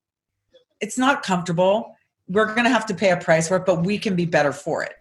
It's 0.80 0.98
not 0.98 1.24
comfortable. 1.24 1.96
We're 2.30 2.46
going 2.46 2.64
to 2.64 2.70
have 2.70 2.86
to 2.86 2.94
pay 2.94 3.10
a 3.10 3.18
price 3.18 3.48
for 3.50 3.58
it 3.58 3.66
but 3.66 3.84
we 3.84 3.98
can 3.98 4.16
be 4.16 4.26
better 4.26 4.54
for 4.54 4.84
it. 4.84 4.94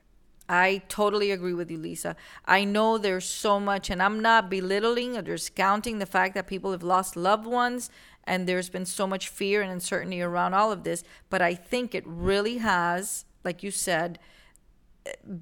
I 0.51 0.81
totally 0.89 1.31
agree 1.31 1.53
with 1.53 1.71
you, 1.71 1.77
Lisa. 1.77 2.17
I 2.47 2.65
know 2.65 2.97
there's 2.97 3.27
so 3.27 3.61
much, 3.61 3.91
and 3.91 4.03
I'm 4.03 4.21
not 4.21 4.49
belittling 4.49 5.15
or 5.15 5.21
discounting 5.21 5.99
the 5.99 6.07
fact 6.07 6.33
that 6.35 6.47
people 6.47 6.73
have 6.73 6.83
lost 6.83 7.17
loved 7.17 7.47
ones 7.47 7.91
and 8.29 8.47
there's 8.47 8.69
been 8.69 8.85
so 8.85 9.07
much 9.07 9.29
fear 9.29 9.63
and 9.63 9.73
uncertainty 9.73 10.21
around 10.21 10.55
all 10.55 10.71
of 10.71 10.85
this. 10.85 11.03
But 11.31 11.43
I 11.43 11.55
think 11.55 11.95
it 11.95 12.05
really 12.07 12.59
has, 12.59 13.25
like 13.43 13.63
you 13.63 13.71
said, 13.71 14.19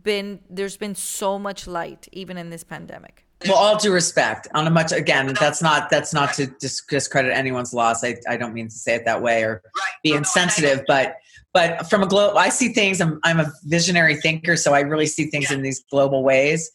been 0.02 0.40
there's 0.50 0.76
been 0.76 0.94
so 0.94 1.38
much 1.38 1.66
light 1.66 2.08
even 2.12 2.36
in 2.36 2.50
this 2.50 2.64
pandemic. 2.64 3.24
Well, 3.46 3.56
all 3.56 3.76
due 3.76 3.92
respect, 3.92 4.48
on 4.54 4.66
a 4.66 4.70
much 4.70 4.92
again, 4.92 5.34
that's 5.38 5.60
not 5.60 5.90
that's 5.90 6.14
not 6.14 6.32
to 6.34 6.46
discredit 6.46 7.32
anyone's 7.32 7.74
loss. 7.74 8.02
I, 8.02 8.16
I 8.28 8.36
don't 8.36 8.54
mean 8.54 8.68
to 8.68 8.74
say 8.74 8.94
it 8.94 9.04
that 9.04 9.20
way 9.20 9.42
or 9.42 9.62
be 10.02 10.12
insensitive, 10.12 10.82
but 10.86 11.16
but 11.56 11.88
from 11.88 12.02
a 12.02 12.06
global 12.06 12.36
i 12.36 12.50
see 12.50 12.68
things 12.68 13.00
I'm, 13.00 13.18
I'm 13.24 13.40
a 13.40 13.50
visionary 13.64 14.16
thinker 14.16 14.56
so 14.56 14.74
i 14.74 14.80
really 14.80 15.06
see 15.06 15.26
things 15.26 15.50
yeah. 15.50 15.56
in 15.56 15.62
these 15.62 15.82
global 15.90 16.22
ways 16.22 16.70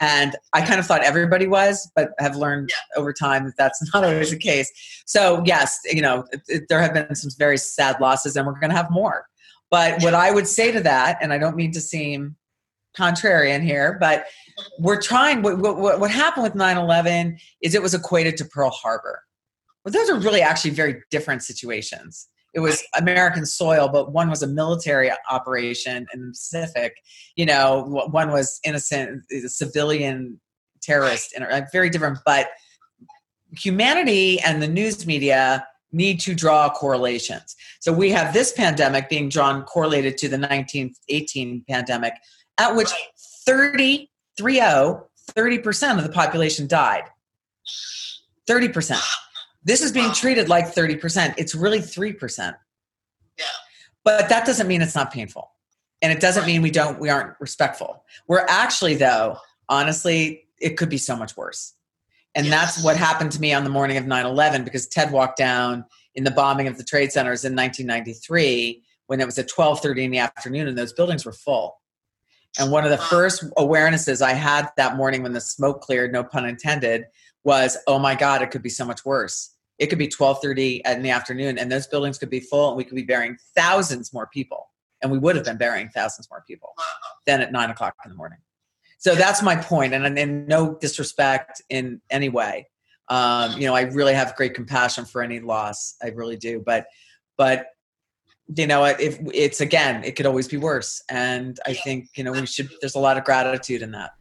and 0.00 0.36
i 0.52 0.60
kind 0.60 0.78
of 0.78 0.86
thought 0.86 1.02
everybody 1.02 1.46
was 1.46 1.90
but 1.96 2.10
have 2.18 2.36
learned 2.36 2.70
yeah. 2.70 3.00
over 3.00 3.14
time 3.14 3.46
that 3.46 3.54
that's 3.56 3.82
not 3.94 4.04
always 4.04 4.30
the 4.30 4.38
case 4.38 4.70
so 5.06 5.42
yes 5.46 5.80
you 5.86 6.02
know 6.02 6.24
it, 6.32 6.42
it, 6.48 6.62
there 6.68 6.82
have 6.82 6.92
been 6.92 7.14
some 7.14 7.30
very 7.38 7.56
sad 7.56 7.98
losses 7.98 8.36
and 8.36 8.46
we're 8.46 8.60
going 8.60 8.70
to 8.70 8.76
have 8.76 8.90
more 8.90 9.26
but 9.70 10.02
what 10.02 10.14
i 10.14 10.30
would 10.30 10.46
say 10.46 10.72
to 10.72 10.80
that 10.80 11.18
and 11.20 11.32
i 11.32 11.38
don't 11.38 11.56
mean 11.56 11.72
to 11.72 11.80
seem 11.80 12.36
contrarian 12.96 13.62
here 13.62 13.96
but 14.00 14.26
we're 14.78 15.00
trying 15.00 15.42
what, 15.42 15.58
what, 15.58 16.00
what 16.00 16.10
happened 16.10 16.42
with 16.42 16.54
9-11 16.54 17.38
is 17.60 17.74
it 17.74 17.82
was 17.82 17.94
equated 17.94 18.36
to 18.36 18.44
pearl 18.44 18.70
harbor 18.70 19.22
well 19.84 19.92
those 19.92 20.08
are 20.08 20.18
really 20.18 20.40
actually 20.40 20.70
very 20.70 21.02
different 21.10 21.42
situations 21.42 22.28
it 22.56 22.60
was 22.60 22.82
American 22.96 23.44
soil, 23.44 23.86
but 23.86 24.12
one 24.12 24.30
was 24.30 24.42
a 24.42 24.46
military 24.46 25.10
operation 25.30 26.06
in 26.14 26.22
the 26.22 26.28
Pacific. 26.28 26.94
You 27.36 27.44
know, 27.44 28.08
one 28.10 28.30
was 28.30 28.60
innocent 28.64 29.24
civilian 29.46 30.40
terrorist, 30.80 31.34
and 31.34 31.44
uh, 31.44 31.66
very 31.70 31.90
different. 31.90 32.18
But 32.24 32.48
humanity 33.52 34.40
and 34.40 34.62
the 34.62 34.68
news 34.68 35.06
media 35.06 35.66
need 35.92 36.20
to 36.20 36.34
draw 36.34 36.68
correlations. 36.70 37.56
So 37.80 37.92
we 37.92 38.10
have 38.10 38.32
this 38.32 38.52
pandemic 38.52 39.08
being 39.08 39.28
drawn 39.28 39.62
correlated 39.64 40.18
to 40.18 40.28
the 40.28 40.38
1918 40.38 41.64
pandemic, 41.68 42.14
at 42.58 42.74
which 42.74 42.90
30, 43.46 44.10
30% 44.38 45.98
of 45.98 46.02
the 46.02 46.10
population 46.10 46.66
died. 46.66 47.04
30%. 48.48 49.00
This 49.64 49.82
is 49.82 49.90
being 49.90 50.12
treated 50.12 50.48
like 50.48 50.72
30%. 50.72 51.34
It's 51.36 51.54
really 51.54 51.80
3%. 51.80 52.54
Yeah. 53.38 53.44
But 54.04 54.28
that 54.28 54.46
doesn't 54.46 54.68
mean 54.68 54.82
it's 54.82 54.94
not 54.94 55.12
painful. 55.12 55.50
And 56.02 56.12
it 56.12 56.20
doesn't 56.20 56.46
mean 56.46 56.62
we 56.62 56.70
don't 56.70 57.00
we 57.00 57.08
aren't 57.08 57.34
respectful. 57.40 58.04
We're 58.28 58.46
actually 58.48 58.94
though, 58.94 59.38
honestly, 59.68 60.46
it 60.60 60.76
could 60.76 60.88
be 60.88 60.98
so 60.98 61.16
much 61.16 61.36
worse. 61.36 61.72
And 62.36 62.46
yes. 62.46 62.54
that's 62.54 62.84
what 62.84 62.96
happened 62.96 63.32
to 63.32 63.40
me 63.40 63.52
on 63.52 63.64
the 63.64 63.70
morning 63.70 63.96
of 63.96 64.04
9/11 64.04 64.64
because 64.64 64.86
Ted 64.86 65.10
walked 65.10 65.38
down 65.38 65.84
in 66.14 66.22
the 66.22 66.30
bombing 66.30 66.68
of 66.68 66.78
the 66.78 66.84
trade 66.84 67.10
centers 67.10 67.44
in 67.44 67.56
1993 67.56 68.82
when 69.06 69.20
it 69.20 69.26
was 69.26 69.38
at 69.38 69.48
12:30 69.48 70.04
in 70.04 70.10
the 70.12 70.18
afternoon 70.18 70.68
and 70.68 70.78
those 70.78 70.92
buildings 70.92 71.24
were 71.24 71.32
full. 71.32 71.80
And 72.58 72.70
one 72.70 72.84
of 72.84 72.90
the 72.90 72.98
first 72.98 73.44
awarenesses 73.58 74.22
I 74.22 74.32
had 74.32 74.70
that 74.76 74.96
morning 74.96 75.22
when 75.22 75.32
the 75.32 75.40
smoke 75.40 75.80
cleared, 75.80 76.12
no 76.12 76.22
pun 76.22 76.46
intended, 76.46 77.06
was, 77.42 77.76
"Oh 77.86 77.98
my 77.98 78.14
god, 78.14 78.42
it 78.42 78.50
could 78.50 78.62
be 78.62 78.70
so 78.70 78.84
much 78.84 79.04
worse." 79.04 79.56
it 79.78 79.86
could 79.86 79.98
be 79.98 80.08
12:30 80.08 80.80
in 80.86 81.02
the 81.02 81.10
afternoon, 81.10 81.58
and 81.58 81.70
those 81.70 81.86
buildings 81.86 82.18
could 82.18 82.30
be 82.30 82.40
full, 82.40 82.68
and 82.68 82.76
we 82.76 82.84
could 82.84 82.96
be 82.96 83.02
burying 83.02 83.36
thousands 83.54 84.12
more 84.12 84.26
people, 84.26 84.70
and 85.02 85.12
we 85.12 85.18
would 85.18 85.36
have 85.36 85.44
been 85.44 85.58
burying 85.58 85.88
thousands 85.90 86.28
more 86.30 86.42
people 86.46 86.74
than 87.26 87.40
at 87.40 87.52
nine 87.52 87.70
o'clock 87.70 87.94
in 88.04 88.10
the 88.10 88.16
morning. 88.16 88.38
So 88.98 89.14
that's 89.14 89.42
my 89.42 89.56
point, 89.56 89.92
and 89.94 90.18
in 90.18 90.46
no 90.46 90.74
disrespect 90.74 91.62
in 91.68 92.00
any 92.10 92.28
way. 92.28 92.68
Um, 93.08 93.52
you 93.52 93.66
know, 93.66 93.74
I 93.74 93.82
really 93.82 94.14
have 94.14 94.34
great 94.34 94.54
compassion 94.54 95.04
for 95.04 95.22
any 95.22 95.38
loss. 95.38 95.94
I 96.02 96.08
really 96.08 96.36
do, 96.36 96.62
but 96.64 96.86
but 97.36 97.68
you 98.54 98.66
know, 98.66 98.84
if 98.84 99.18
it's 99.34 99.60
again, 99.60 100.04
it 100.04 100.16
could 100.16 100.26
always 100.26 100.48
be 100.48 100.56
worse, 100.56 101.02
and 101.08 101.58
I 101.66 101.74
think 101.74 102.08
you 102.16 102.24
know 102.24 102.32
we 102.32 102.46
should. 102.46 102.70
There's 102.80 102.94
a 102.94 103.00
lot 103.00 103.16
of 103.16 103.24
gratitude 103.24 103.82
in 103.82 103.92
that. 103.92 104.12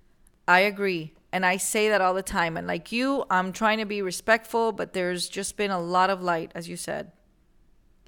I 0.48 0.60
agree. 0.62 1.14
And 1.32 1.46
I 1.46 1.58
say 1.58 1.90
that 1.90 2.00
all 2.00 2.14
the 2.14 2.24
time. 2.24 2.56
And 2.56 2.66
like 2.66 2.94
you, 2.94 3.26
I'm 3.30 3.52
trying 3.52 3.80
to 3.80 3.86
be 3.86 4.02
respectful, 4.02 4.72
but 4.72 4.94
there's 4.94 5.28
just 5.28 5.58
been 5.58 5.72
a 5.72 5.80
lot 5.82 6.10
of 6.10 6.22
light, 6.22 6.52
as 6.56 6.70
you 6.70 6.78
said. 6.78 7.12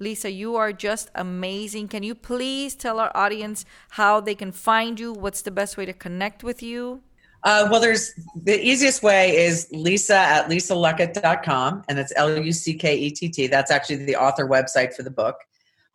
Lisa, 0.00 0.30
you 0.30 0.54
are 0.56 0.72
just 0.72 1.10
amazing. 1.14 1.88
Can 1.88 2.02
you 2.02 2.14
please 2.14 2.76
tell 2.76 3.00
our 3.00 3.10
audience 3.14 3.64
how 3.90 4.20
they 4.20 4.34
can 4.34 4.52
find 4.52 5.00
you? 5.00 5.12
What's 5.12 5.42
the 5.42 5.50
best 5.50 5.76
way 5.76 5.86
to 5.86 5.92
connect 5.92 6.44
with 6.44 6.62
you? 6.62 7.02
Uh, 7.44 7.68
well, 7.70 7.80
there's 7.80 8.12
the 8.42 8.60
easiest 8.64 9.02
way 9.02 9.36
is 9.36 9.68
lisa 9.72 10.16
at 10.16 10.48
lisaluckett.com, 10.48 11.84
and 11.88 11.98
it's 11.98 12.12
L 12.16 12.36
U 12.36 12.52
C 12.52 12.74
K 12.74 12.96
E 12.96 13.10
T 13.10 13.28
T. 13.28 13.46
That's 13.46 13.70
actually 13.70 14.04
the 14.04 14.16
author 14.16 14.46
website 14.46 14.94
for 14.94 15.02
the 15.02 15.10
book. 15.10 15.36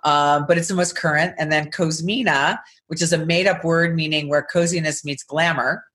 Um, 0.04 0.46
but 0.48 0.58
it's 0.58 0.68
the 0.68 0.74
most 0.74 0.98
current. 0.98 1.34
And 1.38 1.52
then 1.52 1.72
Cozmeena, 1.72 2.60
which 2.88 3.02
is 3.02 3.13
a 3.13 3.26
made 3.26 3.48
up 3.48 3.63
word 3.63 3.96
meaning 3.96 4.28
where 4.28 4.42
coziness 4.42 5.06
meets 5.06 5.24
glamour 5.24 5.86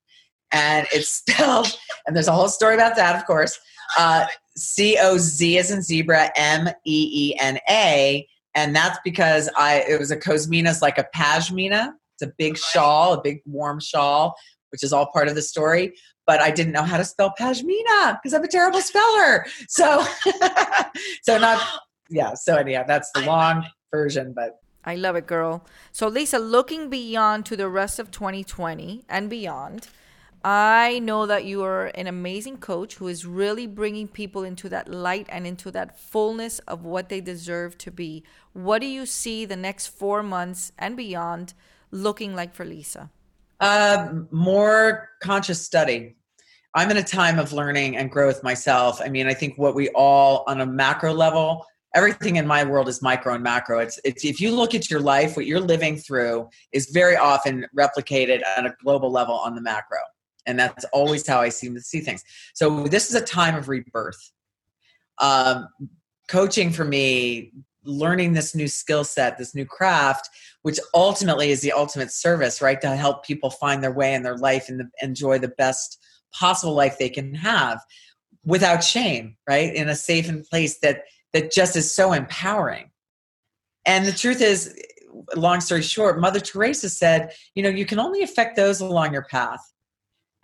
and 0.50 0.86
it's 0.92 1.08
spelled, 1.28 1.78
and 2.06 2.16
there's 2.16 2.28
a 2.28 2.32
whole 2.32 2.48
story 2.48 2.74
about 2.74 2.96
that, 2.96 3.16
of 3.16 3.26
course. 3.26 3.58
Uh, 3.96 4.26
C 4.56 4.98
O 5.00 5.16
Z 5.18 5.58
as 5.58 5.70
in 5.70 5.82
zebra, 5.82 6.30
M 6.36 6.68
E 6.84 7.32
E 7.32 7.38
N 7.38 7.58
A, 7.68 8.26
and 8.54 8.74
that's 8.74 8.98
because 9.04 9.48
I 9.56 9.84
it 9.88 9.98
was 9.98 10.10
a 10.10 10.16
cosmina, 10.16 10.70
cosmina's 10.70 10.82
like 10.82 10.98
a 10.98 11.06
pashmina. 11.14 11.92
It's 12.14 12.28
a 12.28 12.32
big 12.36 12.58
shawl, 12.58 13.14
a 13.14 13.22
big 13.22 13.40
warm 13.46 13.78
shawl, 13.78 14.34
which 14.70 14.82
is 14.82 14.92
all 14.92 15.10
part 15.12 15.28
of 15.28 15.36
the 15.36 15.42
story. 15.42 15.94
But 16.26 16.40
I 16.40 16.50
didn't 16.50 16.72
know 16.72 16.82
how 16.82 16.96
to 16.96 17.04
spell 17.04 17.32
pashmina 17.38 18.18
because 18.20 18.34
I'm 18.34 18.42
a 18.42 18.48
terrible 18.48 18.80
speller. 18.80 19.46
So, 19.68 20.04
so 21.22 21.38
not 21.38 21.64
yeah. 22.10 22.34
So 22.34 22.56
anyhow, 22.56 22.84
that's 22.86 23.10
the 23.12 23.22
long 23.22 23.64
version, 23.92 24.32
but 24.34 24.58
I 24.84 24.96
love 24.96 25.16
it, 25.16 25.26
girl. 25.26 25.64
So, 25.92 26.08
Lisa, 26.08 26.38
looking 26.38 26.88
beyond 26.88 27.44
to 27.46 27.56
the 27.56 27.68
rest 27.68 27.98
of 27.98 28.10
2020 28.10 29.04
and 29.08 29.28
beyond, 29.28 29.88
I 30.44 31.00
know 31.00 31.26
that 31.26 31.44
you 31.44 31.64
are 31.64 31.86
an 31.86 32.06
amazing 32.06 32.58
coach 32.58 32.94
who 32.94 33.08
is 33.08 33.26
really 33.26 33.66
bringing 33.66 34.06
people 34.06 34.44
into 34.44 34.68
that 34.68 34.88
light 34.88 35.26
and 35.30 35.46
into 35.46 35.70
that 35.72 35.98
fullness 35.98 36.60
of 36.60 36.84
what 36.84 37.08
they 37.08 37.20
deserve 37.20 37.76
to 37.78 37.90
be. 37.90 38.22
What 38.52 38.80
do 38.80 38.86
you 38.86 39.04
see 39.04 39.44
the 39.44 39.56
next 39.56 39.88
four 39.88 40.22
months 40.22 40.72
and 40.78 40.96
beyond 40.96 41.54
looking 41.90 42.36
like 42.36 42.54
for 42.54 42.64
Lisa? 42.64 43.10
Uh, 43.60 44.10
more 44.30 45.10
conscious 45.20 45.60
study. 45.60 46.14
I'm 46.74 46.90
in 46.90 46.98
a 46.98 47.02
time 47.02 47.40
of 47.40 47.52
learning 47.52 47.96
and 47.96 48.10
growth 48.10 48.44
myself. 48.44 49.00
I 49.02 49.08
mean, 49.08 49.26
I 49.26 49.34
think 49.34 49.58
what 49.58 49.74
we 49.74 49.88
all, 49.90 50.44
on 50.46 50.60
a 50.60 50.66
macro 50.66 51.12
level, 51.12 51.66
everything 51.94 52.36
in 52.36 52.46
my 52.46 52.62
world 52.62 52.88
is 52.88 53.02
micro 53.02 53.34
and 53.34 53.42
macro. 53.42 53.80
It's, 53.80 53.98
it's 54.04 54.24
if 54.24 54.40
you 54.40 54.54
look 54.54 54.74
at 54.74 54.88
your 54.88 55.00
life, 55.00 55.34
what 55.34 55.46
you're 55.46 55.58
living 55.60 55.96
through 55.96 56.48
is 56.70 56.90
very 56.90 57.16
often 57.16 57.66
replicated 57.76 58.44
at 58.44 58.64
a 58.64 58.74
global 58.84 59.10
level 59.10 59.34
on 59.34 59.56
the 59.56 59.62
macro. 59.62 59.98
And 60.48 60.58
that's 60.58 60.84
always 60.92 61.26
how 61.26 61.40
I 61.40 61.50
seem 61.50 61.74
to 61.74 61.80
see 61.80 62.00
things. 62.00 62.24
So 62.54 62.84
this 62.84 63.08
is 63.08 63.14
a 63.14 63.24
time 63.24 63.54
of 63.54 63.68
rebirth. 63.68 64.32
Um, 65.18 65.68
coaching 66.28 66.72
for 66.72 66.84
me, 66.84 67.52
learning 67.84 68.32
this 68.32 68.54
new 68.54 68.66
skill 68.66 69.04
set, 69.04 69.38
this 69.38 69.54
new 69.54 69.64
craft, 69.64 70.28
which 70.62 70.78
ultimately 70.94 71.50
is 71.50 71.60
the 71.60 71.72
ultimate 71.72 72.10
service, 72.10 72.60
right? 72.60 72.80
To 72.80 72.96
help 72.96 73.24
people 73.24 73.50
find 73.50 73.82
their 73.82 73.92
way 73.92 74.14
in 74.14 74.22
their 74.22 74.36
life 74.36 74.68
and 74.68 74.80
the, 74.80 74.90
enjoy 75.00 75.38
the 75.38 75.48
best 75.48 75.98
possible 76.32 76.74
life 76.74 76.98
they 76.98 77.08
can 77.08 77.34
have 77.34 77.80
without 78.44 78.82
shame, 78.82 79.36
right? 79.48 79.72
In 79.74 79.88
a 79.88 79.94
safe 79.94 80.28
and 80.28 80.44
place 80.44 80.78
that 80.80 81.04
that 81.32 81.52
just 81.52 81.76
is 81.76 81.92
so 81.92 82.12
empowering. 82.12 82.90
And 83.84 84.06
the 84.06 84.12
truth 84.12 84.40
is, 84.40 84.74
long 85.36 85.60
story 85.60 85.82
short, 85.82 86.20
Mother 86.20 86.40
Teresa 86.40 86.88
said, 86.88 87.32
you 87.54 87.62
know, 87.62 87.68
you 87.68 87.86
can 87.86 87.98
only 87.98 88.22
affect 88.22 88.56
those 88.56 88.80
along 88.80 89.12
your 89.12 89.24
path. 89.24 89.60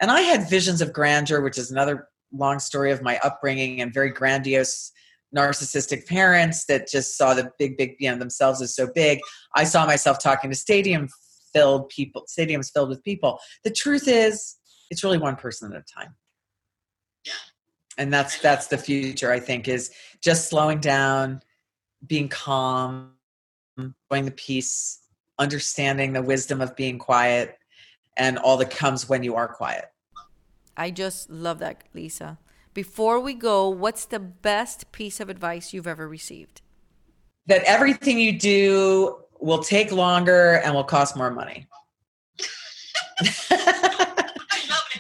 And 0.01 0.11
I 0.11 0.21
had 0.23 0.49
visions 0.49 0.81
of 0.81 0.93
grandeur, 0.93 1.41
which 1.41 1.59
is 1.59 1.71
another 1.71 2.09
long 2.33 2.59
story 2.59 2.91
of 2.91 3.03
my 3.03 3.19
upbringing 3.23 3.81
and 3.81 3.93
very 3.95 4.11
grandiose 4.11 4.91
narcissistic 5.35 6.07
parents 6.07 6.65
that 6.67 6.89
just 6.89 7.17
saw 7.17 7.35
the 7.35 7.51
big, 7.59 7.77
big, 7.77 7.97
you 7.99 8.11
know, 8.11 8.19
themselves 8.19 8.63
as 8.63 8.75
so 8.75 8.89
big. 8.95 9.21
I 9.55 9.65
saw 9.65 9.87
myself 9.87 10.19
talking 10.21 10.51
to 10.51 10.57
stadium 10.57 11.09
filled 11.53 11.89
people, 11.89 12.25
stadiums 12.29 12.73
filled 12.73 12.89
with 12.89 13.03
people. 13.03 13.39
The 13.65 13.71
truth 13.71 14.09
is, 14.09 14.57
it's 14.91 15.03
really 15.03 15.19
one 15.19 15.37
person 15.37 15.73
at 15.73 15.81
a 15.81 15.85
time. 15.85 16.15
Yeah. 17.25 17.33
And 17.97 18.13
that's 18.13 18.39
that's 18.41 18.67
the 18.67 18.79
future, 18.79 19.33
I 19.33 19.41
think, 19.41 19.69
is 19.69 19.91
just 20.23 20.49
slowing 20.49 20.81
down, 20.81 21.43
being 22.07 22.29
calm, 22.29 23.13
enjoying 23.79 24.27
the 24.27 24.33
peace, 24.33 25.01
understanding 25.39 26.13
the 26.13 26.23
wisdom 26.23 26.61
of 26.61 26.77
being 26.77 26.99
quiet, 26.99 27.57
and 28.17 28.39
all 28.39 28.57
that 28.59 28.71
comes 28.71 29.09
when 29.09 29.23
you 29.23 29.35
are 29.35 29.49
quiet. 29.49 29.87
I 30.77 30.91
just 30.91 31.31
love 31.31 31.59
that, 31.61 31.85
Lisa. 31.95 32.39
Before 32.73 33.21
we 33.21 33.35
go, 33.35 33.69
what's 33.69 34.07
the 34.07 34.19
best 34.19 34.91
piece 34.91 35.21
of 35.21 35.29
advice 35.29 35.73
you've 35.73 35.87
ever 35.87 36.09
received? 36.09 36.61
That 37.47 37.63
everything 37.65 38.19
you 38.19 38.37
do 38.39 39.19
will 39.41 39.63
take 39.63 39.93
longer 39.93 40.61
and 40.65 40.75
will 40.75 40.85
cost 40.85 41.17
more 41.17 41.31
money. 41.31 41.69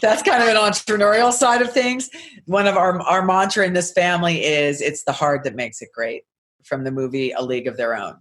That's 0.01 0.23
kind 0.23 0.43
of 0.43 0.49
an 0.49 0.57
entrepreneurial 0.57 1.33
side 1.33 1.63
of 1.63 1.73
things. 1.73 2.11
One 2.47 2.67
of 2.67 2.77
our 2.77 3.01
our 3.01 3.25
mantra 3.25 3.67
in 3.67 3.73
this 3.73 3.91
family 3.93 4.45
is 4.45 4.83
it's 4.83 5.03
the 5.05 5.13
hard 5.13 5.45
that 5.45 5.55
makes 5.57 5.81
it 5.81 5.89
great 5.95 6.25
from 6.63 6.85
the 6.85 6.91
movie 6.91 7.33
A 7.33 7.43
League 7.43 7.67
of 7.67 7.77
Their 7.77 7.97
Own. 7.97 8.17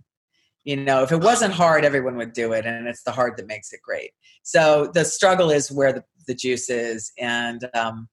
You 0.63 0.77
know, 0.77 1.03
if 1.03 1.11
it 1.11 1.19
wasn't 1.19 1.53
hard, 1.53 1.83
everyone 1.83 2.15
would 2.17 2.33
do 2.33 2.53
it, 2.53 2.65
and 2.65 2.87
it's 2.87 3.03
the 3.03 3.11
hard 3.11 3.35
that 3.37 3.47
makes 3.47 3.73
it 3.73 3.81
great. 3.83 4.11
So 4.43 4.91
the 4.93 5.03
struggle 5.03 5.51
is 5.51 5.71
where 5.71 5.91
the, 5.91 6.03
the 6.27 6.33
juice 6.33 6.69
is, 6.69 7.11
and 7.19 7.69
um, 7.73 8.07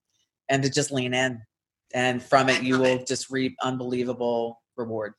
and 0.48 0.62
to 0.62 0.70
just 0.70 0.90
lean 0.90 1.14
in. 1.14 1.40
And 1.94 2.22
from 2.22 2.48
it, 2.48 2.62
you 2.62 2.78
will 2.78 3.04
just 3.04 3.30
reap 3.30 3.56
unbelievable 3.62 4.60
reward. 4.76 5.14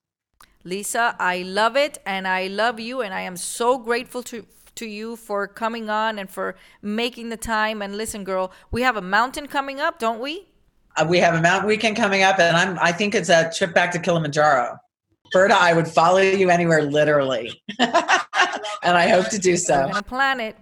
Lisa, 0.63 1.15
I 1.19 1.41
love 1.41 1.75
it 1.75 1.97
and 2.05 2.27
I 2.27 2.47
love 2.47 2.79
you 2.79 3.01
and 3.01 3.13
I 3.13 3.21
am 3.21 3.35
so 3.35 3.77
grateful 3.77 4.21
to 4.23 4.45
to 4.75 4.85
you 4.85 5.15
for 5.17 5.47
coming 5.47 5.89
on 5.89 6.17
and 6.17 6.29
for 6.29 6.55
making 6.81 7.27
the 7.29 7.37
time 7.37 7.81
and 7.81 7.97
listen 7.97 8.23
girl, 8.23 8.53
we 8.71 8.83
have 8.83 8.95
a 8.95 9.01
mountain 9.01 9.47
coming 9.47 9.81
up, 9.81 9.99
don't 9.99 10.21
we? 10.21 10.47
Uh, 10.95 11.05
we 11.09 11.17
have 11.19 11.35
a 11.35 11.41
mountain 11.41 11.67
weekend 11.67 11.97
coming 11.97 12.23
up 12.23 12.39
and 12.39 12.55
I'm 12.55 12.77
I 12.79 12.91
think 12.91 13.15
it's 13.15 13.29
a 13.29 13.51
trip 13.51 13.73
back 13.73 13.91
to 13.93 13.99
Kilimanjaro. 13.99 14.77
Berta, 15.31 15.55
I 15.57 15.73
would 15.73 15.87
follow 15.87 16.19
you 16.19 16.49
anywhere 16.49 16.83
literally. 16.83 17.61
and 17.79 17.89
I 18.83 19.07
hope 19.07 19.29
to 19.29 19.39
do 19.39 19.57
so. 19.57 19.75
I'm 19.75 19.91
gonna 19.91 20.03
plan 20.03 20.39
it. 20.39 20.57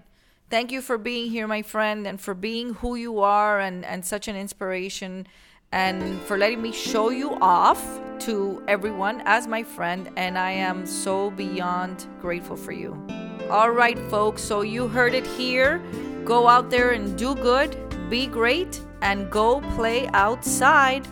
Thank 0.50 0.72
you 0.72 0.82
for 0.82 0.98
being 0.98 1.30
here, 1.30 1.48
my 1.48 1.62
friend, 1.62 2.08
and 2.08 2.20
for 2.20 2.34
being 2.34 2.74
who 2.76 2.96
you 2.96 3.20
are 3.20 3.60
and, 3.60 3.86
and 3.86 4.04
such 4.04 4.28
an 4.28 4.36
inspiration 4.36 5.28
and 5.72 6.20
for 6.22 6.38
letting 6.38 6.62
me 6.62 6.72
show 6.72 7.10
you 7.10 7.36
off 7.42 8.00
to 8.20 8.64
everyone 8.68 9.22
as 9.26 9.48
my 9.48 9.64
friend. 9.64 10.10
And 10.18 10.38
I 10.38 10.52
am 10.52 10.86
so 10.86 11.32
beyond 11.32 12.08
grateful 12.20 12.56
for 12.56 12.72
you. 12.72 13.00
All 13.50 13.72
right, 13.72 13.98
folks. 14.10 14.44
So 14.44 14.62
you 14.62 14.88
heard 14.88 15.14
it 15.14 15.26
here. 15.26 15.82
Go 16.26 16.48
out 16.48 16.70
there 16.70 16.92
and 16.92 17.18
do 17.18 17.36
good, 17.36 17.78
be 18.10 18.28
great, 18.28 18.82
and 19.02 19.30
go 19.32 19.62
play 19.76 20.08
outside. 20.14 21.08